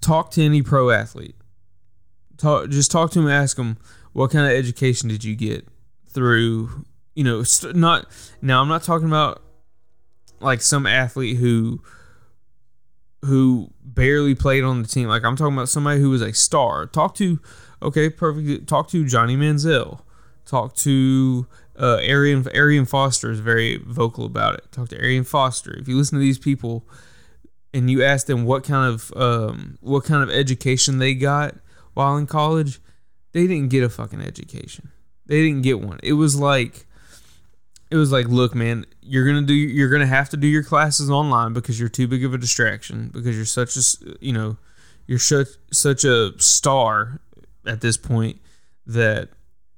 Talk 0.00 0.30
to 0.32 0.42
any 0.42 0.62
pro 0.62 0.90
athlete. 0.90 1.34
Talk, 2.36 2.68
just 2.68 2.92
talk 2.92 3.10
to 3.12 3.20
them. 3.20 3.28
Ask 3.28 3.56
them 3.56 3.76
what 4.16 4.30
kind 4.30 4.46
of 4.46 4.52
education 4.52 5.08
did 5.08 5.24
you 5.24 5.34
get 5.34 5.66
through 6.08 6.84
you 7.16 7.24
know, 7.24 7.42
st- 7.42 7.74
not 7.74 8.06
now. 8.40 8.62
I'm 8.62 8.68
not 8.68 8.84
talking 8.84 9.08
about 9.08 9.42
like 10.38 10.60
some 10.60 10.86
athlete 10.86 11.38
who 11.38 11.82
who 13.24 13.72
barely 13.82 14.36
played 14.36 14.62
on 14.62 14.82
the 14.82 14.88
team. 14.88 15.08
Like 15.08 15.24
I'm 15.24 15.34
talking 15.34 15.54
about 15.54 15.70
somebody 15.70 15.98
who 15.98 16.10
was 16.10 16.22
a 16.22 16.32
star. 16.32 16.86
Talk 16.86 17.16
to, 17.16 17.40
okay, 17.82 18.10
perfect. 18.10 18.68
Talk 18.68 18.88
to 18.90 19.04
Johnny 19.06 19.34
Manziel. 19.34 20.02
Talk 20.44 20.76
to 20.76 21.46
uh, 21.76 21.96
Arian 22.02 22.46
Arian 22.54 22.84
Foster 22.84 23.32
is 23.32 23.40
very 23.40 23.78
vocal 23.78 24.26
about 24.26 24.54
it. 24.54 24.70
Talk 24.70 24.90
to 24.90 25.00
Arian 25.00 25.24
Foster. 25.24 25.74
If 25.76 25.88
you 25.88 25.96
listen 25.96 26.18
to 26.18 26.22
these 26.22 26.38
people 26.38 26.86
and 27.72 27.90
you 27.90 28.04
ask 28.04 28.26
them 28.26 28.44
what 28.44 28.62
kind 28.62 28.92
of 28.92 29.10
um, 29.16 29.78
what 29.80 30.04
kind 30.04 30.22
of 30.22 30.28
education 30.28 30.98
they 30.98 31.14
got 31.14 31.56
while 31.94 32.18
in 32.18 32.26
college, 32.26 32.78
they 33.36 33.46
didn't 33.46 33.68
get 33.68 33.84
a 33.84 33.90
fucking 33.90 34.22
education. 34.22 34.90
They 35.26 35.42
didn't 35.42 35.60
get 35.60 35.78
one. 35.78 36.00
It 36.02 36.14
was 36.14 36.40
like 36.40 36.86
it 37.90 37.96
was 37.96 38.10
like, 38.10 38.28
look, 38.28 38.54
man, 38.54 38.86
you're 39.02 39.26
gonna 39.26 39.42
do, 39.42 39.52
you're 39.52 39.90
gonna 39.90 40.06
have 40.06 40.30
to 40.30 40.38
do 40.38 40.46
your 40.46 40.62
classes 40.62 41.10
online 41.10 41.52
because 41.52 41.78
you're 41.78 41.90
too 41.90 42.08
big 42.08 42.24
of 42.24 42.32
a 42.32 42.38
distraction 42.38 43.10
because 43.12 43.36
you're 43.36 43.44
such 43.44 43.76
a, 43.76 44.16
you 44.22 44.32
know, 44.32 44.56
you're 45.06 45.18
such 45.18 45.48
such 45.70 46.02
a 46.02 46.32
star 46.38 47.20
at 47.66 47.82
this 47.82 47.98
point 47.98 48.40
that 48.86 49.28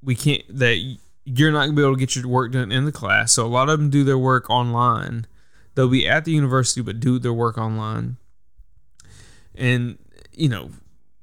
we 0.05 0.15
can't 0.15 0.45
that 0.57 0.77
you're 1.25 1.51
not 1.51 1.65
gonna 1.65 1.73
be 1.73 1.83
able 1.83 1.95
to 1.95 1.99
get 1.99 2.15
your 2.15 2.29
work 2.29 2.53
done 2.53 2.71
in 2.71 2.85
the 2.85 2.93
class. 2.93 3.33
So 3.33 3.45
a 3.45 3.49
lot 3.49 3.69
of 3.69 3.81
them 3.81 3.91
do 3.91 4.05
their 4.05 4.17
work 4.17 4.49
online. 4.49 5.27
They'll 5.75 5.89
be 5.89 6.09
at 6.09 6.25
the 6.25 6.31
university 6.31 6.81
but 6.81 7.01
do 7.01 7.19
their 7.19 7.33
work 7.33 7.59
online. 7.59 8.19
And 9.57 9.99
you 10.33 10.49
know, 10.49 10.71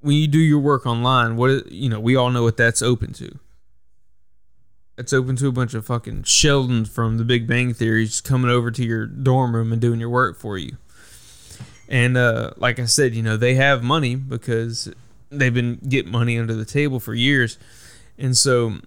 when 0.05 0.15
you 0.15 0.27
do 0.27 0.39
your 0.39 0.59
work 0.59 0.85
online, 0.85 1.35
what 1.35 1.71
you 1.71 1.89
know, 1.89 1.99
we 1.99 2.15
all 2.15 2.29
know 2.29 2.43
what 2.43 2.57
that's 2.57 2.81
open 2.81 3.13
to 3.13 3.39
it's 4.97 5.13
open 5.13 5.35
to 5.37 5.47
a 5.47 5.51
bunch 5.51 5.73
of 5.73 5.85
fucking 5.85 6.23
Sheldons 6.23 6.87
from 6.87 7.17
The 7.17 7.25
Big 7.25 7.47
Bang 7.47 7.73
Theory 7.73 8.05
just 8.05 8.23
coming 8.23 8.49
over 8.49 8.71
to 8.71 8.83
your 8.83 9.05
dorm 9.05 9.55
room 9.55 9.71
and 9.71 9.81
doing 9.81 9.99
your 9.99 10.09
work 10.09 10.37
for 10.37 10.57
you. 10.57 10.77
And 11.89 12.17
uh, 12.17 12.51
like 12.57 12.79
I 12.79 12.85
said, 12.85 13.13
you 13.13 13.21
know 13.21 13.37
they 13.37 13.55
have 13.55 13.83
money 13.83 14.15
because 14.15 14.91
they've 15.29 15.53
been 15.53 15.79
getting 15.87 16.11
money 16.11 16.39
under 16.39 16.55
the 16.55 16.65
table 16.65 16.99
for 16.99 17.13
years, 17.13 17.59
and 18.17 18.35
so 18.35 18.77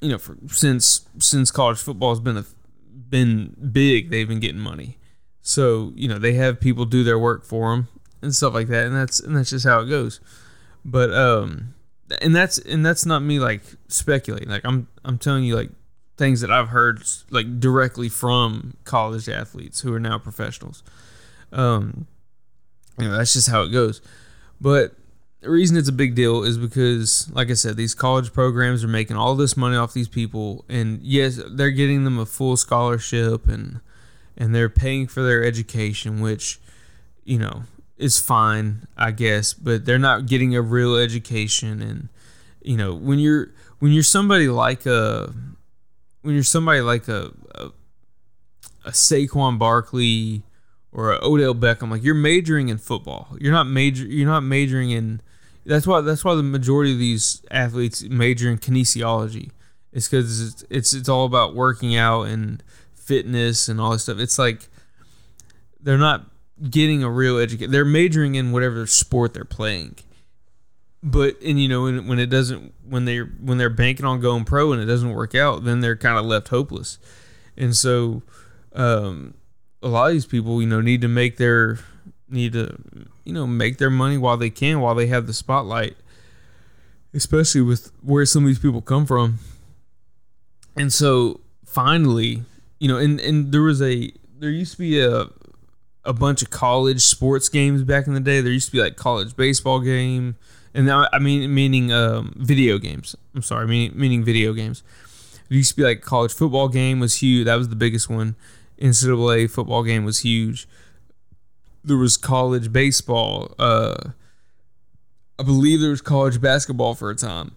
you 0.00 0.10
know 0.10 0.18
for 0.18 0.36
since 0.48 1.06
since 1.18 1.50
college 1.50 1.78
football 1.78 2.10
has 2.10 2.20
been 2.20 2.36
a, 2.36 2.44
been 3.08 3.56
big, 3.72 4.10
they've 4.10 4.28
been 4.28 4.40
getting 4.40 4.60
money. 4.60 4.98
So 5.40 5.92
you 5.94 6.06
know 6.06 6.18
they 6.18 6.34
have 6.34 6.60
people 6.60 6.84
do 6.84 7.02
their 7.02 7.18
work 7.18 7.46
for 7.46 7.70
them 7.70 7.88
and 8.20 8.34
stuff 8.34 8.52
like 8.52 8.68
that, 8.68 8.86
and 8.86 8.94
that's 8.94 9.20
and 9.20 9.34
that's 9.34 9.50
just 9.50 9.64
how 9.64 9.80
it 9.80 9.86
goes. 9.86 10.20
But 10.84 11.12
um, 11.12 11.74
and 12.20 12.34
that's 12.34 12.58
and 12.58 12.84
that's 12.84 13.06
not 13.06 13.20
me 13.20 13.38
like 13.38 13.62
speculating. 13.88 14.48
Like 14.48 14.64
I'm 14.64 14.88
I'm 15.04 15.18
telling 15.18 15.44
you 15.44 15.56
like 15.56 15.70
things 16.16 16.40
that 16.42 16.50
I've 16.50 16.68
heard 16.68 17.02
like 17.30 17.58
directly 17.60 18.08
from 18.08 18.76
college 18.84 19.28
athletes 19.28 19.80
who 19.80 19.92
are 19.94 20.00
now 20.00 20.18
professionals. 20.18 20.82
Um, 21.52 22.06
you 22.98 23.06
know, 23.06 23.16
that's 23.16 23.32
just 23.32 23.48
how 23.48 23.62
it 23.62 23.70
goes. 23.70 24.00
But 24.60 24.94
the 25.40 25.50
reason 25.50 25.76
it's 25.76 25.88
a 25.88 25.92
big 25.92 26.14
deal 26.14 26.42
is 26.42 26.56
because, 26.56 27.30
like 27.32 27.50
I 27.50 27.54
said, 27.54 27.76
these 27.76 27.94
college 27.94 28.32
programs 28.32 28.82
are 28.84 28.88
making 28.88 29.16
all 29.16 29.34
this 29.34 29.56
money 29.56 29.76
off 29.76 29.92
these 29.92 30.08
people, 30.08 30.64
and 30.68 31.02
yes, 31.02 31.40
they're 31.50 31.70
getting 31.70 32.04
them 32.04 32.18
a 32.18 32.26
full 32.26 32.56
scholarship 32.56 33.48
and 33.48 33.80
and 34.36 34.54
they're 34.54 34.68
paying 34.68 35.06
for 35.06 35.22
their 35.22 35.44
education, 35.44 36.20
which 36.20 36.60
you 37.24 37.38
know 37.38 37.64
is 37.96 38.18
fine, 38.18 38.86
I 38.96 39.10
guess, 39.10 39.54
but 39.54 39.84
they're 39.84 39.98
not 39.98 40.26
getting 40.26 40.54
a 40.54 40.62
real 40.62 40.96
education. 40.96 41.80
And 41.82 42.08
you 42.62 42.76
know, 42.76 42.94
when 42.94 43.18
you're 43.18 43.52
when 43.78 43.92
you're 43.92 44.02
somebody 44.02 44.48
like 44.48 44.86
a 44.86 45.32
when 46.22 46.34
you're 46.34 46.42
somebody 46.42 46.80
like 46.80 47.08
a 47.08 47.32
a, 47.54 47.70
a 48.84 48.90
Saquon 48.90 49.58
Barkley 49.58 50.42
or 50.92 51.12
a 51.12 51.24
Odell 51.24 51.54
Beckham, 51.54 51.90
like 51.90 52.02
you're 52.02 52.14
majoring 52.14 52.68
in 52.68 52.78
football. 52.78 53.36
You're 53.40 53.52
not 53.52 53.66
major. 53.66 54.04
You're 54.04 54.28
not 54.28 54.42
majoring 54.42 54.90
in. 54.90 55.20
That's 55.66 55.86
why. 55.86 56.00
That's 56.00 56.24
why 56.24 56.34
the 56.34 56.42
majority 56.42 56.92
of 56.92 56.98
these 56.98 57.42
athletes 57.50 58.02
major 58.02 58.50
in 58.50 58.58
kinesiology. 58.58 59.50
It's 59.92 60.08
because 60.08 60.40
it's, 60.40 60.64
it's 60.70 60.92
it's 60.92 61.08
all 61.08 61.24
about 61.24 61.54
working 61.54 61.96
out 61.96 62.22
and 62.22 62.62
fitness 62.94 63.68
and 63.68 63.80
all 63.80 63.92
this 63.92 64.02
stuff. 64.02 64.18
It's 64.18 64.38
like 64.38 64.68
they're 65.80 65.98
not 65.98 66.26
getting 66.68 67.02
a 67.02 67.10
real 67.10 67.38
education. 67.38 67.70
They're 67.70 67.84
majoring 67.84 68.34
in 68.34 68.52
whatever 68.52 68.86
sport 68.86 69.34
they're 69.34 69.44
playing. 69.44 69.96
But 71.02 71.40
and 71.42 71.60
you 71.60 71.68
know 71.68 71.82
when, 71.82 72.08
when 72.08 72.18
it 72.18 72.26
doesn't 72.26 72.72
when 72.88 73.04
they 73.04 73.18
when 73.18 73.58
they're 73.58 73.68
banking 73.68 74.06
on 74.06 74.20
going 74.20 74.44
pro 74.44 74.72
and 74.72 74.80
it 74.80 74.86
doesn't 74.86 75.12
work 75.12 75.34
out, 75.34 75.64
then 75.64 75.80
they're 75.80 75.96
kind 75.96 76.18
of 76.18 76.24
left 76.24 76.48
hopeless. 76.48 76.98
And 77.56 77.76
so 77.76 78.22
um, 78.72 79.34
a 79.82 79.88
lot 79.88 80.06
of 80.06 80.12
these 80.14 80.26
people, 80.26 80.62
you 80.62 80.66
know, 80.66 80.80
need 80.80 81.02
to 81.02 81.08
make 81.08 81.36
their 81.36 81.78
need 82.28 82.52
to 82.52 82.76
you 83.24 83.32
know 83.32 83.46
make 83.46 83.78
their 83.78 83.90
money 83.90 84.18
while 84.18 84.36
they 84.36 84.50
can 84.50 84.80
while 84.80 84.94
they 84.94 85.06
have 85.06 85.26
the 85.26 85.32
spotlight 85.32 85.96
especially 87.12 87.60
with 87.60 87.92
where 88.02 88.26
some 88.26 88.44
of 88.44 88.48
these 88.48 88.58
people 88.58 88.80
come 88.80 89.06
from 89.06 89.38
and 90.76 90.92
so 90.92 91.40
finally 91.64 92.42
you 92.78 92.88
know 92.88 92.96
and 92.96 93.20
and 93.20 93.52
there 93.52 93.62
was 93.62 93.80
a 93.80 94.10
there 94.38 94.50
used 94.50 94.72
to 94.72 94.78
be 94.78 95.00
a 95.00 95.26
a 96.04 96.12
bunch 96.12 96.42
of 96.42 96.50
college 96.50 97.02
sports 97.02 97.48
games 97.48 97.82
back 97.82 98.06
in 98.06 98.14
the 98.14 98.20
day 98.20 98.40
there 98.40 98.52
used 98.52 98.66
to 98.66 98.72
be 98.72 98.80
like 98.80 98.96
college 98.96 99.36
baseball 99.36 99.80
game 99.80 100.36
and 100.74 100.86
now 100.86 101.08
i 101.12 101.18
mean 101.18 101.52
meaning 101.52 101.92
um, 101.92 102.32
video 102.36 102.78
games 102.78 103.16
i'm 103.34 103.42
sorry 103.42 103.66
meaning, 103.66 103.98
meaning 103.98 104.24
video 104.24 104.52
games 104.52 104.82
it 105.50 105.54
used 105.54 105.70
to 105.70 105.76
be 105.76 105.82
like 105.82 106.00
college 106.00 106.32
football 106.32 106.68
game 106.68 107.00
was 107.00 107.16
huge 107.16 107.46
that 107.46 107.56
was 107.56 107.68
the 107.68 107.76
biggest 107.76 108.08
one 108.08 108.36
ncaa 108.80 109.50
football 109.50 109.82
game 109.82 110.04
was 110.04 110.20
huge 110.20 110.66
there 111.84 111.96
was 111.96 112.16
college 112.16 112.72
baseball. 112.72 113.54
Uh, 113.58 114.10
I 115.38 115.42
believe 115.42 115.80
there 115.80 115.90
was 115.90 116.00
college 116.00 116.40
basketball 116.40 116.94
for 116.94 117.10
a 117.10 117.14
time. 117.14 117.52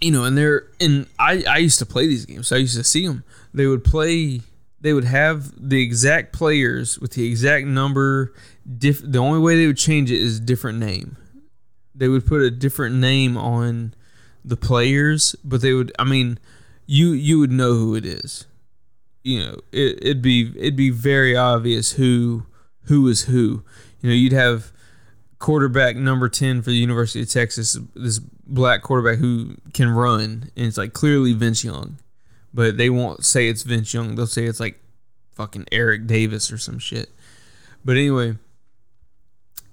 You 0.00 0.10
know, 0.10 0.24
and 0.24 0.36
they're 0.36 0.66
and 0.80 1.06
I 1.18 1.44
I 1.46 1.58
used 1.58 1.78
to 1.80 1.86
play 1.86 2.06
these 2.06 2.24
games, 2.24 2.48
so 2.48 2.56
I 2.56 2.60
used 2.60 2.76
to 2.76 2.84
see 2.84 3.06
them. 3.06 3.22
They 3.52 3.66
would 3.66 3.84
play. 3.84 4.40
They 4.80 4.92
would 4.92 5.04
have 5.04 5.52
the 5.56 5.82
exact 5.82 6.32
players 6.32 6.98
with 6.98 7.12
the 7.12 7.26
exact 7.26 7.66
number. 7.66 8.32
Diff, 8.78 9.00
the 9.02 9.18
only 9.18 9.38
way 9.38 9.56
they 9.56 9.66
would 9.66 9.76
change 9.76 10.10
it 10.10 10.20
is 10.20 10.40
different 10.40 10.78
name. 10.78 11.16
They 11.94 12.08
would 12.08 12.26
put 12.26 12.40
a 12.40 12.50
different 12.50 12.96
name 12.96 13.36
on 13.36 13.94
the 14.44 14.56
players, 14.56 15.36
but 15.44 15.60
they 15.60 15.74
would. 15.74 15.92
I 15.98 16.04
mean, 16.04 16.38
you 16.86 17.10
you 17.10 17.38
would 17.40 17.52
know 17.52 17.74
who 17.74 17.94
it 17.94 18.06
is 18.06 18.46
you 19.22 19.38
know 19.40 19.54
it, 19.72 19.98
it'd 20.00 20.22
be 20.22 20.50
it'd 20.56 20.76
be 20.76 20.90
very 20.90 21.36
obvious 21.36 21.92
who 21.92 22.46
who 22.84 23.06
is 23.08 23.22
who. 23.22 23.62
You 24.00 24.08
know, 24.08 24.14
you'd 24.14 24.32
have 24.32 24.72
quarterback 25.38 25.96
number 25.96 26.28
10 26.28 26.62
for 26.62 26.70
the 26.70 26.76
University 26.76 27.22
of 27.22 27.30
Texas, 27.30 27.78
this 27.94 28.18
black 28.18 28.82
quarterback 28.82 29.18
who 29.18 29.56
can 29.74 29.90
run, 29.90 30.50
and 30.56 30.66
it's 30.66 30.78
like 30.78 30.92
clearly 30.92 31.32
Vince 31.34 31.62
Young. 31.62 31.98
But 32.52 32.76
they 32.76 32.90
won't 32.90 33.24
say 33.24 33.48
it's 33.48 33.62
Vince 33.62 33.94
Young. 33.94 34.14
They'll 34.14 34.26
say 34.26 34.44
it's 34.44 34.60
like 34.60 34.80
fucking 35.32 35.66
Eric 35.70 36.06
Davis 36.06 36.50
or 36.50 36.58
some 36.58 36.78
shit. 36.78 37.10
But 37.84 37.96
anyway, 37.96 38.36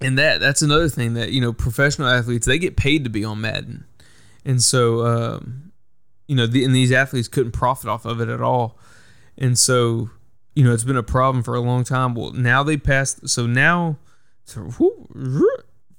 and 0.00 0.18
that 0.18 0.40
that's 0.40 0.62
another 0.62 0.88
thing 0.88 1.14
that, 1.14 1.32
you 1.32 1.40
know, 1.40 1.52
professional 1.52 2.08
athletes, 2.08 2.46
they 2.46 2.58
get 2.58 2.76
paid 2.76 3.04
to 3.04 3.10
be 3.10 3.24
on 3.24 3.40
Madden. 3.40 3.84
And 4.44 4.62
so 4.62 5.04
um, 5.04 5.72
you 6.28 6.36
know, 6.36 6.46
the, 6.46 6.64
and 6.64 6.74
these 6.74 6.92
athletes 6.92 7.26
couldn't 7.26 7.52
profit 7.52 7.88
off 7.88 8.04
of 8.04 8.20
it 8.20 8.28
at 8.28 8.40
all. 8.40 8.78
And 9.36 9.58
so, 9.58 10.10
you 10.54 10.62
know, 10.62 10.72
it's 10.72 10.84
been 10.84 10.96
a 10.96 11.02
problem 11.02 11.42
for 11.42 11.54
a 11.54 11.60
long 11.60 11.84
time. 11.84 12.14
Well, 12.14 12.32
now 12.32 12.62
they 12.62 12.76
passed. 12.76 13.28
So 13.28 13.46
now, 13.46 13.96
to, 14.48 14.70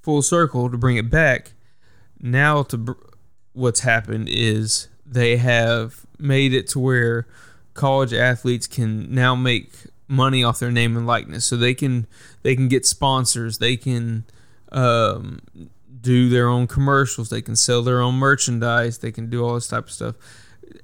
full 0.01 0.21
circle 0.21 0.69
to 0.69 0.77
bring 0.77 0.97
it 0.97 1.09
back. 1.09 1.53
Now 2.19 2.63
to 2.63 2.97
what's 3.53 3.81
happened 3.81 4.29
is 4.29 4.87
they 5.05 5.37
have 5.37 6.05
made 6.19 6.53
it 6.53 6.67
to 6.69 6.79
where 6.79 7.27
college 7.73 8.13
athletes 8.13 8.67
can 8.67 9.13
now 9.13 9.35
make 9.35 9.71
money 10.07 10.43
off 10.43 10.59
their 10.59 10.71
name 10.71 10.97
and 10.97 11.07
likeness. 11.07 11.45
So 11.45 11.55
they 11.55 11.73
can 11.73 12.07
they 12.41 12.55
can 12.55 12.67
get 12.67 12.85
sponsors. 12.85 13.59
They 13.59 13.77
can 13.77 14.25
um, 14.71 15.41
do 16.01 16.29
their 16.29 16.47
own 16.47 16.67
commercials. 16.67 17.29
They 17.29 17.41
can 17.41 17.55
sell 17.55 17.81
their 17.81 18.01
own 18.01 18.15
merchandise. 18.15 18.97
They 18.97 19.11
can 19.11 19.29
do 19.29 19.45
all 19.45 19.55
this 19.55 19.67
type 19.67 19.85
of 19.85 19.91
stuff 19.91 20.15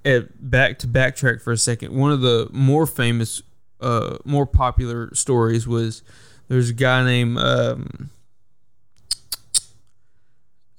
at 0.04 0.50
back 0.50 0.80
to 0.80 0.88
backtrack 0.88 1.42
for 1.42 1.52
a 1.52 1.58
second. 1.58 1.96
One 1.96 2.12
of 2.12 2.22
the 2.22 2.48
more 2.52 2.86
famous, 2.86 3.42
uh, 3.82 4.18
more 4.24 4.46
popular 4.46 5.14
stories 5.14 5.68
was 5.68 6.04
there's 6.48 6.70
a 6.70 6.74
guy 6.74 7.04
named 7.04 7.38
um, 7.38 8.10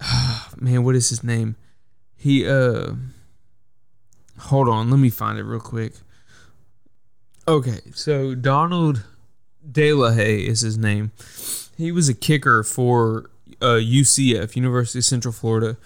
man, 0.56 0.84
what 0.84 0.94
is 0.94 1.08
his 1.08 1.22
name? 1.24 1.56
He 2.16 2.46
uh, 2.46 2.92
hold 4.38 4.68
on, 4.68 4.90
let 4.90 4.98
me 4.98 5.10
find 5.10 5.38
it 5.38 5.44
real 5.44 5.60
quick. 5.60 5.94
Okay, 7.48 7.80
so 7.94 8.34
Donald 8.34 9.04
De 9.70 9.92
La 9.92 10.12
Haye 10.12 10.46
is 10.46 10.60
his 10.60 10.76
name. 10.76 11.12
He 11.76 11.92
was 11.92 12.08
a 12.08 12.14
kicker 12.14 12.62
for 12.62 13.30
uh, 13.60 13.78
UCF, 13.80 14.56
University 14.56 14.98
of 14.98 15.04
Central 15.04 15.32
Florida, 15.32 15.76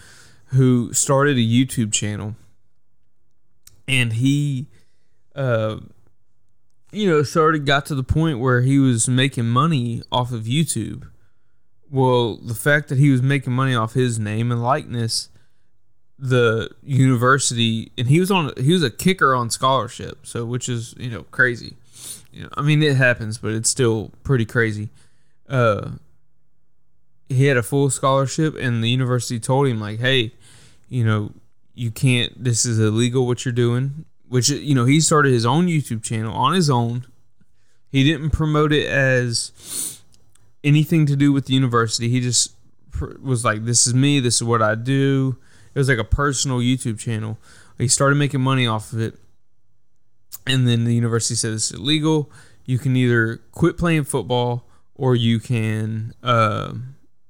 who 0.46 0.92
started 0.92 1.36
a 1.36 1.40
YouTube 1.40 1.92
channel 1.92 2.34
and 3.90 4.14
he 4.14 4.68
uh 5.34 5.78
you 6.92 7.08
know 7.08 7.22
started 7.22 7.66
got 7.66 7.84
to 7.86 7.94
the 7.94 8.04
point 8.04 8.38
where 8.38 8.62
he 8.62 8.78
was 8.78 9.08
making 9.08 9.46
money 9.46 10.02
off 10.10 10.32
of 10.32 10.44
YouTube. 10.44 11.08
Well, 11.90 12.36
the 12.36 12.54
fact 12.54 12.88
that 12.88 12.98
he 12.98 13.10
was 13.10 13.20
making 13.20 13.52
money 13.52 13.74
off 13.74 13.94
his 13.94 14.16
name 14.16 14.52
and 14.52 14.62
likeness, 14.62 15.28
the 16.20 16.70
university, 16.82 17.90
and 17.96 18.08
he 18.08 18.20
was 18.20 18.30
on 18.30 18.52
he 18.56 18.72
was 18.72 18.82
a 18.82 18.90
kicker 18.90 19.34
on 19.34 19.50
scholarship, 19.50 20.26
so 20.26 20.44
which 20.44 20.68
is 20.68 20.94
you 20.98 21.10
know 21.10 21.24
crazy. 21.24 21.76
You 22.32 22.44
know, 22.44 22.50
I 22.56 22.62
mean 22.62 22.82
it 22.82 22.96
happens, 22.96 23.38
but 23.38 23.52
it's 23.52 23.70
still 23.70 24.12
pretty 24.22 24.44
crazy. 24.44 24.90
Uh, 25.48 25.92
he 27.28 27.46
had 27.46 27.56
a 27.56 27.62
full 27.62 27.90
scholarship, 27.90 28.56
and 28.56 28.84
the 28.84 28.88
university 28.88 29.40
told 29.40 29.66
him 29.66 29.80
like, 29.80 30.00
hey, 30.00 30.32
you 30.88 31.04
know, 31.04 31.32
you 31.80 31.90
can't 31.90 32.44
this 32.44 32.66
is 32.66 32.78
illegal 32.78 33.26
what 33.26 33.44
you're 33.44 33.52
doing 33.52 34.04
which 34.28 34.50
you 34.50 34.74
know 34.74 34.84
he 34.84 35.00
started 35.00 35.32
his 35.32 35.46
own 35.46 35.66
youtube 35.66 36.02
channel 36.02 36.34
on 36.34 36.52
his 36.52 36.68
own 36.68 37.06
he 37.90 38.04
didn't 38.04 38.30
promote 38.30 38.70
it 38.70 38.86
as 38.86 40.02
anything 40.62 41.06
to 41.06 41.16
do 41.16 41.32
with 41.32 41.46
the 41.46 41.54
university 41.54 42.10
he 42.10 42.20
just 42.20 42.54
was 43.22 43.46
like 43.46 43.64
this 43.64 43.86
is 43.86 43.94
me 43.94 44.20
this 44.20 44.36
is 44.36 44.44
what 44.44 44.60
i 44.60 44.74
do 44.74 45.38
it 45.74 45.78
was 45.78 45.88
like 45.88 45.98
a 45.98 46.04
personal 46.04 46.58
youtube 46.58 46.98
channel. 46.98 47.38
He 47.78 47.88
started 47.88 48.16
making 48.16 48.40
money 48.42 48.66
off 48.66 48.92
of 48.92 49.00
it. 49.00 49.14
And 50.46 50.68
then 50.68 50.84
the 50.84 50.94
university 50.94 51.34
said 51.34 51.52
it's 51.52 51.70
illegal. 51.70 52.30
You 52.64 52.78
can 52.78 52.94
either 52.94 53.40
quit 53.52 53.78
playing 53.78 54.04
football 54.04 54.64
or 54.94 55.16
you 55.16 55.40
can 55.40 56.12
uh, 56.22 56.74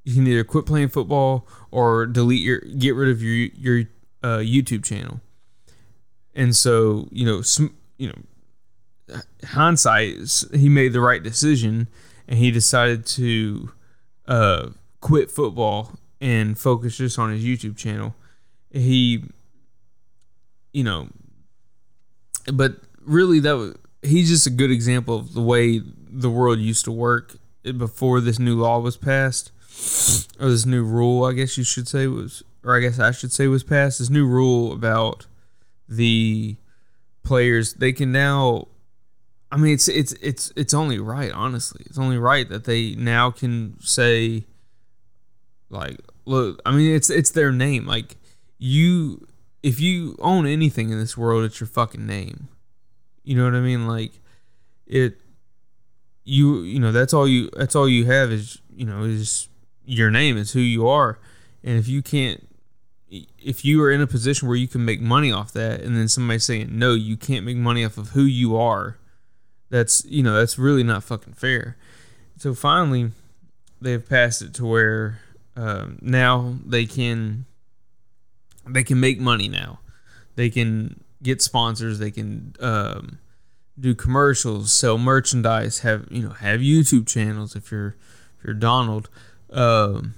you 0.05 0.14
can 0.14 0.26
either 0.26 0.43
quit 0.43 0.66
playing 0.66 0.88
football 0.88 1.47
or 1.70 2.05
delete 2.05 2.43
your 2.43 2.59
get 2.59 2.97
rid 2.97 3.11
of 3.11 3.22
your 3.22 3.49
your 3.55 3.88
uh, 4.24 4.38
YouTube 4.38 4.84
channel, 4.84 5.20
and 6.34 6.55
so 6.55 7.09
you 7.12 7.24
know, 7.24 7.43
sm- 7.43 7.76
you 7.97 8.09
know, 8.09 9.20
hindsight, 9.45 10.16
he 10.53 10.68
made 10.68 10.93
the 10.93 11.01
right 11.01 11.22
decision, 11.22 11.86
and 12.26 12.38
he 12.38 12.51
decided 12.51 13.07
to 13.07 13.70
uh, 14.26 14.70
quit 15.01 15.30
football 15.30 15.93
and 16.20 16.59
focus 16.59 16.97
just 16.97 17.20
on 17.20 17.30
his 17.30 17.45
YouTube 17.45 17.76
channel. 17.76 18.16
He, 18.70 19.24
you 20.72 20.84
know, 20.84 21.08
but 22.52 22.76
really 23.04 23.40
that 23.40 23.56
was, 23.56 23.76
he's 24.02 24.28
just 24.28 24.46
a 24.46 24.50
good 24.50 24.70
example 24.70 25.16
of 25.16 25.34
the 25.34 25.42
way 25.42 25.80
the 25.82 26.30
world 26.30 26.58
used 26.58 26.84
to 26.84 26.92
work 26.92 27.36
before 27.76 28.20
this 28.20 28.38
new 28.38 28.56
law 28.56 28.78
was 28.78 28.96
passed 28.96 29.52
or 30.40 30.48
this 30.48 30.64
new 30.66 30.82
rule 30.82 31.24
I 31.24 31.32
guess 31.32 31.58
you 31.58 31.64
should 31.64 31.86
say 31.88 32.06
was 32.06 32.42
or 32.64 32.76
I 32.76 32.80
guess 32.80 32.98
I 32.98 33.10
should 33.10 33.32
say 33.32 33.46
was 33.46 33.62
passed 33.62 33.98
this 33.98 34.10
new 34.10 34.26
rule 34.26 34.72
about 34.72 35.26
the 35.88 36.56
players 37.22 37.74
they 37.74 37.92
can 37.92 38.12
now 38.12 38.68
I 39.52 39.56
mean 39.58 39.74
it's 39.74 39.88
it's 39.88 40.12
it's 40.22 40.52
it's 40.56 40.72
only 40.74 40.98
right 40.98 41.32
honestly 41.32 41.82
it's 41.86 41.98
only 41.98 42.18
right 42.18 42.48
that 42.48 42.64
they 42.64 42.94
now 42.94 43.30
can 43.30 43.76
say 43.80 44.46
Like, 45.70 46.00
look, 46.24 46.60
I 46.66 46.72
mean, 46.72 46.94
it's 46.94 47.10
it's 47.10 47.30
their 47.30 47.52
name. 47.52 47.86
Like, 47.86 48.16
you, 48.61 49.26
if 49.62 49.80
you 49.80 50.16
own 50.20 50.46
anything 50.46 50.90
in 50.90 51.00
this 51.00 51.16
world, 51.16 51.44
it's 51.44 51.58
your 51.58 51.66
fucking 51.66 52.06
name. 52.06 52.48
You 53.24 53.36
know 53.36 53.44
what 53.44 53.54
I 53.54 53.61
mean? 53.61 53.88
Like, 53.88 54.12
it, 54.86 55.20
you, 56.24 56.61
you 56.61 56.78
know, 56.78 56.92
that's 56.92 57.14
all 57.14 57.26
you, 57.26 57.50
that's 57.56 57.74
all 57.74 57.88
you 57.88 58.04
have 58.04 58.30
is, 58.30 58.61
you 58.72 58.84
know, 58.84 59.02
is 59.02 59.48
your 59.84 60.11
name. 60.11 60.36
Is 60.36 60.52
who 60.52 60.61
you 60.61 60.86
are, 60.86 61.18
and 61.64 61.78
if 61.78 61.88
you 61.88 62.02
can't, 62.02 62.46
if 63.08 63.64
you 63.64 63.82
are 63.82 63.90
in 63.90 64.00
a 64.00 64.06
position 64.06 64.46
where 64.46 64.56
you 64.56 64.68
can 64.68 64.84
make 64.84 65.00
money 65.00 65.32
off 65.32 65.52
that, 65.52 65.80
and 65.80 65.96
then 65.96 66.06
somebody 66.06 66.38
saying 66.38 66.68
no, 66.70 66.94
you 66.94 67.16
can't 67.16 67.44
make 67.44 67.56
money 67.56 67.84
off 67.84 67.98
of 67.98 68.11
who 68.11 68.22
you 68.22 68.56
are. 68.56 68.98
That's 69.70 70.04
you 70.04 70.22
know 70.22 70.34
that's 70.34 70.58
really 70.58 70.82
not 70.82 71.02
fucking 71.02 71.32
fair. 71.32 71.76
So 72.36 72.54
finally, 72.54 73.11
they've 73.80 74.06
passed 74.06 74.42
it 74.42 74.54
to 74.54 74.66
where 74.66 75.20
um, 75.56 75.98
now 76.02 76.56
they 76.64 76.86
can 76.86 77.46
they 78.72 78.84
can 78.84 79.00
make 79.00 79.20
money 79.20 79.48
now. 79.48 79.80
They 80.36 80.50
can 80.50 81.02
get 81.22 81.42
sponsors. 81.42 81.98
They 81.98 82.10
can 82.10 82.54
um, 82.60 83.18
do 83.78 83.94
commercials, 83.94 84.72
sell 84.72 84.98
merchandise, 84.98 85.80
have 85.80 86.06
you 86.10 86.22
know 86.22 86.30
have 86.30 86.60
YouTube 86.60 87.06
channels 87.06 87.56
if 87.56 87.70
you're 87.70 87.96
if 88.38 88.44
you're 88.44 88.54
Donald. 88.54 89.08
Um, 89.50 90.14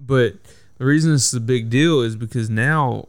but 0.00 0.34
the 0.78 0.84
reason 0.84 1.12
this 1.12 1.28
is 1.28 1.34
a 1.34 1.40
big 1.40 1.70
deal 1.70 2.00
is 2.00 2.16
because 2.16 2.48
now 2.48 3.08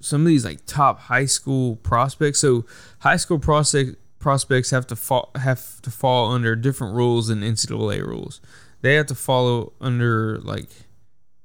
some 0.00 0.22
of 0.22 0.26
these 0.26 0.44
like 0.44 0.64
top 0.66 1.00
high 1.00 1.24
school 1.26 1.76
prospects. 1.76 2.40
So 2.40 2.64
high 3.00 3.16
school 3.16 3.38
prospect 3.38 3.96
prospects 4.18 4.70
have 4.70 4.86
to 4.88 4.96
fall 4.96 5.30
have 5.36 5.80
to 5.82 5.90
fall 5.90 6.32
under 6.32 6.56
different 6.56 6.94
rules 6.94 7.28
than 7.28 7.40
NCAA 7.40 8.04
rules. 8.04 8.40
They 8.82 8.94
have 8.94 9.06
to 9.06 9.14
follow 9.14 9.72
under 9.80 10.38
like 10.38 10.68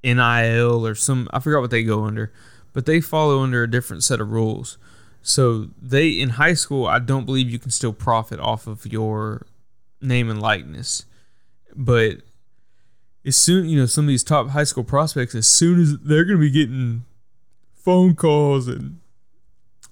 NIL 0.03 0.85
or 0.85 0.95
some 0.95 1.27
I 1.31 1.39
forgot 1.39 1.61
what 1.61 1.71
they 1.71 1.83
go 1.83 2.05
under, 2.05 2.31
but 2.73 2.85
they 2.85 3.01
follow 3.01 3.41
under 3.41 3.63
a 3.63 3.69
different 3.69 4.03
set 4.03 4.21
of 4.21 4.31
rules. 4.31 4.77
So 5.21 5.67
they 5.81 6.09
in 6.09 6.29
high 6.31 6.53
school, 6.53 6.87
I 6.87 6.99
don't 6.99 7.25
believe 7.25 7.49
you 7.49 7.59
can 7.59 7.71
still 7.71 7.93
profit 7.93 8.39
off 8.39 8.67
of 8.67 8.85
your 8.85 9.45
name 10.01 10.29
and 10.29 10.41
likeness, 10.41 11.05
but 11.75 12.17
as 13.25 13.35
soon 13.35 13.69
you 13.69 13.79
know 13.79 13.85
some 13.85 14.05
of 14.05 14.09
these 14.09 14.23
top 14.23 14.49
high 14.49 14.63
school 14.63 14.83
prospects, 14.83 15.35
as 15.35 15.47
soon 15.47 15.79
as 15.79 15.97
they're 15.99 16.25
going 16.25 16.37
to 16.37 16.41
be 16.41 16.51
getting 16.51 17.05
phone 17.75 18.15
calls 18.15 18.67
and 18.67 18.99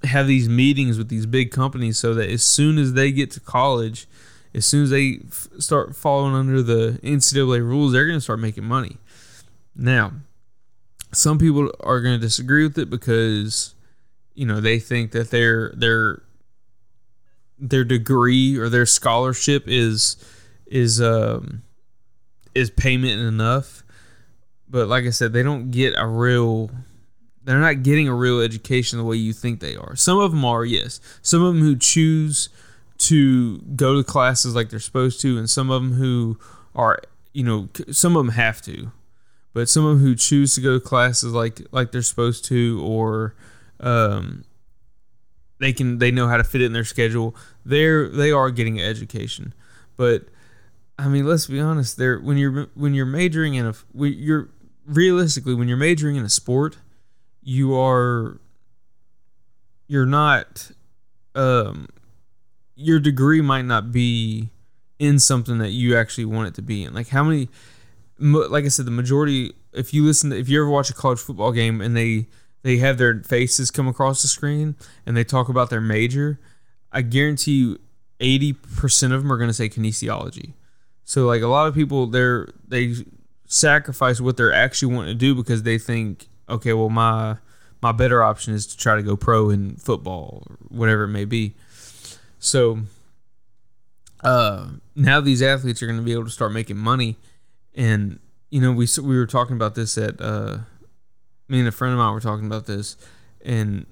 have 0.03 0.27
these 0.27 0.47
meetings 0.47 0.97
with 0.97 1.09
these 1.09 1.25
big 1.25 1.51
companies 1.51 1.97
so 1.97 2.13
that 2.13 2.29
as 2.29 2.43
soon 2.43 2.77
as 2.77 2.93
they 2.93 3.11
get 3.11 3.31
to 3.31 3.39
college, 3.39 4.07
as 4.53 4.65
soon 4.65 4.83
as 4.83 4.89
they 4.89 5.19
f- 5.27 5.47
start 5.59 5.95
following 5.95 6.33
under 6.33 6.61
the 6.61 6.99
NCAA 7.03 7.59
rules, 7.59 7.91
they're 7.91 8.05
going 8.05 8.17
to 8.17 8.21
start 8.21 8.39
making 8.39 8.63
money. 8.63 8.97
Now, 9.79 10.11
some 11.13 11.37
people 11.37 11.71
are 11.79 12.01
going 12.01 12.19
to 12.19 12.25
disagree 12.25 12.63
with 12.63 12.77
it 12.77 12.89
because 12.89 13.73
you 14.35 14.45
know 14.45 14.59
they 14.59 14.77
think 14.79 15.11
that 15.11 15.31
their 15.31 15.71
their 15.71 16.21
their 17.57 17.83
degree 17.83 18.57
or 18.57 18.69
their 18.69 18.85
scholarship 18.85 19.63
is 19.67 20.17
is 20.67 21.01
um 21.01 21.63
is 22.53 22.69
payment 22.69 23.21
enough. 23.21 23.83
But 24.69 24.87
like 24.87 25.05
I 25.05 25.09
said, 25.11 25.33
they 25.33 25.43
don't 25.43 25.71
get 25.71 25.95
a 25.97 26.05
real 26.05 26.69
they're 27.43 27.59
not 27.59 27.83
getting 27.83 28.07
a 28.07 28.13
real 28.13 28.41
education 28.41 28.99
the 28.99 29.05
way 29.05 29.15
you 29.15 29.33
think 29.33 29.59
they 29.59 29.75
are. 29.75 29.95
Some 29.95 30.19
of 30.19 30.31
them 30.31 30.45
are, 30.45 30.65
yes. 30.65 30.99
Some 31.21 31.41
of 31.41 31.55
them 31.55 31.63
who 31.63 31.75
choose 31.75 32.49
to 32.99 33.59
go 33.75 33.95
to 33.95 34.03
classes 34.03 34.53
like 34.53 34.69
they're 34.69 34.79
supposed 34.79 35.21
to, 35.21 35.37
and 35.37 35.49
some 35.49 35.71
of 35.71 35.81
them 35.81 35.93
who 35.93 36.37
are, 36.75 36.99
you 37.33 37.43
know, 37.43 37.69
some 37.91 38.15
of 38.15 38.25
them 38.25 38.35
have 38.35 38.61
to, 38.63 38.91
but 39.53 39.69
some 39.69 39.85
of 39.85 39.97
them 39.97 40.05
who 40.05 40.15
choose 40.15 40.55
to 40.55 40.61
go 40.61 40.79
to 40.79 40.79
classes 40.79 41.33
like 41.33 41.61
like 41.71 41.91
they're 41.91 42.01
supposed 42.01 42.45
to, 42.45 42.81
or 42.83 43.35
um, 43.79 44.43
they 45.59 45.73
can 45.73 45.99
they 45.99 46.11
know 46.11 46.27
how 46.27 46.37
to 46.37 46.43
fit 46.43 46.61
it 46.61 46.65
in 46.65 46.73
their 46.73 46.85
schedule. 46.85 47.35
They're 47.65 48.07
they 48.07 48.31
are 48.31 48.51
getting 48.51 48.79
an 48.79 48.85
education, 48.85 49.53
but 49.95 50.25
I 50.97 51.07
mean, 51.07 51.25
let's 51.25 51.47
be 51.47 51.59
honest. 51.59 51.97
There, 51.97 52.19
when 52.19 52.37
you're 52.37 52.67
when 52.75 52.93
you're 52.93 53.05
majoring 53.05 53.55
in 53.55 53.67
a, 53.67 53.73
you're 53.93 54.49
realistically 54.89 55.53
when 55.53 55.67
you're 55.67 55.77
majoring 55.77 56.15
in 56.15 56.25
a 56.25 56.29
sport 56.29 56.77
you 57.41 57.75
are 57.75 58.39
you're 59.87 60.05
not 60.05 60.71
um 61.35 61.87
your 62.75 62.99
degree 62.99 63.41
might 63.41 63.65
not 63.65 63.91
be 63.91 64.49
in 64.97 65.19
something 65.19 65.59
that 65.59 65.69
you 65.69 65.95
actually 65.95 66.25
want 66.25 66.47
it 66.47 66.53
to 66.55 66.61
be 66.61 66.83
in 66.83 66.93
like 66.93 67.09
how 67.09 67.23
many 67.23 67.49
like 68.19 68.65
i 68.65 68.67
said 68.67 68.85
the 68.85 68.91
majority 68.91 69.53
if 69.73 69.93
you 69.93 70.05
listen 70.05 70.31
if 70.31 70.49
you 70.49 70.61
ever 70.61 70.69
watch 70.69 70.89
a 70.89 70.93
college 70.93 71.19
football 71.19 71.51
game 71.51 71.81
and 71.81 71.95
they 71.95 72.27
they 72.63 72.77
have 72.77 72.97
their 72.97 73.21
faces 73.23 73.71
come 73.71 73.87
across 73.87 74.21
the 74.21 74.27
screen 74.27 74.75
and 75.05 75.15
they 75.15 75.23
talk 75.23 75.49
about 75.49 75.69
their 75.69 75.81
major 75.81 76.39
i 76.91 77.01
guarantee 77.01 77.51
you 77.59 77.79
80% 78.19 79.13
of 79.13 79.21
them 79.21 79.31
are 79.31 79.37
going 79.37 79.49
to 79.49 79.53
say 79.53 79.69
kinesiology 79.69 80.53
so 81.05 81.25
like 81.25 81.41
a 81.41 81.47
lot 81.47 81.67
of 81.67 81.73
people 81.73 82.07
they're 82.07 82.49
they 82.67 82.95
sacrifice 83.45 84.19
what 84.19 84.37
they're 84.37 84.53
actually 84.53 84.93
wanting 84.93 85.13
to 85.13 85.17
do 85.17 85.33
because 85.33 85.63
they 85.63 85.77
think 85.77 86.27
okay, 86.49 86.73
well 86.73 86.89
my 86.89 87.37
my 87.81 87.91
better 87.91 88.21
option 88.21 88.53
is 88.53 88.67
to 88.67 88.77
try 88.77 88.95
to 88.95 89.01
go 89.01 89.15
pro 89.15 89.49
in 89.49 89.75
football 89.77 90.43
or 90.49 90.57
whatever 90.67 91.03
it 91.03 91.09
may 91.09 91.25
be. 91.25 91.55
So 92.39 92.79
uh, 94.21 94.67
now 94.95 95.21
these 95.21 95.41
athletes 95.41 95.81
are 95.81 95.87
going 95.87 95.97
to 95.97 96.03
be 96.03 96.11
able 96.11 96.25
to 96.25 96.29
start 96.29 96.51
making 96.51 96.77
money, 96.77 97.15
and 97.79 98.19
you 98.51 98.59
know 98.59 98.73
we 98.73 98.87
we 99.01 99.17
were 99.17 99.25
talking 99.25 99.55
about 99.55 99.73
this 99.73 99.97
at 99.97 100.19
uh, 100.21 100.59
me 101.47 101.59
and 101.59 101.67
a 101.67 101.71
friend 101.71 101.93
of 101.93 101.97
mine 101.97 102.13
were 102.13 102.19
talking 102.19 102.45
about 102.45 102.65
this, 102.67 102.97
and 103.43 103.85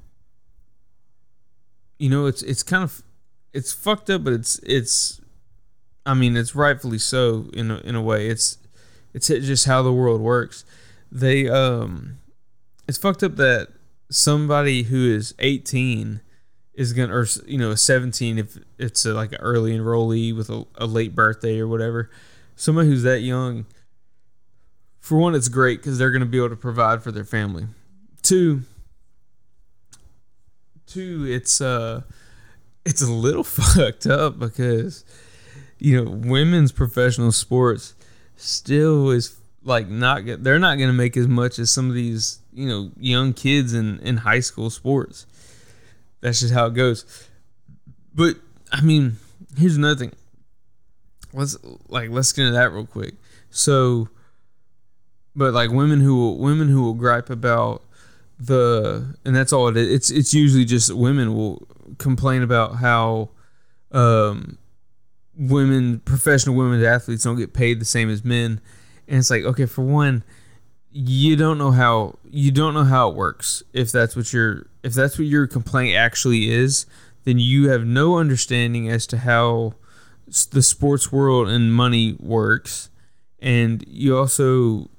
you 1.97 2.09
know 2.09 2.25
it's 2.25 2.43
it's 2.43 2.63
kind 2.63 2.83
of 2.83 3.01
it's 3.53 3.71
fucked 3.71 4.09
up, 4.09 4.25
but 4.25 4.33
it's 4.33 4.59
it's 4.59 5.21
I 6.05 6.13
mean 6.13 6.35
it's 6.35 6.53
rightfully 6.53 6.97
so 6.99 7.49
in 7.53 7.71
a, 7.71 7.77
in 7.77 7.95
a 7.95 8.01
way. 8.01 8.27
It's 8.27 8.57
it's 9.13 9.27
just 9.27 9.65
how 9.65 9.81
the 9.81 9.93
world 9.93 10.19
works. 10.19 10.65
They 11.09 11.47
um 11.47 12.17
it's 12.89 12.97
fucked 12.97 13.23
up 13.23 13.37
that 13.37 13.69
somebody 14.09 14.83
who 14.83 15.13
is 15.13 15.33
18 15.39 16.21
is 16.73 16.91
gonna 16.91 17.13
or 17.13 17.25
you 17.45 17.57
know 17.57 17.73
17 17.73 18.37
if 18.37 18.57
it's 18.77 19.05
a, 19.05 19.13
like 19.13 19.31
an 19.31 19.39
early 19.39 19.71
enrollee 19.71 20.35
with 20.35 20.49
a, 20.49 20.65
a 20.75 20.85
late 20.85 21.13
birthday 21.13 21.59
or 21.59 21.67
whatever 21.67 22.09
somebody 22.55 22.87
who's 22.87 23.03
that 23.03 23.19
young 23.19 23.65
for 24.99 25.17
one 25.17 25.35
it's 25.35 25.47
great 25.47 25.79
because 25.79 25.97
they're 25.97 26.11
gonna 26.11 26.25
be 26.25 26.37
able 26.37 26.49
to 26.49 26.55
provide 26.55 27.03
for 27.03 27.11
their 27.11 27.23
family. 27.23 27.65
Two 28.21 28.63
two 30.87 31.25
it's 31.29 31.59
uh 31.59 32.01
it's 32.85 33.01
a 33.01 33.11
little 33.11 33.43
fucked 33.43 34.07
up 34.07 34.39
because 34.39 35.03
you 35.77 36.01
know 36.01 36.09
women's 36.09 36.71
professional 36.71 37.31
sports 37.31 37.93
still 38.37 39.09
is 39.11 39.35
like 39.63 39.89
not 39.89 40.23
they're 40.39 40.59
not 40.59 40.77
going 40.77 40.89
to 40.89 40.93
make 40.93 41.17
as 41.17 41.27
much 41.27 41.59
as 41.59 41.69
some 41.69 41.89
of 41.89 41.95
these 41.95 42.39
you 42.53 42.67
know 42.67 42.89
young 42.97 43.33
kids 43.33 43.73
in 43.73 43.99
in 43.99 44.17
high 44.17 44.39
school 44.39 44.69
sports. 44.69 45.25
That's 46.21 46.39
just 46.39 46.53
how 46.53 46.67
it 46.67 46.73
goes. 46.73 47.27
But 48.15 48.37
i 48.71 48.81
mean 48.81 49.17
here's 49.57 49.75
another 49.75 49.95
thing. 49.95 50.13
Let's 51.33 51.57
like 51.89 52.09
let's 52.09 52.31
get 52.31 52.45
into 52.47 52.57
that 52.57 52.71
real 52.71 52.85
quick. 52.85 53.15
So 53.49 54.07
but 55.37 55.53
like 55.53 55.69
women 55.69 56.01
who 56.01 56.15
will 56.15 56.37
women 56.39 56.67
who 56.67 56.81
will 56.81 56.95
gripe 56.95 57.29
about 57.29 57.83
the 58.39 59.15
and 59.23 59.35
that's 59.35 59.53
all 59.53 59.67
it 59.67 59.77
is. 59.77 59.89
It's 59.89 60.11
it's 60.11 60.33
usually 60.33 60.65
just 60.65 60.93
women 60.93 61.35
will 61.35 61.65
complain 61.99 62.41
about 62.41 62.75
how 62.77 63.29
um 63.91 64.57
women 65.37 65.99
professional 65.99 66.55
women 66.55 66.83
athletes 66.83 67.23
don't 67.23 67.37
get 67.37 67.53
paid 67.53 67.79
the 67.79 67.85
same 67.85 68.09
as 68.09 68.25
men. 68.25 68.59
And 69.07 69.19
it's 69.19 69.29
like 69.29 69.43
okay 69.43 69.67
for 69.67 69.83
one 69.83 70.23
you 70.89 71.35
don't 71.35 71.59
know 71.59 71.71
how 71.71 72.17
you 72.23 72.51
don't 72.51 72.73
know 72.73 72.83
how 72.83 73.09
it 73.09 73.15
works. 73.15 73.61
If 73.73 73.91
that's 73.91 74.15
what 74.15 74.33
your 74.33 74.67
if 74.81 74.93
that's 74.93 75.19
what 75.19 75.27
your 75.27 75.45
complaint 75.45 75.95
actually 75.95 76.49
is 76.49 76.87
then 77.25 77.37
you 77.37 77.69
have 77.69 77.85
no 77.85 78.17
understanding 78.17 78.89
as 78.89 79.05
to 79.05 79.17
how 79.17 79.73
the 80.51 80.61
sports 80.61 81.11
world 81.11 81.49
and 81.49 81.73
money 81.73 82.15
works. 82.21 82.89
And 83.39 83.83
you 83.85 84.17
also 84.17 84.89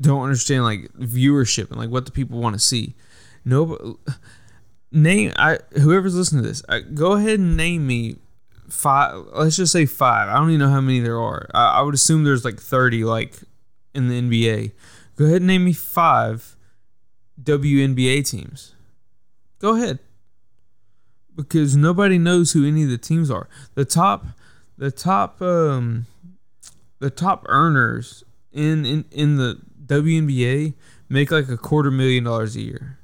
don't 0.00 0.22
understand 0.22 0.64
like 0.64 0.92
viewership 0.94 1.70
and 1.70 1.78
like 1.78 1.90
what 1.90 2.04
the 2.06 2.12
people 2.12 2.38
want 2.38 2.54
to 2.54 2.60
see. 2.60 2.94
No 3.44 3.98
name 4.92 5.32
i 5.36 5.58
whoever's 5.80 6.14
listening 6.14 6.42
to 6.42 6.48
this 6.48 6.62
I, 6.68 6.80
go 6.80 7.12
ahead 7.12 7.40
and 7.40 7.56
name 7.56 7.86
me 7.86 8.16
five 8.68 9.24
let's 9.34 9.56
just 9.56 9.72
say 9.72 9.86
five. 9.86 10.28
I 10.28 10.34
don't 10.34 10.50
even 10.50 10.60
know 10.60 10.70
how 10.70 10.80
many 10.80 11.00
there 11.00 11.20
are. 11.20 11.48
I, 11.54 11.78
I, 11.78 11.82
would 11.82 11.94
assume 11.94 12.24
there's 12.24 12.44
like 12.44 12.58
30 12.58 13.04
like 13.04 13.34
in 13.94 14.08
the 14.08 14.20
nba 14.22 14.72
go 15.16 15.24
ahead 15.24 15.38
and 15.38 15.46
name 15.48 15.64
me 15.64 15.72
five 15.72 16.56
WNBA 17.42 18.28
teams. 18.28 18.74
Go 19.58 19.76
ahead. 19.76 19.98
Because 21.34 21.76
nobody 21.76 22.18
knows 22.18 22.52
who 22.52 22.66
any 22.66 22.84
of 22.84 22.90
the 22.90 22.98
teams 22.98 23.30
are. 23.30 23.48
The 23.74 23.84
top 23.84 24.26
the 24.78 24.90
top 24.90 25.40
um 25.42 26.06
the 26.98 27.10
top 27.10 27.44
earners 27.48 28.24
in 28.52 28.86
in 28.86 29.04
in 29.10 29.36
the 29.36 29.60
WNBA 29.86 30.74
make 31.08 31.30
like 31.30 31.48
a 31.48 31.56
quarter 31.56 31.90
million 31.90 32.24
dollars 32.24 32.56
a 32.56 32.60
year, 32.60 32.98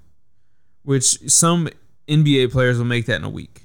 which 0.82 1.30
some 1.30 1.68
NBA 2.08 2.50
players 2.52 2.78
will 2.78 2.84
make 2.84 3.06
that 3.06 3.16
in 3.16 3.24
a 3.24 3.30
week. 3.30 3.62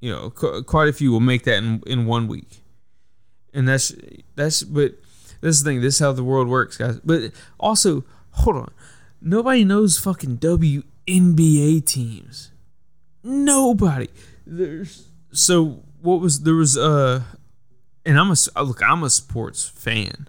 You 0.00 0.10
know, 0.12 0.30
qu- 0.30 0.62
quite 0.64 0.88
a 0.88 0.92
few 0.92 1.10
will 1.12 1.20
make 1.20 1.44
that 1.44 1.58
in 1.58 1.82
in 1.86 2.06
one 2.06 2.28
week, 2.28 2.62
and 3.52 3.66
that's 3.66 3.94
that's. 4.34 4.62
But 4.62 4.94
this 5.40 5.56
is 5.56 5.62
the 5.62 5.70
thing. 5.70 5.80
This 5.80 5.94
is 5.94 6.00
how 6.00 6.12
the 6.12 6.24
world 6.24 6.48
works, 6.48 6.76
guys. 6.76 7.00
But 7.04 7.32
also, 7.58 8.04
hold 8.30 8.56
on. 8.56 8.72
Nobody 9.20 9.64
knows 9.64 9.98
fucking 9.98 10.38
WNBA 10.38 11.86
teams. 11.86 12.50
Nobody. 13.22 14.08
There's 14.46 15.08
so 15.32 15.82
what 16.02 16.20
was 16.20 16.40
there 16.42 16.54
was 16.54 16.76
uh, 16.76 17.22
and 18.04 18.18
I'm 18.18 18.30
a 18.30 18.62
look. 18.62 18.82
I'm 18.82 19.02
a 19.02 19.10
sports 19.10 19.66
fan. 19.66 20.28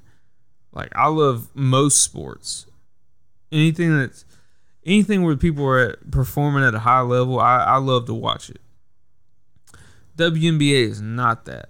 Like 0.76 0.92
I 0.96 1.08
love 1.08 1.50
most 1.56 2.04
sports. 2.04 2.68
Anything 3.52 3.98
that's 3.98 4.26
anything 4.86 5.24
where 5.24 5.36
people 5.36 5.66
are 5.66 5.80
at, 5.80 6.12
performing 6.12 6.64
at 6.64 6.76
a 6.76 6.80
high 6.80 7.02
level, 7.02 7.40
I, 7.40 7.60
I 7.60 7.78
love 7.78 8.06
to 8.06 8.14
watch 8.14 8.50
it. 8.50 8.62
WNBA 10.18 10.90
is 10.90 11.02
not 11.02 11.46
that. 11.46 11.70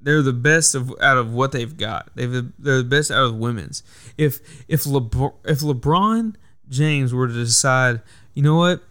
They're 0.00 0.22
the 0.22 0.32
best 0.32 0.74
of 0.74 0.94
out 1.00 1.18
of 1.18 1.32
what 1.32 1.52
they've 1.52 1.76
got. 1.76 2.10
They've 2.14 2.52
they're 2.58 2.78
the 2.78 2.84
best 2.84 3.10
out 3.10 3.24
of 3.24 3.34
women's. 3.34 3.82
If 4.16 4.40
if 4.68 4.84
LeBron, 4.84 5.34
if 5.44 5.60
LeBron 5.60 6.36
James 6.68 7.12
were 7.12 7.26
to 7.26 7.34
decide, 7.34 8.02
you 8.34 8.42
know 8.42 8.56
what, 8.56 8.82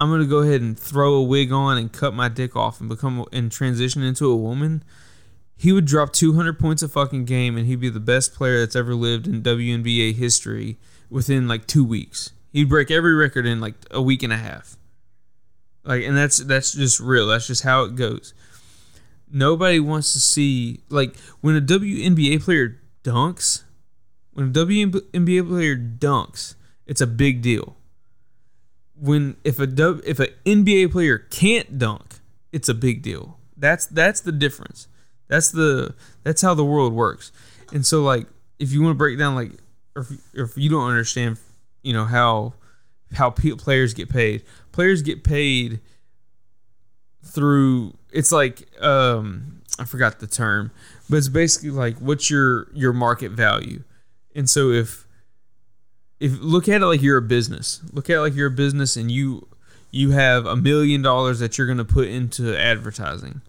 I'm 0.00 0.10
gonna 0.10 0.26
go 0.26 0.38
ahead 0.38 0.62
and 0.62 0.78
throw 0.78 1.14
a 1.14 1.22
wig 1.22 1.52
on 1.52 1.76
and 1.76 1.92
cut 1.92 2.14
my 2.14 2.28
dick 2.28 2.56
off 2.56 2.80
and 2.80 2.88
become 2.88 3.26
and 3.32 3.52
transition 3.52 4.02
into 4.02 4.26
a 4.30 4.36
woman, 4.36 4.82
he 5.58 5.72
would 5.72 5.84
drop 5.86 6.12
200 6.12 6.56
points 6.56 6.82
a 6.82 6.88
fucking 6.88 7.24
game 7.24 7.56
and 7.56 7.66
he'd 7.66 7.80
be 7.80 7.90
the 7.90 7.98
best 7.98 8.32
player 8.32 8.60
that's 8.60 8.76
ever 8.76 8.94
lived 8.94 9.26
in 9.26 9.42
WNBA 9.42 10.14
history 10.14 10.78
within 11.10 11.48
like 11.48 11.66
two 11.66 11.84
weeks. 11.84 12.30
He'd 12.52 12.68
break 12.68 12.92
every 12.92 13.12
record 13.14 13.44
in 13.44 13.60
like 13.60 13.74
a 13.90 14.00
week 14.00 14.22
and 14.22 14.32
a 14.32 14.36
half. 14.36 14.76
Like, 15.84 16.04
and 16.04 16.16
that's 16.16 16.38
that's 16.38 16.72
just 16.72 17.00
real. 17.00 17.26
That's 17.26 17.48
just 17.48 17.64
how 17.64 17.82
it 17.82 17.96
goes. 17.96 18.34
Nobody 19.30 19.80
wants 19.80 20.12
to 20.12 20.20
see 20.20 20.80
like 20.88 21.16
when 21.40 21.56
a 21.56 21.60
WNBA 21.60 22.42
player 22.42 22.80
dunks. 23.02 23.64
When 24.32 24.50
a 24.50 24.52
WNBA 24.52 25.48
player 25.48 25.76
dunks, 25.76 26.54
it's 26.86 27.00
a 27.00 27.06
big 27.06 27.42
deal. 27.42 27.76
When 28.94 29.36
if 29.42 29.58
a 29.58 29.64
if 30.08 30.20
an 30.20 30.28
NBA 30.44 30.92
player 30.92 31.18
can't 31.18 31.78
dunk, 31.78 32.20
it's 32.52 32.68
a 32.68 32.74
big 32.74 33.02
deal. 33.02 33.38
That's 33.56 33.86
that's 33.86 34.20
the 34.20 34.30
difference. 34.30 34.86
That's 35.28 35.50
the 35.50 35.94
that's 36.24 36.42
how 36.42 36.54
the 36.54 36.64
world 36.64 36.92
works. 36.92 37.32
And 37.72 37.86
so 37.86 38.02
like 38.02 38.26
if 38.58 38.72
you 38.72 38.82
want 38.82 38.94
to 38.94 38.98
break 38.98 39.18
down 39.18 39.34
like 39.34 39.52
or 39.94 40.02
if, 40.02 40.10
or 40.36 40.44
if 40.44 40.56
you 40.56 40.70
don't 40.70 40.88
understand, 40.88 41.38
you 41.82 41.92
know 41.92 42.04
how 42.04 42.54
how 43.14 43.30
players 43.30 43.94
get 43.94 44.08
paid. 44.08 44.42
Players 44.72 45.02
get 45.02 45.24
paid 45.24 45.80
through 47.22 47.94
it's 48.10 48.32
like 48.32 48.68
um 48.82 49.62
I 49.78 49.84
forgot 49.84 50.18
the 50.18 50.26
term, 50.26 50.72
but 51.08 51.16
it's 51.16 51.28
basically 51.28 51.70
like 51.70 51.98
what's 51.98 52.30
your 52.30 52.68
your 52.74 52.92
market 52.92 53.30
value. 53.32 53.84
And 54.34 54.48
so 54.48 54.70
if 54.70 55.06
if 56.20 56.40
look 56.40 56.68
at 56.68 56.82
it 56.82 56.86
like 56.86 57.02
you're 57.02 57.18
a 57.18 57.22
business, 57.22 57.80
look 57.92 58.10
at 58.10 58.16
it 58.16 58.20
like 58.20 58.34
you're 58.34 58.48
a 58.48 58.50
business 58.50 58.96
and 58.96 59.10
you 59.10 59.46
you 59.90 60.10
have 60.10 60.46
a 60.46 60.56
million 60.56 61.00
dollars 61.02 61.38
that 61.38 61.56
you're 61.56 61.66
going 61.66 61.78
to 61.78 61.84
put 61.84 62.08
into 62.08 62.56
advertising 62.58 63.40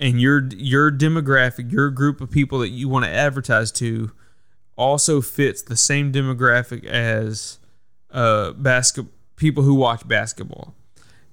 and 0.00 0.20
your 0.20 0.46
your 0.54 0.90
demographic, 0.90 1.72
your 1.72 1.90
group 1.90 2.20
of 2.20 2.30
people 2.30 2.60
that 2.60 2.68
you 2.68 2.88
want 2.88 3.04
to 3.04 3.10
advertise 3.10 3.72
to, 3.72 4.12
also 4.76 5.20
fits 5.20 5.62
the 5.62 5.76
same 5.76 6.12
demographic 6.12 6.84
as 6.84 7.58
uh, 8.10 8.52
basket 8.52 9.06
people 9.36 9.62
who 9.62 9.74
watch 9.74 10.06
basketball. 10.06 10.74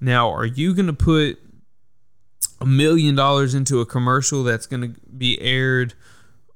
Now, 0.00 0.30
are 0.30 0.44
you 0.44 0.74
going 0.74 0.86
to 0.86 0.92
put 0.92 1.38
a 2.60 2.66
million 2.66 3.14
dollars 3.14 3.54
into 3.54 3.80
a 3.80 3.86
commercial 3.86 4.42
that's 4.42 4.66
going 4.66 4.94
to 4.94 5.00
be 5.16 5.40
aired 5.40 5.94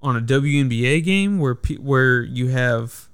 on 0.03 0.17
a 0.17 0.21
WNBA 0.21 1.05
game 1.05 1.39
where 1.39 1.59
where 1.79 2.23
you 2.23 2.49
have 2.49 3.09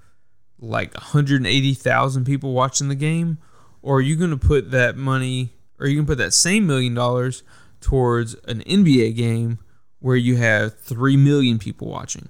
like 0.59 0.95
180,000 0.95 2.25
people 2.25 2.53
watching 2.53 2.89
the 2.89 2.95
game, 2.95 3.39
or 3.83 3.97
are 3.97 4.03
you 4.03 4.17
going 4.17 4.31
to 4.31 4.37
put 4.37 4.71
that 4.71 4.97
money, 4.97 5.53
or 5.79 5.87
are 5.87 5.89
you 5.89 5.97
can 5.97 6.07
put 6.07 6.19
that 6.19 6.33
same 6.33 6.67
million 6.67 6.95
dollars 6.95 7.43
towards 7.87 8.35
an 8.49 8.63
NBA 8.63 9.15
game 9.15 9.61
where 10.01 10.17
you 10.17 10.37
have 10.37 10.77
3 10.81 11.17
million 11.17 11.61
people 11.61 11.89
watching. 11.89 12.29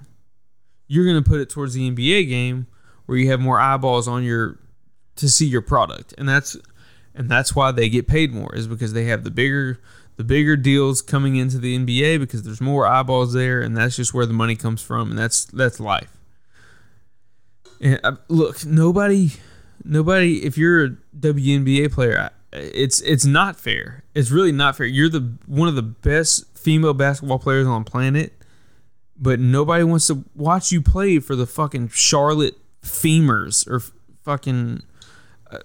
You're 0.87 1.07
going 1.07 1.23
to 1.23 1.29
put 1.29 1.41
it 1.41 1.49
towards 1.49 1.73
the 1.73 1.91
NBA 1.91 2.29
game 2.29 2.67
where 3.07 3.17
you 3.17 3.31
have 3.31 3.41
more 3.41 3.59
eyeballs 3.59 4.07
on 4.07 4.23
your 4.23 4.59
to 5.17 5.31
see 5.31 5.47
your 5.47 5.63
product. 5.63 6.13
And 6.19 6.29
that's 6.29 6.59
and 7.15 7.31
that's 7.31 7.57
why 7.57 7.73
they 7.73 7.89
get 7.89 8.07
paid 8.07 8.35
more 8.35 8.55
is 8.55 8.69
because 8.69 8.93
they 8.93 9.05
have 9.05 9.25
the 9.25 9.31
bigger 9.31 9.81
the 10.17 10.25
bigger 10.25 10.57
deals 10.57 11.01
coming 11.01 11.37
into 11.37 11.59
the 11.59 11.79
NBA 11.79 12.21
because 12.21 12.43
there's 12.43 12.61
more 12.61 12.87
eyeballs 12.87 13.33
there 13.33 13.63
and 13.63 13.75
that's 13.75 13.97
just 13.97 14.13
where 14.13 14.27
the 14.27 14.35
money 14.35 14.57
comes 14.57 14.83
from 14.83 15.09
and 15.09 15.19
that's 15.19 15.47
that's 15.47 15.81
life. 15.81 16.19
And 17.81 17.99
uh, 18.05 18.17
look, 18.29 18.67
nobody 18.67 19.31
nobody 19.83 20.45
if 20.45 20.59
you're 20.59 20.85
a 20.85 20.91
WNBA 21.19 21.93
player, 21.93 22.31
it's 22.57 23.01
it's 23.03 23.25
not 23.25 23.57
fair. 23.57 24.05
It's 24.15 24.31
really 24.31 24.53
not 24.53 24.77
fair. 24.77 24.87
You're 24.87 25.09
the 25.09 25.35
one 25.47 25.69
of 25.69 25.75
the 25.75 25.83
best 25.83 26.57
female 26.57 26.95
basketball 26.95 27.39
players 27.39 27.67
on 27.67 27.85
the 27.85 27.91
planet, 27.91 28.33
but 29.19 29.39
nobody 29.39 29.85
wants 29.85 30.07
to 30.09 30.25
watch 30.35 30.73
you 30.73 30.81
play 30.81 31.19
for 31.19 31.37
the 31.37 31.47
fucking 31.47 31.89
Charlotte 31.89 32.55
Femurs 32.83 33.69
or 33.69 33.83
fucking 34.25 34.83
uh, 35.51 35.59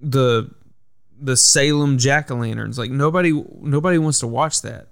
the 0.00 0.50
the 1.18 1.36
Salem 1.36 1.98
Jack 1.98 2.30
o' 2.30 2.36
Lanterns. 2.36 2.78
Like 2.78 2.90
nobody 2.90 3.32
nobody 3.60 3.98
wants 3.98 4.20
to 4.20 4.26
watch 4.26 4.62
that, 4.62 4.88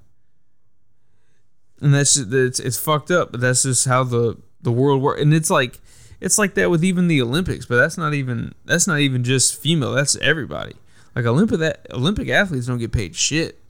and 1.81 1.95
that's 1.95 2.15
just, 2.15 2.33
it's 2.33 2.61
it's 2.61 2.79
fucked 2.79 3.11
up. 3.11 3.33
But 3.33 3.41
that's 3.41 3.63
just 3.63 3.87
how 3.87 4.05
the 4.05 4.37
the 4.61 4.73
world 4.73 5.03
works, 5.03 5.23
and 5.23 5.33
it's 5.33 5.51
like 5.51 5.81
it's 6.21 6.39
like 6.39 6.55
that 6.55 6.71
with 6.71 6.85
even 6.85 7.09
the 7.09 7.23
Olympics, 7.23 7.67
but 7.67 7.77
that's 7.77 7.97
not 7.97 8.15
even 8.15 8.55
that's 8.65 8.87
not 8.87 8.99
even 9.01 9.25
just 9.25 9.61
female. 9.61 9.93
That's 9.93 10.17
everybody. 10.17 10.75
Like 11.15 11.27
Olympic 11.27 11.61
that 11.61 11.87
Olympic 11.91 12.29
athletes 12.29 12.67
don't 12.67 12.79
get 12.79 12.93
paid 12.93 13.15
shit. 13.15 13.61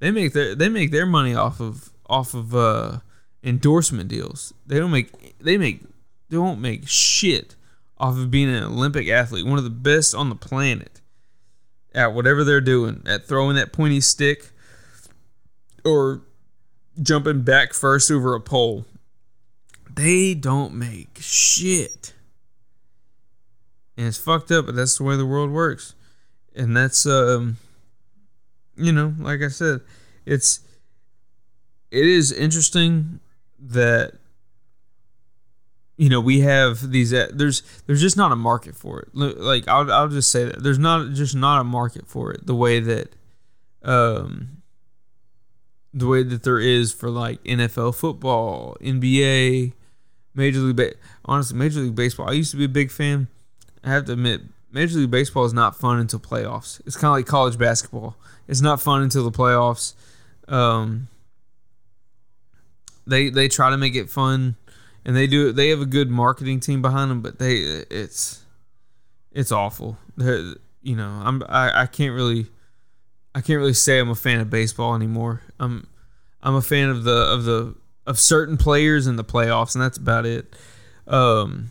They 0.00 0.10
make 0.10 0.32
their 0.32 0.54
they 0.54 0.68
make 0.68 0.90
their 0.90 1.06
money 1.06 1.34
off 1.34 1.60
of 1.60 1.90
off 2.06 2.34
of 2.34 2.54
uh, 2.54 2.98
endorsement 3.42 4.08
deals. 4.08 4.52
They 4.66 4.78
don't 4.78 4.90
make 4.90 5.38
they 5.38 5.58
make 5.58 5.82
they 6.30 6.38
won't 6.38 6.60
make 6.60 6.88
shit 6.88 7.56
off 7.98 8.16
of 8.16 8.30
being 8.30 8.48
an 8.48 8.64
Olympic 8.64 9.08
athlete, 9.08 9.46
one 9.46 9.58
of 9.58 9.64
the 9.64 9.70
best 9.70 10.14
on 10.14 10.28
the 10.28 10.34
planet 10.34 11.00
at 11.94 12.12
whatever 12.12 12.42
they're 12.42 12.60
doing, 12.60 13.02
at 13.06 13.26
throwing 13.26 13.56
that 13.56 13.72
pointy 13.72 14.00
stick 14.00 14.50
or 15.84 16.22
jumping 17.00 17.42
back 17.42 17.72
first 17.72 18.10
over 18.10 18.34
a 18.34 18.40
pole 18.40 18.84
they 19.94 20.34
don't 20.34 20.74
make 20.74 21.18
shit. 21.20 22.14
And 23.96 24.06
it's 24.06 24.18
fucked 24.18 24.50
up, 24.50 24.66
but 24.66 24.74
that's 24.74 24.98
the 24.98 25.04
way 25.04 25.16
the 25.16 25.26
world 25.26 25.50
works. 25.50 25.94
And 26.54 26.76
that's 26.76 27.06
um 27.06 27.58
you 28.76 28.92
know, 28.92 29.14
like 29.18 29.40
I 29.42 29.48
said, 29.48 29.80
it's 30.26 30.60
it 31.90 32.06
is 32.06 32.32
interesting 32.32 33.20
that 33.58 34.14
you 35.96 36.08
know 36.08 36.20
we 36.20 36.40
have 36.40 36.90
these 36.90 37.14
uh, 37.14 37.28
there's 37.32 37.62
there's 37.86 38.00
just 38.00 38.16
not 38.16 38.32
a 38.32 38.36
market 38.36 38.74
for 38.74 39.00
it 39.00 39.14
like 39.14 39.66
I'll, 39.68 39.90
I'll 39.90 40.08
just 40.08 40.30
say 40.30 40.44
that 40.44 40.60
there's 40.62 40.78
not 40.78 41.12
just 41.12 41.36
not 41.36 41.60
a 41.60 41.64
market 41.64 42.08
for 42.08 42.32
it 42.32 42.44
the 42.46 42.54
way 42.54 42.80
that 42.80 43.14
um 43.82 44.62
the 45.94 46.08
way 46.08 46.24
that 46.24 46.42
there 46.42 46.58
is 46.58 46.92
for 46.92 47.08
like 47.08 47.42
NFL 47.44 47.94
football 47.94 48.76
NBA 48.80 49.72
Major 50.34 50.60
League 50.60 50.76
ba- 50.76 50.94
honestly, 51.24 51.56
Major 51.56 51.80
League 51.80 51.94
Baseball. 51.94 52.28
I 52.28 52.32
used 52.32 52.50
to 52.50 52.56
be 52.56 52.64
a 52.64 52.68
big 52.68 52.90
fan. 52.90 53.28
I 53.82 53.90
have 53.90 54.06
to 54.06 54.12
admit, 54.12 54.42
Major 54.72 54.98
League 54.98 55.10
Baseball 55.10 55.44
is 55.44 55.52
not 55.52 55.76
fun 55.76 55.98
until 55.98 56.18
playoffs. 56.18 56.80
It's 56.86 56.96
kind 56.96 57.06
of 57.06 57.12
like 57.12 57.26
college 57.26 57.58
basketball. 57.58 58.16
It's 58.48 58.60
not 58.60 58.80
fun 58.80 59.02
until 59.02 59.24
the 59.24 59.36
playoffs. 59.36 59.94
Um, 60.48 61.08
they 63.06 63.30
they 63.30 63.48
try 63.48 63.70
to 63.70 63.76
make 63.76 63.94
it 63.94 64.10
fun, 64.10 64.56
and 65.04 65.16
they 65.16 65.26
do. 65.26 65.52
They 65.52 65.68
have 65.68 65.80
a 65.80 65.86
good 65.86 66.10
marketing 66.10 66.60
team 66.60 66.82
behind 66.82 67.10
them, 67.10 67.20
but 67.22 67.38
they 67.38 67.56
it's 67.56 68.44
it's 69.32 69.52
awful. 69.52 69.98
They're, 70.16 70.54
you 70.82 70.96
know, 70.96 71.22
I'm 71.24 71.42
I, 71.48 71.82
I 71.82 71.86
can't 71.86 72.14
really 72.14 72.46
I 73.34 73.40
can't 73.40 73.58
really 73.58 73.74
say 73.74 73.98
I'm 73.98 74.10
a 74.10 74.14
fan 74.14 74.40
of 74.40 74.48
baseball 74.48 74.94
anymore. 74.94 75.42
I'm 75.58 75.86
I'm 76.42 76.54
a 76.54 76.62
fan 76.62 76.88
of 76.88 77.04
the 77.04 77.16
of 77.16 77.44
the 77.44 77.74
of 78.06 78.18
certain 78.18 78.56
players 78.56 79.06
in 79.06 79.16
the 79.16 79.24
playoffs, 79.24 79.74
and 79.74 79.82
that's 79.82 79.98
about 79.98 80.26
it. 80.26 80.54
Um, 81.06 81.70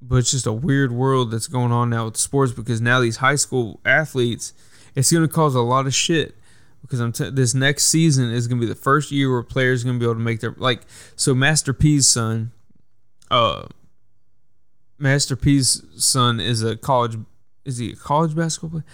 but 0.00 0.16
it's 0.16 0.30
just 0.32 0.46
a 0.46 0.52
weird 0.52 0.92
world 0.92 1.30
that's 1.30 1.46
going 1.46 1.72
on 1.72 1.90
now 1.90 2.06
with 2.06 2.16
sports 2.16 2.52
because 2.52 2.80
now 2.80 3.00
these 3.00 3.18
high 3.18 3.36
school 3.36 3.80
athletes, 3.84 4.52
it's 4.94 5.12
going 5.12 5.26
to 5.26 5.32
cause 5.32 5.54
a 5.54 5.60
lot 5.60 5.86
of 5.86 5.94
shit. 5.94 6.34
because 6.82 7.00
I'm 7.00 7.12
t- 7.12 7.30
this 7.30 7.54
next 7.54 7.84
season 7.86 8.30
is 8.32 8.48
gonna 8.48 8.60
be 8.60 8.66
the 8.66 8.74
first 8.74 9.10
year 9.12 9.30
where 9.30 9.42
players 9.42 9.82
are 9.82 9.86
gonna 9.86 9.98
be 10.00 10.04
able 10.04 10.14
to 10.14 10.20
make 10.20 10.40
their 10.40 10.54
like. 10.58 10.82
So 11.16 11.34
Master 11.34 11.72
P's 11.72 12.06
son, 12.08 12.50
uh, 13.30 13.66
Master 14.98 15.36
P's 15.36 15.82
son 15.96 16.40
is 16.40 16.62
a 16.62 16.76
college. 16.76 17.16
Is 17.64 17.78
he 17.78 17.92
a 17.92 17.96
college 17.96 18.34
basketball 18.34 18.70
player? 18.70 18.84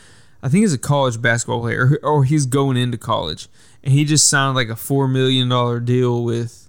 I 0.43 0.49
think 0.49 0.63
he's 0.63 0.75
a 0.75 0.79
college 0.79 1.21
basketball 1.21 1.61
player, 1.61 1.99
or 2.03 2.25
he's 2.25 2.47
going 2.47 2.77
into 2.77 2.99
college, 2.99 3.49
and 3.83 3.93
he 3.93 4.05
just 4.05 4.29
signed 4.29 4.55
like 4.55 4.69
a 4.69 4.77
four 4.77 5.09
million 5.09 5.49
dollar 5.49 5.81
deal 5.81 6.25
with, 6.25 6.69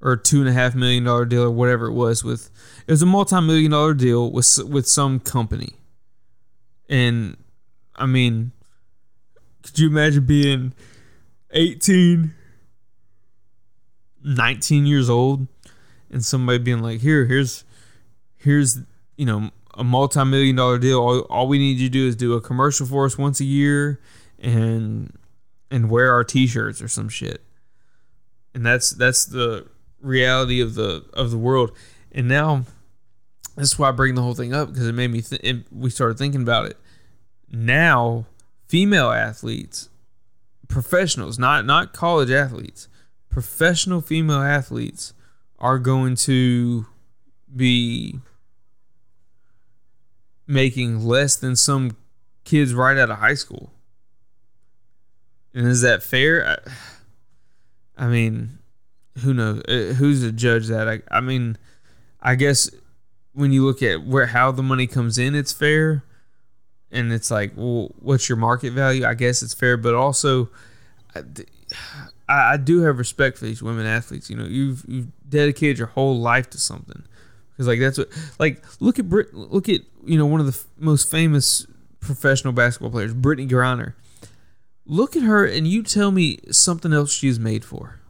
or 0.00 0.16
two 0.16 0.40
and 0.40 0.48
a 0.48 0.52
half 0.52 0.74
million 0.74 1.04
dollar 1.04 1.24
deal, 1.24 1.44
or 1.44 1.50
whatever 1.50 1.86
it 1.86 1.92
was 1.92 2.24
with. 2.24 2.50
It 2.86 2.90
was 2.90 3.02
a 3.02 3.06
multi 3.06 3.40
million 3.40 3.70
dollar 3.70 3.94
deal 3.94 4.30
with 4.30 4.58
with 4.64 4.88
some 4.88 5.20
company, 5.20 5.74
and 6.88 7.36
I 7.96 8.06
mean, 8.06 8.52
could 9.62 9.78
you 9.78 9.88
imagine 9.88 10.24
being 10.24 10.72
18, 11.52 12.34
19 14.22 14.86
years 14.86 15.10
old, 15.10 15.46
and 16.10 16.24
somebody 16.24 16.58
being 16.58 16.82
like, 16.82 17.00
"Here, 17.00 17.26
here's, 17.26 17.64
here's, 18.36 18.78
you 19.16 19.26
know." 19.26 19.50
a 19.74 19.84
multi-million 19.84 20.56
dollar 20.56 20.78
deal. 20.78 21.00
All, 21.00 21.20
all 21.30 21.48
we 21.48 21.56
need 21.56 21.78
you 21.78 21.88
to 21.88 21.92
do 21.92 22.06
is 22.06 22.16
do 22.16 22.34
a 22.34 22.40
commercial 22.40 22.86
for 22.86 23.06
us 23.06 23.16
once 23.16 23.40
a 23.40 23.44
year 23.44 24.00
and 24.38 25.16
and 25.70 25.90
wear 25.90 26.12
our 26.12 26.24
t-shirts 26.24 26.82
or 26.82 26.88
some 26.88 27.08
shit. 27.08 27.42
And 28.54 28.66
that's 28.66 28.90
that's 28.90 29.24
the 29.24 29.66
reality 30.00 30.60
of 30.60 30.74
the 30.74 31.04
of 31.12 31.30
the 31.30 31.38
world. 31.38 31.76
And 32.12 32.28
now 32.28 32.64
that's 33.56 33.78
why 33.78 33.88
I 33.88 33.92
bring 33.92 34.14
the 34.14 34.22
whole 34.22 34.34
thing 34.34 34.54
up 34.54 34.68
because 34.68 34.86
it 34.86 34.94
made 34.94 35.10
me 35.10 35.22
th- 35.22 35.40
it, 35.44 35.72
we 35.72 35.90
started 35.90 36.18
thinking 36.18 36.42
about 36.42 36.66
it. 36.66 36.76
Now, 37.50 38.26
female 38.68 39.10
athletes, 39.10 39.88
professionals, 40.68 41.38
not 41.38 41.64
not 41.64 41.92
college 41.92 42.30
athletes, 42.30 42.88
professional 43.28 44.00
female 44.00 44.42
athletes 44.42 45.14
are 45.58 45.78
going 45.78 46.16
to 46.16 46.86
be 47.54 48.18
making 50.46 51.04
less 51.04 51.36
than 51.36 51.54
some 51.54 51.96
kids 52.44 52.74
right 52.74 52.98
out 52.98 53.10
of 53.10 53.18
high 53.18 53.34
school. 53.34 53.72
And 55.54 55.66
is 55.66 55.80
that 55.82 56.02
fair? 56.02 56.60
I, 57.96 58.04
I 58.04 58.06
mean, 58.08 58.58
who 59.18 59.34
knows? 59.34 59.62
Uh, 59.68 59.94
who's 59.96 60.22
to 60.22 60.32
judge 60.32 60.68
that? 60.68 60.88
I, 60.88 61.00
I 61.10 61.20
mean, 61.20 61.58
I 62.20 62.34
guess 62.34 62.70
when 63.32 63.52
you 63.52 63.64
look 63.64 63.82
at 63.82 64.04
where 64.04 64.26
how 64.26 64.52
the 64.52 64.62
money 64.62 64.86
comes 64.86 65.18
in, 65.18 65.34
it's 65.34 65.52
fair. 65.52 66.04
And 66.92 67.12
it's 67.12 67.30
like, 67.30 67.52
well, 67.56 67.92
what's 68.00 68.28
your 68.28 68.36
market 68.36 68.72
value? 68.72 69.06
I 69.06 69.14
guess 69.14 69.42
it's 69.42 69.54
fair, 69.54 69.76
but 69.76 69.94
also, 69.94 70.50
I, 71.14 71.22
I 72.28 72.56
do 72.56 72.82
have 72.82 72.98
respect 72.98 73.38
for 73.38 73.44
these 73.44 73.62
women 73.62 73.86
athletes. 73.86 74.28
You 74.28 74.36
know, 74.36 74.44
you've 74.44 74.84
you've 74.88 75.08
dedicated 75.28 75.78
your 75.78 75.88
whole 75.88 76.18
life 76.18 76.50
to 76.50 76.58
something 76.58 77.04
because 77.52 77.68
like 77.68 77.78
that's 77.78 77.98
what 77.98 78.08
like 78.38 78.64
look 78.80 78.98
at 78.98 79.08
Brit 79.08 79.34
look 79.34 79.68
at 79.68 79.82
you 80.04 80.18
know 80.18 80.26
one 80.26 80.40
of 80.40 80.46
the 80.46 80.52
f- 80.52 80.66
most 80.78 81.10
famous 81.10 81.66
professional 82.00 82.52
basketball 82.52 82.90
players, 82.90 83.14
Brittney 83.14 83.48
Griner. 83.48 83.94
Look 84.90 85.14
at 85.14 85.22
her 85.22 85.46
and 85.46 85.68
you 85.68 85.84
tell 85.84 86.10
me 86.10 86.40
something 86.50 86.92
else 86.92 87.12
she's 87.12 87.38
made 87.38 87.64
for. 87.64 88.00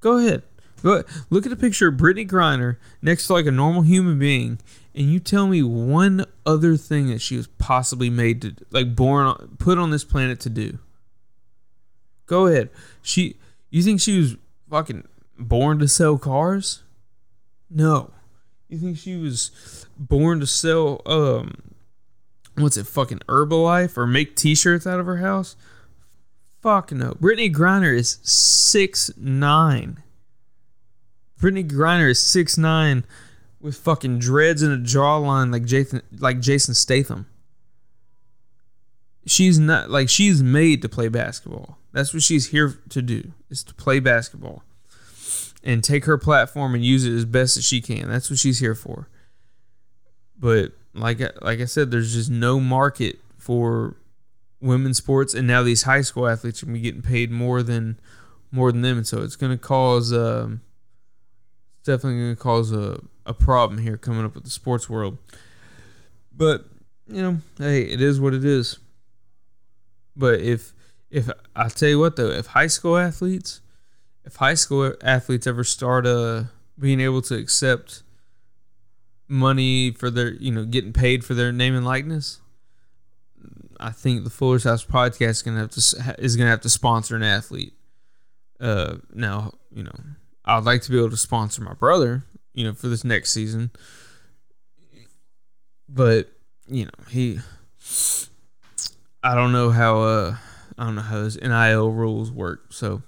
Go 0.00 0.18
ahead. 0.18 0.42
Go 0.82 0.94
ahead. 0.94 1.04
Look 1.30 1.46
at 1.46 1.52
a 1.52 1.56
picture 1.56 1.90
of 1.90 1.94
Brittney 1.94 2.28
Griner 2.28 2.76
next 3.00 3.28
to 3.28 3.34
like 3.34 3.46
a 3.46 3.52
normal 3.52 3.82
human 3.82 4.18
being, 4.18 4.58
and 4.96 5.06
you 5.06 5.20
tell 5.20 5.46
me 5.46 5.62
one 5.62 6.26
other 6.44 6.76
thing 6.76 7.06
that 7.06 7.20
she 7.20 7.36
was 7.36 7.46
possibly 7.46 8.10
made 8.10 8.42
to 8.42 8.56
like 8.72 8.96
born 8.96 9.56
put 9.60 9.78
on 9.78 9.92
this 9.92 10.02
planet 10.02 10.40
to 10.40 10.50
do. 10.50 10.80
Go 12.26 12.48
ahead. 12.48 12.70
She 13.00 13.36
you 13.70 13.84
think 13.84 14.00
she 14.00 14.18
was 14.18 14.36
fucking 14.68 15.06
born 15.38 15.78
to 15.78 15.86
sell 15.86 16.18
cars? 16.18 16.82
No. 17.70 18.10
You 18.68 18.78
think 18.78 18.98
she 18.98 19.14
was 19.14 19.86
born 19.96 20.40
to 20.40 20.48
sell 20.48 21.00
um 21.06 21.54
what's 22.56 22.76
it 22.76 22.88
fucking 22.88 23.20
Herbalife 23.28 23.96
or 23.96 24.08
make 24.08 24.34
t-shirts 24.34 24.84
out 24.84 24.98
of 24.98 25.06
her 25.06 25.18
house? 25.18 25.54
Fuck 26.62 26.92
no. 26.92 27.14
Brittney 27.14 27.52
Griner 27.52 27.94
is 27.94 28.18
six 28.22 29.10
nine. 29.16 30.00
Brittney 31.40 31.68
Griner 31.68 32.10
is 32.10 32.20
six 32.20 32.56
nine 32.56 33.04
with 33.60 33.76
fucking 33.76 34.20
dreads 34.20 34.62
and 34.62 34.72
a 34.72 34.78
jawline 34.78 35.52
like 35.52 35.64
Jason 35.64 36.02
like 36.18 36.40
Jason 36.40 36.74
Statham. 36.74 37.26
She's 39.26 39.58
not 39.58 39.90
like 39.90 40.08
she's 40.08 40.40
made 40.42 40.82
to 40.82 40.88
play 40.88 41.08
basketball. 41.08 41.78
That's 41.92 42.14
what 42.14 42.22
she's 42.22 42.48
here 42.48 42.80
to 42.90 43.02
do, 43.02 43.32
is 43.50 43.62
to 43.64 43.74
play 43.74 43.98
basketball 43.98 44.62
and 45.62 45.82
take 45.82 46.04
her 46.06 46.16
platform 46.16 46.74
and 46.74 46.84
use 46.84 47.04
it 47.04 47.12
as 47.12 47.24
best 47.24 47.56
as 47.56 47.64
she 47.64 47.80
can. 47.80 48.08
That's 48.08 48.30
what 48.30 48.38
she's 48.38 48.60
here 48.60 48.74
for. 48.74 49.08
But 50.38 50.72
like 50.94 51.20
like 51.42 51.60
I 51.60 51.64
said, 51.64 51.90
there's 51.90 52.14
just 52.14 52.30
no 52.30 52.60
market 52.60 53.18
for 53.36 53.96
women's 54.62 54.98
sports, 54.98 55.34
and 55.34 55.46
now 55.46 55.62
these 55.62 55.82
high 55.82 56.00
school 56.00 56.26
athletes 56.26 56.62
are 56.62 56.66
gonna 56.66 56.78
be 56.78 56.82
getting 56.82 57.02
paid 57.02 57.30
more 57.30 57.62
than 57.62 57.98
more 58.50 58.72
than 58.72 58.82
them, 58.82 58.98
and 58.98 59.06
so 59.06 59.22
it's 59.22 59.36
gonna 59.36 59.58
cause 59.58 60.12
um, 60.12 60.62
it's 61.78 61.86
definitely 61.86 62.20
gonna 62.20 62.36
cause 62.36 62.72
a 62.72 63.00
a 63.26 63.34
problem 63.34 63.78
here 63.80 63.96
coming 63.96 64.24
up 64.24 64.34
with 64.34 64.44
the 64.44 64.50
sports 64.50 64.88
world. 64.88 65.18
But 66.34 66.64
you 67.06 67.20
know, 67.22 67.38
hey, 67.58 67.82
it 67.82 68.00
is 68.00 68.20
what 68.20 68.34
it 68.34 68.44
is. 68.44 68.78
But 70.16 70.40
if 70.40 70.72
if 71.10 71.28
I 71.54 71.68
tell 71.68 71.88
you 71.90 71.98
what 71.98 72.16
though, 72.16 72.30
if 72.30 72.46
high 72.46 72.68
school 72.68 72.96
athletes 72.96 73.60
if 74.24 74.36
high 74.36 74.54
school 74.54 74.94
athletes 75.02 75.46
ever 75.46 75.64
start 75.64 76.06
uh 76.06 76.44
being 76.78 77.00
able 77.00 77.22
to 77.22 77.34
accept 77.34 78.02
money 79.28 79.90
for 79.92 80.10
their 80.10 80.32
you 80.34 80.52
know 80.52 80.64
getting 80.64 80.92
paid 80.92 81.24
for 81.24 81.34
their 81.34 81.52
name 81.52 81.74
and 81.74 81.84
likeness 81.84 82.40
i 83.82 83.90
think 83.90 84.24
the 84.24 84.30
fuller's 84.30 84.64
house 84.64 84.84
podcast 84.84 85.30
is 85.30 85.42
gonna 85.42 85.60
have 85.60 85.70
to 85.70 86.14
is 86.18 86.36
gonna 86.36 86.50
have 86.50 86.60
to 86.60 86.70
sponsor 86.70 87.16
an 87.16 87.22
athlete 87.22 87.74
uh 88.60 88.96
now 89.12 89.52
you 89.74 89.82
know 89.82 89.94
i'd 90.44 90.64
like 90.64 90.82
to 90.82 90.90
be 90.90 90.98
able 90.98 91.10
to 91.10 91.16
sponsor 91.16 91.62
my 91.62 91.74
brother 91.74 92.24
you 92.54 92.64
know 92.64 92.72
for 92.72 92.88
this 92.88 93.04
next 93.04 93.32
season 93.32 93.70
but 95.88 96.30
you 96.66 96.84
know 96.84 97.04
he 97.10 97.38
i 99.22 99.34
don't 99.34 99.52
know 99.52 99.70
how 99.70 100.00
uh 100.00 100.36
i 100.78 100.84
don't 100.84 100.94
know 100.94 101.02
how 101.02 101.24
his 101.24 101.40
nil 101.40 101.90
rules 101.90 102.30
work 102.30 102.72
so 102.72 103.02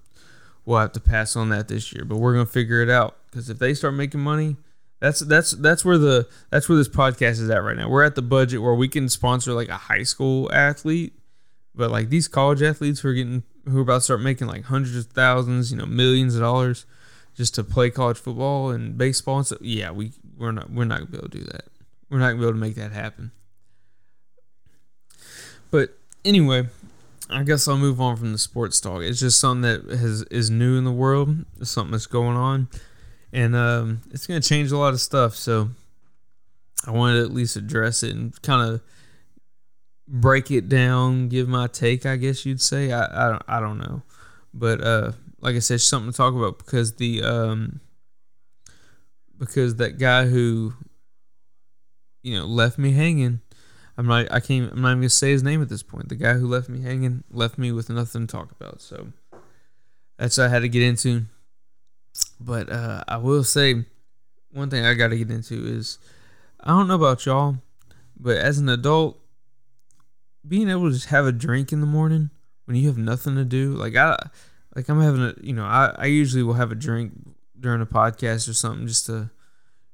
we'll 0.64 0.78
have 0.78 0.92
to 0.92 1.00
pass 1.00 1.36
on 1.36 1.50
that 1.50 1.68
this 1.68 1.92
year. 1.92 2.04
But 2.04 2.16
we're 2.16 2.32
gonna 2.32 2.46
figure 2.46 2.82
it 2.82 2.90
out 2.90 3.16
because 3.30 3.50
if 3.50 3.58
they 3.58 3.74
start 3.74 3.94
making 3.94 4.20
money, 4.20 4.56
that's 5.04 5.20
that's 5.20 5.50
that's 5.50 5.84
where 5.84 5.98
the 5.98 6.26
that's 6.48 6.66
where 6.66 6.78
this 6.78 6.88
podcast 6.88 7.32
is 7.32 7.50
at 7.50 7.62
right 7.62 7.76
now. 7.76 7.90
We're 7.90 8.04
at 8.04 8.14
the 8.14 8.22
budget 8.22 8.62
where 8.62 8.74
we 8.74 8.88
can 8.88 9.10
sponsor 9.10 9.52
like 9.52 9.68
a 9.68 9.76
high 9.76 10.02
school 10.02 10.50
athlete, 10.50 11.12
but 11.74 11.90
like 11.90 12.08
these 12.08 12.26
college 12.26 12.62
athletes 12.62 13.00
who 13.00 13.08
are 13.08 13.12
getting 13.12 13.42
who 13.68 13.78
are 13.78 13.82
about 13.82 13.96
to 13.96 14.00
start 14.00 14.22
making 14.22 14.46
like 14.46 14.64
hundreds 14.64 14.96
of 14.96 15.12
thousands, 15.12 15.70
you 15.70 15.76
know, 15.76 15.84
millions 15.84 16.34
of 16.34 16.40
dollars 16.40 16.86
just 17.36 17.54
to 17.56 17.62
play 17.62 17.90
college 17.90 18.16
football 18.16 18.70
and 18.70 18.96
baseball 18.96 19.36
and 19.36 19.46
stuff. 19.46 19.58
Yeah, 19.60 19.90
we 19.90 20.12
we're 20.38 20.52
not 20.52 20.70
we're 20.70 20.86
not 20.86 21.00
gonna 21.00 21.10
be 21.10 21.18
able 21.18 21.28
to 21.28 21.38
do 21.38 21.44
that. 21.44 21.64
We're 22.08 22.20
not 22.20 22.28
gonna 22.28 22.38
be 22.38 22.44
able 22.44 22.54
to 22.54 22.58
make 22.58 22.76
that 22.76 22.92
happen. 22.92 23.30
But 25.70 25.98
anyway, 26.24 26.68
I 27.28 27.42
guess 27.42 27.68
I'll 27.68 27.76
move 27.76 28.00
on 28.00 28.16
from 28.16 28.32
the 28.32 28.38
sports 28.38 28.80
talk. 28.80 29.02
It's 29.02 29.20
just 29.20 29.38
something 29.38 29.60
that 29.62 29.98
has 29.98 30.22
is 30.30 30.48
new 30.48 30.78
in 30.78 30.84
the 30.84 30.92
world. 30.92 31.44
It's 31.60 31.70
something 31.70 31.92
that's 31.92 32.06
going 32.06 32.38
on, 32.38 32.68
and 33.34 33.54
um, 33.54 34.00
it's 34.10 34.26
going 34.26 34.40
to 34.40 34.48
change 34.48 34.72
a 34.72 34.78
lot 34.78 34.94
of 34.94 35.00
stuff. 35.00 35.34
So 35.34 35.68
I 36.86 36.90
wanted 36.92 37.18
to 37.18 37.24
at 37.24 37.32
least 37.32 37.56
address 37.56 38.02
it 38.02 38.12
and 38.12 38.40
kind 38.42 38.70
of 38.70 38.80
break 40.08 40.50
it 40.50 40.68
down, 40.68 41.28
give 41.28 41.48
my 41.48 41.66
take. 41.66 42.06
I 42.06 42.16
guess 42.16 42.46
you'd 42.46 42.62
say. 42.62 42.92
I 42.92 43.04
I 43.04 43.30
don't, 43.30 43.42
I 43.46 43.60
don't 43.60 43.78
know, 43.78 44.02
but 44.54 44.80
uh, 44.80 45.12
like 45.40 45.56
I 45.56 45.60
said, 45.60 45.80
something 45.82 46.12
to 46.12 46.16
talk 46.16 46.34
about 46.34 46.58
because 46.58 46.94
the 46.94 47.22
um, 47.22 47.80
because 49.38 49.76
that 49.76 49.98
guy 49.98 50.26
who 50.26 50.72
you 52.22 52.38
know 52.38 52.46
left 52.46 52.78
me 52.78 52.92
hanging 52.92 53.40
I'm 53.96 54.06
not. 54.06 54.30
I 54.32 54.40
can't. 54.40 54.72
I'm 54.72 54.82
not 54.82 54.90
even 54.90 55.00
gonna 55.00 55.10
say 55.10 55.30
his 55.30 55.42
name 55.42 55.62
at 55.62 55.68
this 55.68 55.82
point. 55.82 56.08
The 56.08 56.16
guy 56.16 56.34
who 56.34 56.48
left 56.48 56.68
me 56.68 56.80
hanging 56.80 57.22
left 57.30 57.58
me 57.58 57.70
with 57.70 57.88
nothing 57.90 58.26
to 58.26 58.32
talk 58.32 58.50
about. 58.50 58.80
So 58.80 59.08
that's 60.18 60.36
what 60.36 60.46
I 60.46 60.48
had 60.48 60.62
to 60.62 60.68
get 60.68 60.82
into. 60.82 61.26
But 62.40 62.70
uh, 62.70 63.04
I 63.08 63.16
will 63.16 63.44
say 63.44 63.84
one 64.52 64.70
thing 64.70 64.84
I 64.84 64.94
got 64.94 65.08
to 65.08 65.16
get 65.16 65.30
into 65.30 65.66
is 65.66 65.98
I 66.60 66.68
don't 66.68 66.88
know 66.88 66.94
about 66.94 67.26
y'all, 67.26 67.58
but 68.18 68.36
as 68.36 68.58
an 68.58 68.68
adult, 68.68 69.18
being 70.46 70.68
able 70.68 70.88
to 70.88 70.94
just 70.94 71.08
have 71.08 71.26
a 71.26 71.32
drink 71.32 71.72
in 71.72 71.80
the 71.80 71.86
morning 71.86 72.30
when 72.66 72.76
you 72.76 72.86
have 72.88 72.98
nothing 72.98 73.34
to 73.36 73.44
do, 73.44 73.74
like 73.74 73.96
I, 73.96 74.16
like 74.74 74.88
I'm 74.88 75.00
having 75.00 75.22
a, 75.22 75.34
you 75.40 75.52
know, 75.52 75.64
I, 75.64 75.94
I 75.96 76.06
usually 76.06 76.42
will 76.42 76.54
have 76.54 76.72
a 76.72 76.76
drink 76.76 77.12
during 77.58 77.80
a 77.80 77.86
podcast 77.86 78.48
or 78.48 78.52
something 78.52 78.86
just 78.86 79.06
to, 79.06 79.30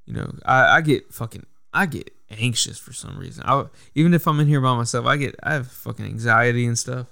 you 0.07 0.15
know, 0.15 0.33
I, 0.45 0.77
I 0.77 0.81
get 0.81 1.13
fucking, 1.13 1.47
I 1.73 1.87
get 1.87 2.13
anxious 2.31 2.79
for 2.79 2.93
some 2.93 3.19
reason. 3.19 3.43
I 3.47 3.65
even 3.95 4.15
if 4.15 4.27
I'm 4.27 4.41
in 4.41 4.47
here 4.47 4.61
by 4.61 4.77
myself, 4.77 5.07
I 5.07 5.17
get 5.17 5.35
I 5.43 5.53
have 5.55 5.71
fucking 5.71 6.05
anxiety 6.05 6.67
and 6.67 6.79
stuff. 6.79 7.09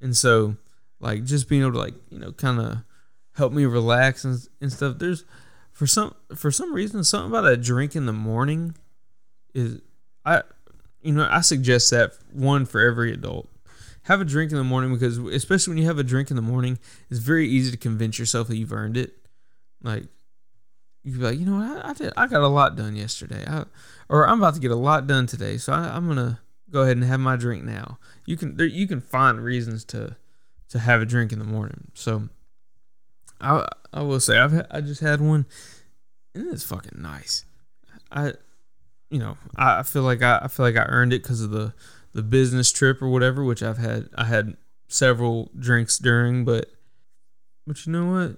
And 0.00 0.16
so 0.16 0.56
like 1.00 1.24
just 1.24 1.48
being 1.48 1.62
able 1.62 1.72
to 1.72 1.78
like 1.78 1.94
you 2.10 2.18
know 2.18 2.32
kind 2.32 2.60
of 2.60 2.78
help 3.34 3.52
me 3.52 3.64
relax 3.64 4.24
and, 4.24 4.38
and 4.60 4.72
stuff. 4.72 4.98
There's 4.98 5.24
for 5.72 5.86
some 5.86 6.14
for 6.34 6.50
some 6.50 6.74
reason 6.74 7.02
something 7.04 7.30
about 7.30 7.46
a 7.46 7.56
drink 7.56 7.96
in 7.96 8.06
the 8.06 8.12
morning 8.12 8.74
is 9.54 9.80
I 10.24 10.42
you 11.02 11.12
know 11.12 11.28
I 11.30 11.40
suggest 11.40 11.90
that 11.90 12.12
one 12.32 12.66
for 12.66 12.80
every 12.80 13.12
adult. 13.12 13.48
Have 14.06 14.20
a 14.20 14.24
drink 14.24 14.50
in 14.50 14.58
the 14.58 14.64
morning 14.64 14.92
because 14.92 15.18
especially 15.18 15.72
when 15.72 15.78
you 15.78 15.86
have 15.86 15.98
a 15.98 16.04
drink 16.04 16.30
in 16.30 16.36
the 16.36 16.42
morning, 16.42 16.78
it's 17.08 17.20
very 17.20 17.48
easy 17.48 17.70
to 17.70 17.76
convince 17.76 18.18
yourself 18.18 18.48
that 18.48 18.56
you've 18.56 18.72
earned 18.72 18.96
it. 18.96 19.14
Like 19.82 20.04
you 21.04 21.12
be 21.12 21.18
like, 21.18 21.38
you 21.38 21.46
know 21.46 21.56
what, 21.56 21.84
I, 21.84 21.90
I 21.90 21.92
did 21.94 22.12
I 22.16 22.26
got 22.26 22.42
a 22.42 22.48
lot 22.48 22.76
done 22.76 22.96
yesterday. 22.96 23.44
I, 23.46 23.64
or 24.08 24.28
I'm 24.28 24.38
about 24.38 24.54
to 24.54 24.60
get 24.60 24.70
a 24.70 24.76
lot 24.76 25.06
done 25.06 25.26
today, 25.26 25.56
so 25.56 25.72
I, 25.72 25.96
I'm 25.96 26.06
gonna 26.06 26.40
go 26.70 26.82
ahead 26.82 26.96
and 26.96 27.06
have 27.06 27.20
my 27.20 27.36
drink 27.36 27.64
now. 27.64 27.98
You 28.26 28.36
can 28.36 28.56
there, 28.56 28.66
you 28.66 28.86
can 28.86 29.00
find 29.00 29.40
reasons 29.40 29.84
to 29.86 30.16
to 30.68 30.78
have 30.78 31.00
a 31.00 31.06
drink 31.06 31.32
in 31.32 31.38
the 31.38 31.44
morning. 31.44 31.90
So 31.94 32.28
I 33.42 33.66
I 33.92 34.02
will 34.02 34.20
say 34.20 34.38
I've 34.38 34.66
I 34.70 34.80
just 34.80 35.00
had 35.00 35.20
one, 35.20 35.46
and 36.34 36.52
it's 36.52 36.64
fucking 36.64 37.00
nice. 37.00 37.44
I 38.10 38.32
you 39.10 39.18
know 39.18 39.36
I 39.56 39.82
feel 39.82 40.02
like 40.02 40.22
I, 40.22 40.40
I 40.44 40.48
feel 40.48 40.64
like 40.64 40.76
I 40.76 40.86
earned 40.88 41.12
it 41.12 41.22
because 41.22 41.42
of 41.42 41.50
the 41.50 41.74
the 42.12 42.22
business 42.22 42.72
trip 42.72 43.02
or 43.02 43.08
whatever, 43.08 43.44
which 43.44 43.62
I've 43.62 43.78
had 43.78 44.08
I 44.16 44.24
had 44.24 44.56
several 44.88 45.50
drinks 45.58 45.98
during, 45.98 46.44
but 46.44 46.70
but 47.66 47.84
you 47.86 47.92
know 47.92 48.12
what? 48.12 48.36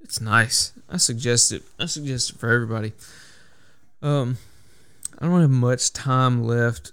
It's 0.00 0.20
nice. 0.20 0.72
I 0.88 0.96
suggest 0.96 1.52
it. 1.52 1.62
I 1.78 1.86
suggest 1.86 2.30
it 2.30 2.38
for 2.38 2.50
everybody. 2.50 2.92
Um, 4.00 4.38
I 5.18 5.26
don't 5.26 5.40
have 5.40 5.50
much 5.50 5.92
time 5.92 6.44
left 6.44 6.92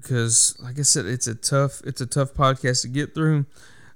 because, 0.00 0.56
like 0.60 0.78
I 0.78 0.82
said, 0.82 1.06
it's 1.06 1.26
a 1.26 1.34
tough 1.34 1.82
it's 1.84 2.00
a 2.00 2.06
tough 2.06 2.34
podcast 2.34 2.82
to 2.82 2.88
get 2.88 3.14
through. 3.14 3.46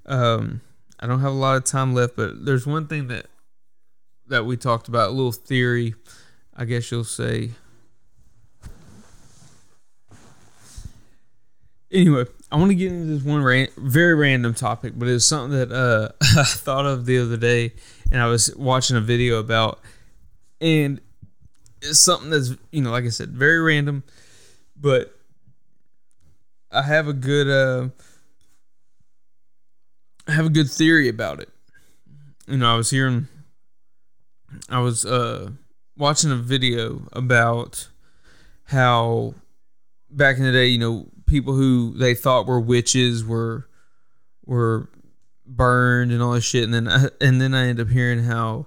Um, 0.07 0.61
I 1.01 1.07
don't 1.07 1.21
have 1.21 1.33
a 1.33 1.35
lot 1.35 1.57
of 1.57 1.65
time 1.65 1.95
left, 1.95 2.15
but 2.15 2.45
there's 2.45 2.67
one 2.67 2.87
thing 2.87 3.09
that 3.09 3.27
that 4.29 4.45
we 4.45 4.57
talked 4.57 4.87
about, 4.87 5.09
a 5.09 5.13
little 5.13 5.33
theory, 5.33 5.95
I 6.55 6.67
guess 6.67 6.91
you'll 6.91 7.05
say. 7.05 7.51
Anyway, 11.91 12.25
I 12.53 12.57
want 12.57 12.71
to 12.71 12.77
get 12.77 12.93
into 12.93 13.07
this 13.07 13.25
one 13.25 13.43
ran- 13.43 13.71
very 13.77 14.15
random 14.15 14.55
topic, 14.55 14.93
but 14.95 15.09
it's 15.09 15.25
something 15.25 15.59
that 15.59 15.73
uh, 15.73 16.11
I 16.39 16.45
thought 16.45 16.87
of 16.87 17.07
the 17.07 17.19
other 17.19 17.37
day, 17.37 17.73
and 18.13 18.23
I 18.23 18.27
was 18.27 18.55
watching 18.55 18.97
a 18.97 19.01
video 19.01 19.41
about, 19.41 19.81
and 20.61 21.01
it's 21.83 21.99
something 21.99 22.31
that's 22.31 22.53
you 22.71 22.83
know, 22.83 22.91
like 22.91 23.05
I 23.05 23.09
said, 23.09 23.31
very 23.31 23.59
random, 23.59 24.05
but 24.77 25.17
I 26.71 26.83
have 26.83 27.09
a 27.09 27.13
good 27.13 27.49
uh, 27.49 27.89
have 30.31 30.47
a 30.47 30.51
good 30.51 30.71
theory 30.71 31.09
about 31.09 31.41
it. 31.41 31.49
You 32.47 32.57
know, 32.57 32.73
I 32.73 32.77
was 32.77 32.91
hearing, 32.91 33.29
I 34.69 34.81
was 34.81 35.05
uh 35.05 35.51
watching 35.97 36.31
a 36.31 36.37
video 36.37 37.03
about 37.13 37.89
how 38.65 39.35
back 40.11 40.39
in 40.39 40.45
the 40.45 40.53
day, 40.53 40.67
you 40.67 40.79
know, 40.79 41.09
people 41.27 41.55
who 41.55 41.95
they 41.97 42.15
thought 42.15 42.47
were 42.47 42.61
witches 42.61 43.25
were 43.25 43.69
were 44.45 44.89
burned 45.47 46.13
and 46.13 46.23
all 46.23 46.33
this 46.33 46.45
shit, 46.45 46.65
and 46.65 46.75
then 46.75 46.89
I, 46.89 47.09
and 47.21 47.41
then 47.41 47.55
I 47.55 47.67
end 47.67 47.81
up 47.81 47.89
hearing 47.89 48.25
how 48.25 48.67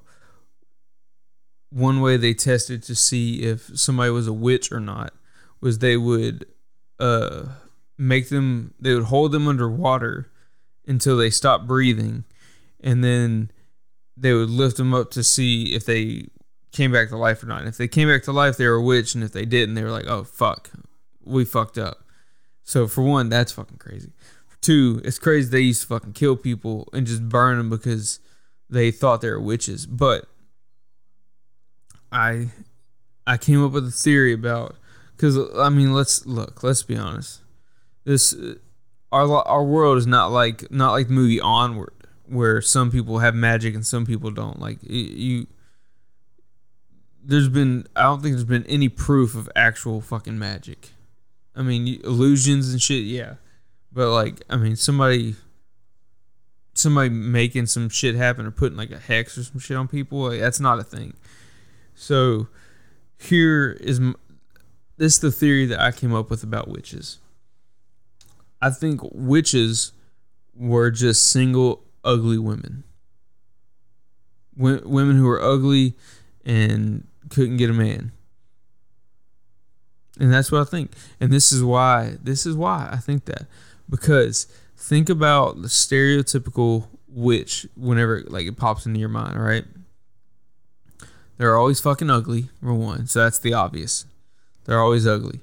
one 1.70 2.02
way 2.02 2.18
they 2.18 2.34
tested 2.34 2.84
to 2.84 2.96
see 2.96 3.44
if 3.44 3.78
somebody 3.78 4.12
was 4.12 4.28
a 4.28 4.34
witch 4.34 4.72
or 4.72 4.80
not 4.80 5.14
was 5.60 5.80
they 5.80 5.98
would 5.98 6.46
uh 7.00 7.46
make 7.98 8.30
them 8.30 8.74
they 8.80 8.94
would 8.94 9.06
hold 9.06 9.32
them 9.32 9.48
underwater 9.48 10.30
until 10.88 11.18
they 11.18 11.30
stopped 11.30 11.68
breathing 11.68 12.26
and 12.84 13.04
then 13.04 13.50
they 14.18 14.34
would 14.34 14.50
lift 14.50 14.78
them 14.78 14.94
up 14.94 15.12
to 15.12 15.24
see 15.24 15.74
if 15.74 15.86
they 15.86 16.28
came 16.72 16.92
back 16.92 17.10
to 17.10 17.18
life 17.18 17.42
or 17.42 17.46
not. 17.46 17.60
And 17.60 17.70
if 17.70 17.78
they 17.78 17.88
came 17.88 18.10
back 18.10 18.24
to 18.24 18.32
life, 18.32 18.58
they 18.58 18.68
were 18.68 18.76
a 18.76 18.82
witch, 18.82 19.16
and 19.16 19.24
if 19.24 19.32
they 19.32 19.46
didn't, 19.46 19.76
they 19.76 19.84
were 19.84 19.92
like, 19.92 20.08
"Oh 20.08 20.24
fuck, 20.24 20.70
we 21.24 21.46
fucked 21.46 21.78
up." 21.78 22.04
So 22.64 22.88
for 22.88 23.02
one, 23.02 23.30
that's 23.30 23.54
fucking 23.54 23.78
crazy. 23.78 24.12
For 24.48 24.58
two, 24.62 25.02
it's 25.04 25.20
crazy 25.20 25.50
they 25.50 25.62
used 25.62 25.82
to 25.82 25.88
fucking 25.88 26.14
kill 26.14 26.36
people 26.36 26.90
and 26.94 27.08
just 27.08 27.28
burn 27.28 27.58
them 27.58 27.70
because 27.70 28.20
they 28.70 28.92
thought 28.92 29.22
they 29.22 29.30
were 29.30 29.42
witches. 29.42 29.86
But 29.86 30.28
I 32.12 32.50
I 33.26 33.38
came 33.38 33.64
up 33.64 33.72
with 33.72 33.88
a 33.88 33.92
theory 33.92 34.34
about 34.34 34.76
because 35.16 35.38
I 35.58 35.70
mean, 35.70 35.94
let's 35.94 36.26
look, 36.26 36.64
let's 36.64 36.84
be 36.84 36.98
honest. 36.98 37.42
This 38.04 38.36
our 39.14 39.48
our 39.48 39.64
world 39.64 39.98
is 39.98 40.08
not 40.08 40.32
like 40.32 40.70
not 40.72 40.92
like 40.92 41.08
the 41.08 41.14
movie 41.14 41.40
Onward, 41.40 41.94
where 42.26 42.62
some 42.62 42.92
people 42.92 43.20
have 43.20 43.36
magic 43.36 43.76
and 43.76 43.86
some 43.86 44.06
people 44.06 44.32
don't. 44.32 44.60
Like 44.60 44.80
you, 44.82 45.48
there's 47.24 47.50
been 47.50 47.88
I 47.96 48.04
don't 48.04 48.22
think 48.22 48.34
there's 48.34 48.44
been 48.44 48.66
any 48.66 48.90
proof 48.90 49.36
of 49.36 49.50
actual 49.56 50.02
fucking 50.02 50.38
magic. 50.38 50.90
I 51.56 51.62
mean, 51.62 52.02
illusions 52.04 52.72
and 52.72 52.82
shit, 52.82 53.04
yeah, 53.04 53.36
but 53.92 54.12
like 54.12 54.42
I 54.50 54.58
mean, 54.58 54.76
somebody 54.76 55.36
somebody 56.74 57.10
making 57.10 57.68
some 57.68 57.88
shit 57.90 58.16
happen 58.16 58.46
or 58.46 58.52
putting 58.52 58.78
like 58.78 58.92
a 58.92 58.98
hex 58.98 59.38
or 59.38 59.44
some 59.44 59.60
shit 59.60 59.78
on 59.78 59.88
people, 59.88 60.30
like, 60.30 60.40
that's 60.40 60.60
not 60.60 60.80
a 60.80 60.84
thing. 60.84 61.14
So 61.94 62.48
here 63.18 63.78
is 63.80 64.00
this 64.98 65.14
is 65.14 65.20
the 65.20 65.32
theory 65.32 65.66
that 65.68 65.80
I 65.80 65.92
came 65.92 66.14
up 66.14 66.30
with 66.30 66.44
about 66.44 66.68
witches. 66.68 67.20
I 68.64 68.70
think 68.70 69.02
witches 69.12 69.92
were 70.56 70.90
just 70.90 71.30
single 71.30 71.84
ugly 72.02 72.38
women. 72.38 72.86
W- 74.58 74.82
women 74.86 75.18
who 75.18 75.26
were 75.26 75.42
ugly 75.42 75.96
and 76.46 77.06
couldn't 77.28 77.58
get 77.58 77.70
a 77.70 77.74
man. 77.74 78.14
And 80.18 80.32
that's 80.32 80.50
what 80.50 80.62
I 80.62 80.64
think. 80.64 80.92
And 81.20 81.30
this 81.30 81.52
is 81.52 81.62
why 81.62 82.16
this 82.24 82.46
is 82.46 82.56
why 82.56 82.88
I 82.90 82.98
think 82.98 83.26
that 83.26 83.48
because 83.90 84.48
think 84.78 85.10
about 85.10 85.62
the 85.62 85.68
stereotypical 85.68 86.88
witch 87.10 87.68
whenever 87.76 88.24
like 88.28 88.48
it 88.48 88.56
pops 88.56 88.86
into 88.86 88.98
your 88.98 89.10
mind, 89.10 89.44
right? 89.44 89.66
They're 91.38 91.58
always 91.58 91.82
fucking 91.82 92.10
ugly, 92.10 92.48
for 92.62 92.74
one. 92.74 93.08
So 93.08 93.24
that's 93.24 93.40
the 93.40 93.54
obvious. 93.54 94.06
They're 94.64 94.80
always 94.80 95.06
ugly. 95.06 95.42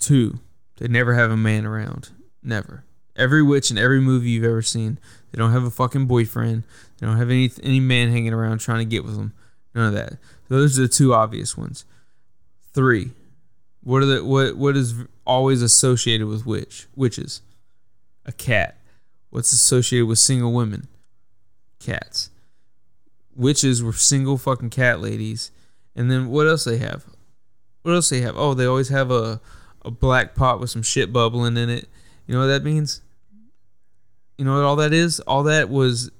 Two, 0.00 0.40
they 0.78 0.88
never 0.88 1.14
have 1.14 1.30
a 1.30 1.36
man 1.36 1.64
around. 1.64 2.08
Never. 2.48 2.82
Every 3.14 3.42
witch 3.42 3.70
in 3.70 3.76
every 3.76 4.00
movie 4.00 4.30
you've 4.30 4.44
ever 4.44 4.62
seen, 4.62 4.98
they 5.30 5.36
don't 5.36 5.52
have 5.52 5.64
a 5.64 5.70
fucking 5.70 6.06
boyfriend. 6.06 6.62
They 6.98 7.06
don't 7.06 7.18
have 7.18 7.28
any 7.28 7.50
any 7.62 7.78
man 7.78 8.10
hanging 8.10 8.32
around 8.32 8.58
trying 8.58 8.78
to 8.78 8.86
get 8.86 9.04
with 9.04 9.16
them. 9.16 9.34
None 9.74 9.88
of 9.88 9.92
that. 9.92 10.14
Those 10.48 10.78
are 10.78 10.82
the 10.82 10.88
two 10.88 11.12
obvious 11.12 11.58
ones. 11.58 11.84
Three. 12.72 13.10
What 13.84 14.02
are 14.02 14.06
the 14.06 14.24
what 14.24 14.56
what 14.56 14.78
is 14.78 14.94
always 15.26 15.60
associated 15.60 16.26
with 16.26 16.46
witch 16.46 16.86
witches? 16.96 17.42
A 18.24 18.32
cat. 18.32 18.78
What's 19.28 19.52
associated 19.52 20.06
with 20.06 20.18
single 20.18 20.54
women? 20.54 20.88
Cats. 21.80 22.30
Witches 23.36 23.82
were 23.82 23.92
single 23.92 24.38
fucking 24.38 24.70
cat 24.70 25.02
ladies. 25.02 25.50
And 25.94 26.10
then 26.10 26.30
what 26.30 26.46
else 26.46 26.64
they 26.64 26.78
have? 26.78 27.04
What 27.82 27.94
else 27.94 28.08
they 28.08 28.22
have? 28.22 28.38
Oh, 28.38 28.54
they 28.54 28.64
always 28.64 28.88
have 28.88 29.10
a 29.10 29.42
a 29.84 29.90
black 29.90 30.34
pot 30.34 30.60
with 30.60 30.70
some 30.70 30.82
shit 30.82 31.12
bubbling 31.12 31.58
in 31.58 31.68
it 31.68 31.88
you 32.28 32.34
know 32.34 32.40
what 32.40 32.48
that 32.48 32.62
means? 32.62 33.00
You 34.36 34.44
know 34.44 34.54
what 34.54 34.64
all 34.64 34.76
that 34.76 34.92
is? 34.92 35.18
All 35.20 35.42
that 35.44 35.70
was 35.70 36.10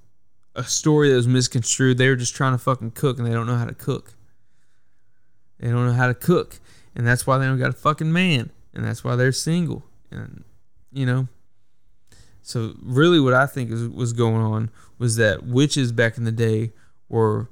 a 0.56 0.64
story 0.64 1.11
that 1.11 1.16
was 1.16 1.28
misconstrued. 1.28 1.98
They 1.98 2.09
were 2.09 2.16
just 2.16 2.34
trying 2.34 2.52
to 2.52 2.59
fucking 2.59 2.92
cook 2.92 3.18
and 3.18 3.26
they 3.26 3.32
don't 3.32 3.46
know 3.46 3.56
how 3.56 3.66
to 3.66 3.74
cook. 3.74 4.14
They 5.61 5.68
don't 5.68 5.86
know 5.86 5.92
how 5.92 6.09
to 6.09 6.14
cook. 6.14 6.61
And 6.96 7.06
that's 7.06 7.26
why 7.26 7.36
they 7.36 7.44
don't 7.44 7.59
got 7.59 7.68
a 7.68 7.74
fucking 7.74 8.11
man. 8.11 8.50
And 8.74 8.84
that's 8.84 9.04
why 9.04 9.16
they're 9.16 9.32
single. 9.32 9.84
And, 10.11 10.44
you 10.90 11.04
know. 11.04 11.28
So, 12.40 12.74
really, 12.82 13.20
what 13.20 13.34
I 13.34 13.44
think 13.44 13.70
is, 13.70 13.86
was 13.86 14.14
going 14.14 14.40
on 14.40 14.70
was 14.98 15.16
that 15.16 15.44
witches 15.44 15.92
back 15.92 16.16
in 16.16 16.24
the 16.24 16.32
day 16.32 16.72
were 17.11 17.50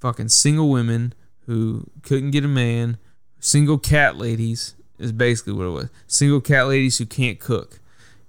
fucking 0.00 0.30
single 0.30 0.70
women 0.70 1.12
who 1.44 1.84
couldn't 2.02 2.30
get 2.30 2.44
a 2.44 2.48
man, 2.48 2.96
single 3.38 3.78
cat 3.78 4.16
ladies 4.16 4.74
is 4.98 5.12
basically 5.12 5.52
what 5.52 5.66
it 5.66 5.70
was. 5.70 5.90
Single 6.06 6.40
cat 6.40 6.68
ladies 6.68 6.96
who 6.96 7.04
can't 7.04 7.38
cook 7.38 7.80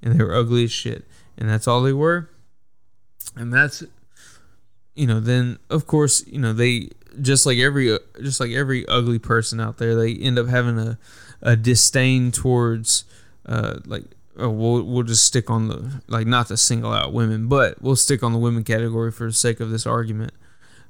and 0.02 0.14
they 0.18 0.24
were 0.24 0.34
ugly 0.34 0.64
as 0.64 0.72
shit, 0.72 1.06
and 1.38 1.50
that's 1.50 1.68
all 1.68 1.82
they 1.82 1.94
were. 1.94 2.30
And 3.36 3.54
that's, 3.54 3.84
you 4.96 5.08
know, 5.08 5.20
then 5.20 5.60
of 5.70 5.88
course, 5.88 6.26
you 6.28 6.40
know, 6.40 6.54
they 6.54 6.90
just 7.22 7.46
like 7.46 7.58
every 7.58 7.98
just 8.22 8.40
like 8.40 8.52
every 8.52 8.88
ugly 8.88 9.20
person 9.20 9.60
out 9.60 9.78
there, 9.78 9.96
they 9.96 10.14
end 10.14 10.40
up 10.40 10.48
having 10.48 10.78
a 10.80 10.98
a 11.42 11.56
disdain 11.56 12.32
towards, 12.32 13.06
uh, 13.46 13.80
like 13.86 14.04
oh, 14.38 14.50
we'll 14.50 14.84
we'll 14.84 15.04
just 15.04 15.24
stick 15.24 15.50
on 15.50 15.68
the 15.68 16.02
like 16.08 16.28
not 16.28 16.48
to 16.48 16.58
single 16.58 16.92
out 16.92 17.14
women, 17.14 17.48
but 17.48 17.82
we'll 17.82 17.96
stick 17.96 18.24
on 18.24 18.34
the 18.34 18.40
women 18.40 18.64
category 18.64 19.12
for 19.12 19.28
the 19.28 19.34
sake 19.34 19.60
of 19.60 19.70
this 19.70 19.86
argument. 19.86 20.34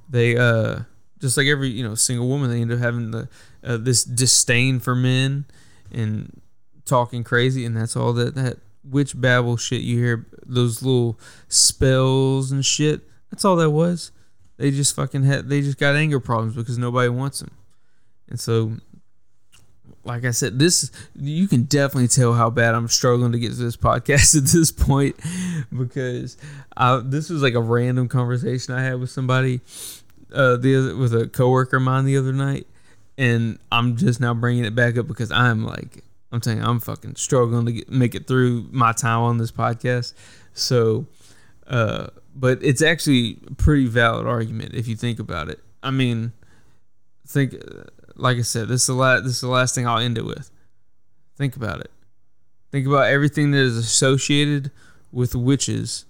They 0.09 0.37
uh 0.37 0.81
just 1.19 1.37
like 1.37 1.47
every 1.47 1.69
you 1.69 1.83
know 1.83 1.95
single 1.95 2.27
woman, 2.27 2.49
they 2.49 2.61
end 2.61 2.71
up 2.71 2.79
having 2.79 3.11
the 3.11 3.27
uh, 3.63 3.77
this 3.77 4.03
disdain 4.03 4.79
for 4.79 4.95
men 4.95 5.45
and 5.91 6.41
talking 6.85 7.23
crazy, 7.23 7.65
and 7.65 7.75
that's 7.75 7.95
all 7.95 8.13
that 8.13 8.35
that 8.35 8.57
witch 8.83 9.19
babble 9.19 9.57
shit 9.57 9.81
you 9.81 9.97
hear, 9.97 10.27
those 10.45 10.81
little 10.81 11.19
spells 11.47 12.51
and 12.51 12.65
shit. 12.65 13.01
That's 13.31 13.45
all 13.45 13.55
that 13.57 13.69
was. 13.69 14.11
They 14.57 14.71
just 14.71 14.95
fucking 14.95 15.23
had. 15.23 15.49
They 15.49 15.61
just 15.61 15.77
got 15.77 15.95
anger 15.95 16.19
problems 16.19 16.55
because 16.55 16.77
nobody 16.77 17.09
wants 17.09 17.39
them, 17.39 17.51
and 18.27 18.39
so. 18.39 18.73
Like 20.05 20.23
I 20.23 20.31
said, 20.31 20.57
this 20.57 20.91
you 21.13 21.47
can 21.47 21.63
definitely 21.63 22.07
tell 22.07 22.33
how 22.33 22.49
bad 22.49 22.73
I'm 22.73 22.87
struggling 22.87 23.33
to 23.33 23.37
get 23.37 23.51
to 23.51 23.57
this 23.57 23.75
podcast 23.75 24.35
at 24.37 24.45
this 24.45 24.71
point 24.71 25.17
because 25.77 26.37
I, 26.75 27.01
this 27.03 27.29
was 27.29 27.43
like 27.43 27.53
a 27.53 27.61
random 27.61 28.07
conversation 28.07 28.73
I 28.73 28.81
had 28.81 28.99
with 28.99 29.11
somebody 29.11 29.59
uh, 30.33 30.55
the 30.55 30.75
other, 30.75 30.95
with 30.95 31.13
a 31.13 31.27
coworker 31.27 31.77
of 31.77 31.83
mine 31.83 32.05
the 32.05 32.17
other 32.17 32.31
night, 32.31 32.65
and 33.17 33.59
I'm 33.71 33.97
just 33.97 34.19
now 34.19 34.33
bringing 34.33 34.65
it 34.65 34.73
back 34.73 34.97
up 34.97 35.05
because 35.07 35.31
I'm 35.31 35.65
like 35.65 36.03
I'm 36.31 36.41
saying 36.41 36.63
I'm 36.63 36.79
fucking 36.79 37.15
struggling 37.15 37.65
to 37.65 37.71
get, 37.71 37.89
make 37.89 38.15
it 38.15 38.27
through 38.27 38.67
my 38.71 38.91
time 38.91 39.21
on 39.21 39.37
this 39.37 39.51
podcast. 39.51 40.13
So, 40.53 41.07
uh, 41.67 42.07
but 42.35 42.63
it's 42.63 42.81
actually 42.81 43.39
a 43.47 43.53
pretty 43.55 43.87
valid 43.87 44.27
argument 44.27 44.75
if 44.75 44.87
you 44.87 44.95
think 44.95 45.19
about 45.19 45.49
it. 45.49 45.59
I 45.81 45.91
mean, 45.91 46.33
think 47.27 47.55
like 48.15 48.37
I 48.37 48.41
said, 48.41 48.67
this 48.67 48.81
is 48.81 48.87
the 48.87 48.93
last 48.93 49.23
this 49.23 49.33
is 49.33 49.41
the 49.41 49.47
last 49.47 49.75
thing 49.75 49.87
I'll 49.87 49.99
end 49.99 50.17
it 50.17 50.25
with. 50.25 50.51
Think 51.35 51.55
about 51.55 51.79
it. 51.79 51.91
Think 52.71 52.85
about 52.85 53.07
everything 53.07 53.51
that 53.51 53.59
is 53.59 53.77
associated 53.77 54.71
with 55.11 55.35
witches, 55.35 56.05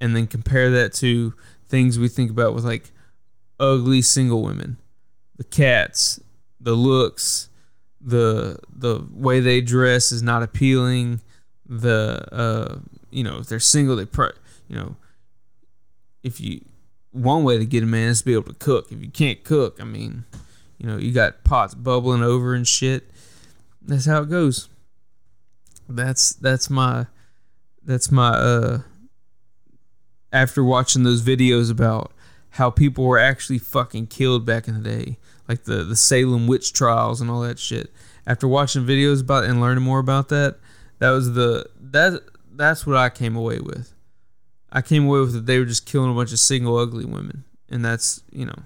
and 0.00 0.14
then 0.14 0.26
compare 0.26 0.70
that 0.70 0.92
to 0.94 1.34
things 1.68 1.98
we 1.98 2.08
think 2.08 2.30
about 2.30 2.54
with 2.54 2.64
like 2.64 2.92
ugly 3.58 4.02
single 4.02 4.42
women, 4.42 4.76
the 5.36 5.44
cats, 5.44 6.20
the 6.60 6.74
looks, 6.74 7.48
the 8.06 8.58
the 8.72 9.04
way 9.12 9.40
they 9.40 9.60
dress 9.60 10.12
is 10.12 10.22
not 10.22 10.42
appealing. 10.42 11.20
The 11.68 12.26
uh, 12.32 12.78
you 13.10 13.24
know, 13.24 13.38
if 13.38 13.48
they're 13.48 13.60
single, 13.60 13.96
they 13.96 14.06
pr- 14.06 14.36
you 14.68 14.76
know, 14.76 14.96
if 16.22 16.40
you 16.40 16.64
one 17.10 17.44
way 17.44 17.58
to 17.58 17.66
get 17.66 17.82
a 17.82 17.86
man 17.86 18.10
is 18.10 18.20
to 18.20 18.24
be 18.24 18.34
able 18.34 18.52
to 18.52 18.54
cook. 18.54 18.92
If 18.92 19.02
you 19.02 19.10
can't 19.10 19.42
cook, 19.42 19.78
I 19.80 19.84
mean, 19.84 20.24
you 20.78 20.86
know, 20.86 20.96
you 20.96 21.12
got 21.12 21.42
pots 21.44 21.74
bubbling 21.74 22.22
over 22.22 22.54
and 22.54 22.66
shit. 22.66 23.10
That's 23.82 24.06
how 24.06 24.22
it 24.22 24.30
goes. 24.30 24.68
That's 25.88 26.32
that's 26.34 26.70
my 26.70 27.06
that's 27.82 28.10
my 28.10 28.28
uh 28.30 28.78
after 30.32 30.62
watching 30.62 31.02
those 31.02 31.22
videos 31.22 31.70
about 31.70 32.12
how 32.50 32.70
people 32.70 33.04
were 33.04 33.18
actually 33.18 33.58
fucking 33.58 34.06
killed 34.08 34.44
back 34.44 34.68
in 34.68 34.82
the 34.82 34.88
day, 34.88 35.18
like 35.48 35.64
the 35.64 35.84
the 35.84 35.96
Salem 35.96 36.46
witch 36.46 36.72
trials 36.72 37.20
and 37.20 37.30
all 37.30 37.40
that 37.40 37.58
shit. 37.58 37.92
After 38.26 38.48
watching 38.48 38.84
videos 38.84 39.20
about 39.20 39.44
and 39.44 39.60
learning 39.60 39.84
more 39.84 40.00
about 40.00 40.28
that, 40.30 40.58
that 40.98 41.10
was 41.10 41.34
the 41.34 41.66
that 41.80 42.22
that's 42.52 42.86
what 42.86 42.96
I 42.96 43.08
came 43.08 43.36
away 43.36 43.60
with. 43.60 43.92
I 44.72 44.82
came 44.82 45.06
away 45.06 45.20
with 45.20 45.32
that 45.32 45.46
they 45.46 45.58
were 45.58 45.64
just 45.64 45.86
killing 45.86 46.10
a 46.10 46.14
bunch 46.14 46.32
of 46.32 46.38
single 46.38 46.76
ugly 46.76 47.04
women, 47.04 47.44
and 47.68 47.84
that's 47.84 48.22
you 48.32 48.46
know, 48.46 48.58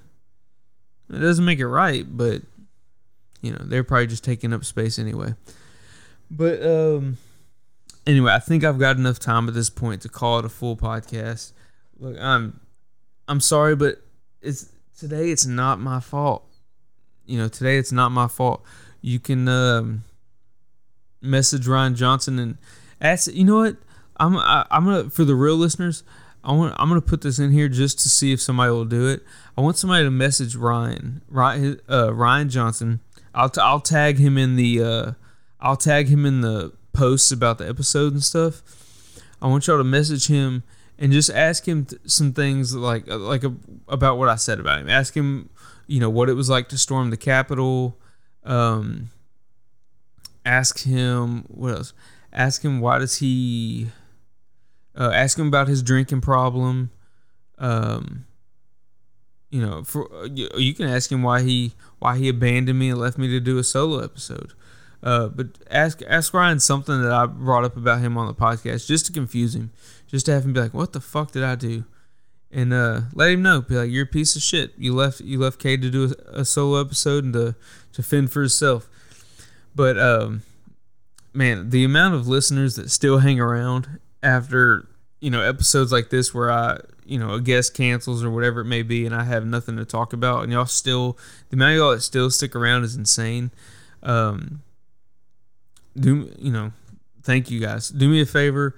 it 1.10 1.18
doesn't 1.18 1.44
make 1.44 1.58
it 1.58 1.68
right, 1.68 2.04
but 2.08 2.42
you 3.42 3.52
know 3.52 3.60
they're 3.62 3.84
probably 3.84 4.06
just 4.06 4.24
taking 4.24 4.52
up 4.52 4.64
space 4.64 4.98
anyway. 4.98 5.34
But 6.30 6.62
um, 6.62 7.18
anyway, 8.06 8.32
I 8.32 8.38
think 8.38 8.64
I've 8.64 8.78
got 8.78 8.96
enough 8.96 9.18
time 9.18 9.48
at 9.48 9.54
this 9.54 9.70
point 9.70 10.02
to 10.02 10.08
call 10.08 10.38
it 10.38 10.44
a 10.44 10.48
full 10.48 10.76
podcast. 10.76 11.52
Look, 11.98 12.16
I'm 12.18 12.60
I'm 13.28 13.40
sorry, 13.40 13.76
but 13.76 14.02
it's 14.40 14.70
today. 14.98 15.30
It's 15.30 15.46
not 15.46 15.80
my 15.80 16.00
fault. 16.00 16.49
You 17.30 17.38
know, 17.38 17.48
today 17.48 17.78
it's 17.78 17.92
not 17.92 18.10
my 18.10 18.28
fault. 18.28 18.62
You 19.00 19.18
can 19.20 19.48
um, 19.48 20.04
message 21.22 21.66
Ryan 21.66 21.94
Johnson 21.94 22.38
and 22.38 22.58
ask. 23.00 23.32
You 23.32 23.44
know 23.44 23.56
what? 23.56 23.76
I'm 24.16 24.36
I, 24.36 24.66
I'm 24.70 24.84
gonna 24.84 25.10
for 25.10 25.24
the 25.24 25.34
real 25.34 25.56
listeners. 25.56 26.02
I 26.42 26.52
want 26.52 26.74
I'm 26.78 26.88
gonna 26.88 27.00
put 27.00 27.20
this 27.20 27.38
in 27.38 27.52
here 27.52 27.68
just 27.68 27.98
to 28.00 28.08
see 28.08 28.32
if 28.32 28.40
somebody 28.40 28.72
will 28.72 28.84
do 28.84 29.08
it. 29.08 29.22
I 29.56 29.60
want 29.60 29.76
somebody 29.76 30.04
to 30.04 30.10
message 30.10 30.56
Ryan 30.56 31.22
Ryan 31.28 31.80
uh, 31.88 32.12
Ryan 32.12 32.48
Johnson. 32.48 33.00
I'll 33.34 33.48
t- 33.48 33.60
I'll 33.60 33.80
tag 33.80 34.18
him 34.18 34.36
in 34.36 34.56
the 34.56 34.82
uh, 34.82 35.12
I'll 35.60 35.76
tag 35.76 36.08
him 36.08 36.26
in 36.26 36.40
the 36.40 36.72
posts 36.92 37.30
about 37.30 37.58
the 37.58 37.68
episode 37.68 38.12
and 38.12 38.22
stuff. 38.24 38.62
I 39.40 39.46
want 39.46 39.66
y'all 39.66 39.78
to 39.78 39.84
message 39.84 40.26
him 40.26 40.64
and 40.98 41.12
just 41.12 41.30
ask 41.30 41.66
him 41.66 41.86
t- 41.86 41.96
some 42.06 42.32
things 42.32 42.74
like 42.74 43.08
uh, 43.08 43.16
like 43.16 43.44
a, 43.44 43.54
about 43.88 44.18
what 44.18 44.28
I 44.28 44.36
said 44.36 44.60
about 44.60 44.80
him. 44.80 44.88
Ask 44.90 45.14
him, 45.14 45.48
you 45.90 45.98
know, 45.98 46.08
what 46.08 46.28
it 46.28 46.34
was 46.34 46.48
like 46.48 46.68
to 46.68 46.78
storm 46.78 47.10
the 47.10 47.16
Capitol. 47.16 47.98
Um, 48.44 49.10
ask 50.46 50.84
him 50.84 51.44
what 51.48 51.72
else? 51.72 51.92
Ask 52.32 52.62
him 52.62 52.80
why 52.80 53.00
does 53.00 53.16
he? 53.16 53.88
Uh, 54.96 55.10
ask 55.12 55.36
him 55.36 55.48
about 55.48 55.66
his 55.66 55.82
drinking 55.82 56.20
problem. 56.20 56.90
Um, 57.58 58.24
you 59.50 59.60
know, 59.60 59.82
for 59.82 60.08
you, 60.32 60.48
you 60.54 60.74
can 60.74 60.86
ask 60.86 61.10
him 61.10 61.24
why 61.24 61.42
he 61.42 61.74
why 61.98 62.16
he 62.16 62.28
abandoned 62.28 62.78
me 62.78 62.90
and 62.90 63.00
left 63.00 63.18
me 63.18 63.26
to 63.26 63.40
do 63.40 63.58
a 63.58 63.64
solo 63.64 63.98
episode. 63.98 64.52
Uh, 65.02 65.26
but 65.26 65.48
ask 65.72 66.02
ask 66.06 66.32
Ryan 66.32 66.60
something 66.60 67.02
that 67.02 67.10
I 67.10 67.26
brought 67.26 67.64
up 67.64 67.76
about 67.76 68.00
him 68.00 68.16
on 68.16 68.28
the 68.28 68.34
podcast 68.34 68.86
just 68.86 69.06
to 69.06 69.12
confuse 69.12 69.56
him, 69.56 69.72
just 70.06 70.26
to 70.26 70.32
have 70.32 70.44
him 70.44 70.52
be 70.52 70.60
like, 70.60 70.74
"What 70.74 70.92
the 70.92 71.00
fuck 71.00 71.32
did 71.32 71.42
I 71.42 71.56
do?" 71.56 71.84
And 72.52 72.72
uh, 72.72 73.02
let 73.14 73.30
him 73.30 73.42
know, 73.42 73.60
be 73.60 73.76
like, 73.76 73.90
"You're 73.90 74.04
a 74.04 74.06
piece 74.06 74.34
of 74.34 74.42
shit. 74.42 74.72
You 74.76 74.92
left 74.92 75.20
you 75.20 75.38
left 75.38 75.60
Cade 75.60 75.82
to 75.82 75.90
do 75.90 76.12
a, 76.32 76.40
a 76.40 76.44
solo 76.44 76.80
episode 76.80 77.22
and 77.24 77.32
to 77.34 77.54
to 77.92 78.02
fend 78.02 78.32
for 78.32 78.40
himself." 78.40 78.88
But 79.74 79.98
um, 79.98 80.42
man, 81.32 81.70
the 81.70 81.84
amount 81.84 82.14
of 82.14 82.26
listeners 82.26 82.74
that 82.76 82.90
still 82.90 83.18
hang 83.18 83.38
around 83.38 84.00
after 84.22 84.88
you 85.20 85.30
know 85.30 85.42
episodes 85.42 85.92
like 85.92 86.10
this 86.10 86.34
where 86.34 86.50
I 86.50 86.80
you 87.04 87.18
know 87.18 87.34
a 87.34 87.40
guest 87.40 87.74
cancels 87.74 88.24
or 88.24 88.30
whatever 88.30 88.62
it 88.62 88.66
may 88.66 88.82
be, 88.82 89.06
and 89.06 89.14
I 89.14 89.24
have 89.24 89.46
nothing 89.46 89.76
to 89.76 89.84
talk 89.84 90.12
about, 90.12 90.42
and 90.42 90.52
y'all 90.52 90.66
still 90.66 91.16
the 91.50 91.56
amount 91.56 91.72
of 91.72 91.76
y'all 91.76 91.90
that 91.92 92.00
still 92.00 92.30
stick 92.30 92.56
around 92.56 92.82
is 92.84 92.96
insane. 92.96 93.52
Um, 94.02 94.62
do 95.96 96.32
you 96.38 96.50
know? 96.50 96.72
Thank 97.22 97.50
you 97.50 97.60
guys. 97.60 97.90
Do 97.90 98.08
me 98.08 98.20
a 98.20 98.26
favor. 98.26 98.74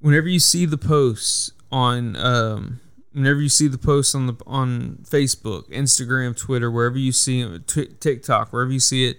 Whenever 0.00 0.28
you 0.28 0.38
see 0.38 0.66
the 0.66 0.78
posts 0.78 1.50
on, 1.70 2.16
um, 2.16 2.80
whenever 3.12 3.40
you 3.40 3.48
see 3.48 3.68
the 3.68 3.78
posts 3.78 4.14
on 4.14 4.26
the 4.26 4.34
on 4.46 4.98
Facebook, 5.02 5.68
Instagram, 5.70 6.36
Twitter, 6.36 6.70
wherever 6.70 6.98
you 6.98 7.12
see 7.12 7.40
it, 7.40 7.66
t- 7.66 7.90
TikTok, 8.00 8.52
wherever 8.52 8.72
you 8.72 8.80
see 8.80 9.08
it, 9.08 9.18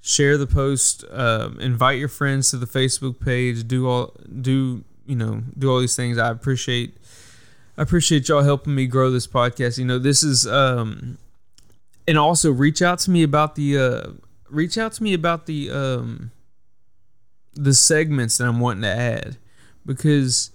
share 0.00 0.36
the 0.36 0.46
post. 0.46 1.04
Um, 1.10 1.58
invite 1.60 1.98
your 1.98 2.08
friends 2.08 2.50
to 2.50 2.56
the 2.56 2.66
Facebook 2.66 3.20
page. 3.24 3.66
Do 3.66 3.88
all 3.88 4.14
do 4.40 4.84
you 5.06 5.16
know? 5.16 5.42
Do 5.58 5.70
all 5.70 5.80
these 5.80 5.96
things. 5.96 6.18
I 6.18 6.30
appreciate. 6.30 6.96
I 7.78 7.82
appreciate 7.82 8.28
y'all 8.28 8.42
helping 8.42 8.74
me 8.74 8.86
grow 8.86 9.10
this 9.10 9.26
podcast. 9.26 9.78
You 9.78 9.84
know, 9.84 9.98
this 9.98 10.22
is 10.22 10.46
um, 10.46 11.18
and 12.08 12.18
also 12.18 12.50
reach 12.50 12.82
out 12.82 12.98
to 13.00 13.10
me 13.10 13.22
about 13.22 13.54
the 13.54 13.78
uh 13.78 14.10
reach 14.48 14.78
out 14.78 14.92
to 14.92 15.02
me 15.02 15.12
about 15.14 15.46
the 15.46 15.70
um 15.70 16.30
the 17.54 17.74
segments 17.74 18.38
that 18.38 18.46
I'm 18.46 18.60
wanting 18.60 18.82
to 18.82 18.88
add 18.88 19.36
because 19.84 20.50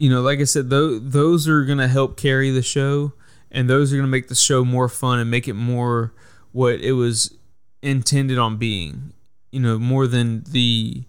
you 0.00 0.10
know 0.10 0.20
like 0.20 0.40
I 0.40 0.44
said 0.44 0.70
those 0.70 1.00
those 1.02 1.46
are 1.46 1.64
going 1.64 1.78
to 1.78 1.86
help 1.86 2.16
carry 2.16 2.50
the 2.50 2.62
show 2.62 3.12
and 3.52 3.70
those 3.70 3.92
are 3.92 3.96
going 3.96 4.06
to 4.06 4.10
make 4.10 4.28
the 4.28 4.34
show 4.34 4.64
more 4.64 4.88
fun 4.88 5.20
and 5.20 5.30
make 5.30 5.46
it 5.46 5.54
more 5.54 6.12
what 6.50 6.80
it 6.80 6.92
was 6.92 7.36
intended 7.82 8.38
on 8.38 8.56
being 8.56 9.12
you 9.52 9.60
know 9.60 9.78
more 9.78 10.08
than 10.08 10.42
the 10.48 11.04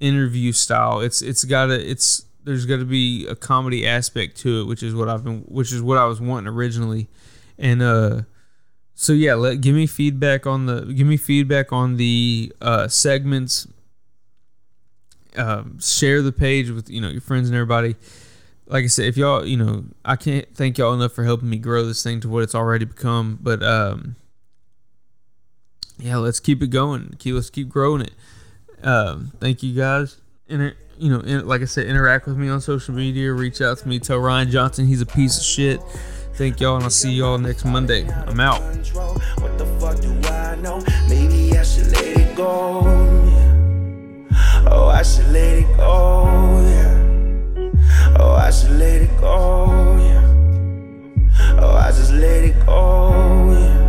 interview 0.00 0.52
style 0.52 1.00
it's 1.00 1.20
it's 1.20 1.44
got 1.44 1.66
to 1.66 1.74
it's 1.74 2.24
there's 2.44 2.64
got 2.66 2.78
to 2.78 2.84
be 2.84 3.26
a 3.26 3.36
comedy 3.36 3.86
aspect 3.86 4.36
to 4.38 4.62
it 4.62 4.64
which 4.64 4.82
is 4.82 4.94
what 4.94 5.08
I've 5.08 5.24
been 5.24 5.42
which 5.42 5.72
is 5.72 5.82
what 5.82 5.98
I 5.98 6.06
was 6.06 6.20
wanting 6.20 6.48
originally 6.48 7.08
and 7.58 7.82
uh 7.82 8.22
so 8.94 9.12
yeah, 9.12 9.34
let 9.34 9.60
give 9.60 9.74
me 9.74 9.86
feedback 9.86 10.46
on 10.46 10.66
the 10.66 10.82
give 10.82 11.06
me 11.06 11.16
feedback 11.16 11.72
on 11.72 11.96
the 11.96 12.52
uh, 12.60 12.88
segments. 12.88 13.66
Um, 15.36 15.78
share 15.80 16.20
the 16.22 16.32
page 16.32 16.70
with 16.70 16.90
you 16.90 17.00
know 17.00 17.08
your 17.08 17.20
friends 17.20 17.48
and 17.48 17.56
everybody. 17.56 17.96
Like 18.66 18.84
I 18.84 18.88
said, 18.88 19.06
if 19.06 19.16
y'all 19.16 19.46
you 19.46 19.56
know 19.56 19.84
I 20.04 20.16
can't 20.16 20.46
thank 20.54 20.78
y'all 20.78 20.94
enough 20.94 21.12
for 21.12 21.24
helping 21.24 21.50
me 21.50 21.58
grow 21.58 21.84
this 21.84 22.02
thing 22.02 22.20
to 22.20 22.28
what 22.28 22.42
it's 22.42 22.54
already 22.54 22.84
become. 22.84 23.38
But 23.40 23.62
um, 23.62 24.16
yeah, 25.98 26.16
let's 26.16 26.40
keep 26.40 26.62
it 26.62 26.68
going. 26.68 27.14
Keep 27.18 27.34
let's 27.34 27.50
keep 27.50 27.68
growing 27.68 28.02
it. 28.02 28.12
Um, 28.82 29.32
thank 29.40 29.62
you 29.62 29.74
guys. 29.74 30.20
Inter- 30.48 30.76
you 30.98 31.10
know, 31.10 31.20
in, 31.20 31.46
like 31.46 31.62
I 31.62 31.64
said, 31.64 31.86
interact 31.86 32.26
with 32.26 32.36
me 32.36 32.48
on 32.48 32.60
social 32.60 32.94
media. 32.94 33.32
Reach 33.32 33.60
out 33.60 33.78
to 33.78 33.88
me. 33.88 33.98
Tell 33.98 34.18
Ryan 34.18 34.50
Johnson 34.50 34.86
he's 34.86 35.00
a 35.00 35.06
piece 35.06 35.38
of 35.38 35.44
shit. 35.44 35.80
Thank 36.34 36.60
y'all, 36.60 36.76
and 36.76 36.84
I'll 36.84 36.90
see 36.90 37.12
y'all 37.12 37.38
next 37.38 37.64
Monday. 37.64 38.08
I'm 38.08 38.40
out. 38.40 38.62
Oh, 44.74 44.88
I 44.88 45.02
should 45.02 45.28
let 45.28 45.58
it 45.58 45.76
go, 45.76 46.64
yeah. 46.66 48.16
Oh, 48.18 48.32
I 48.32 48.50
should 48.50 48.70
let 48.70 49.02
it 49.02 49.20
go, 49.20 49.98
yeah. 49.98 50.24
Oh, 51.60 51.76
I 51.76 51.90
just 51.90 52.10
let 52.12 52.44
it 52.44 52.56
go, 52.64 53.52
yeah. 53.52 53.81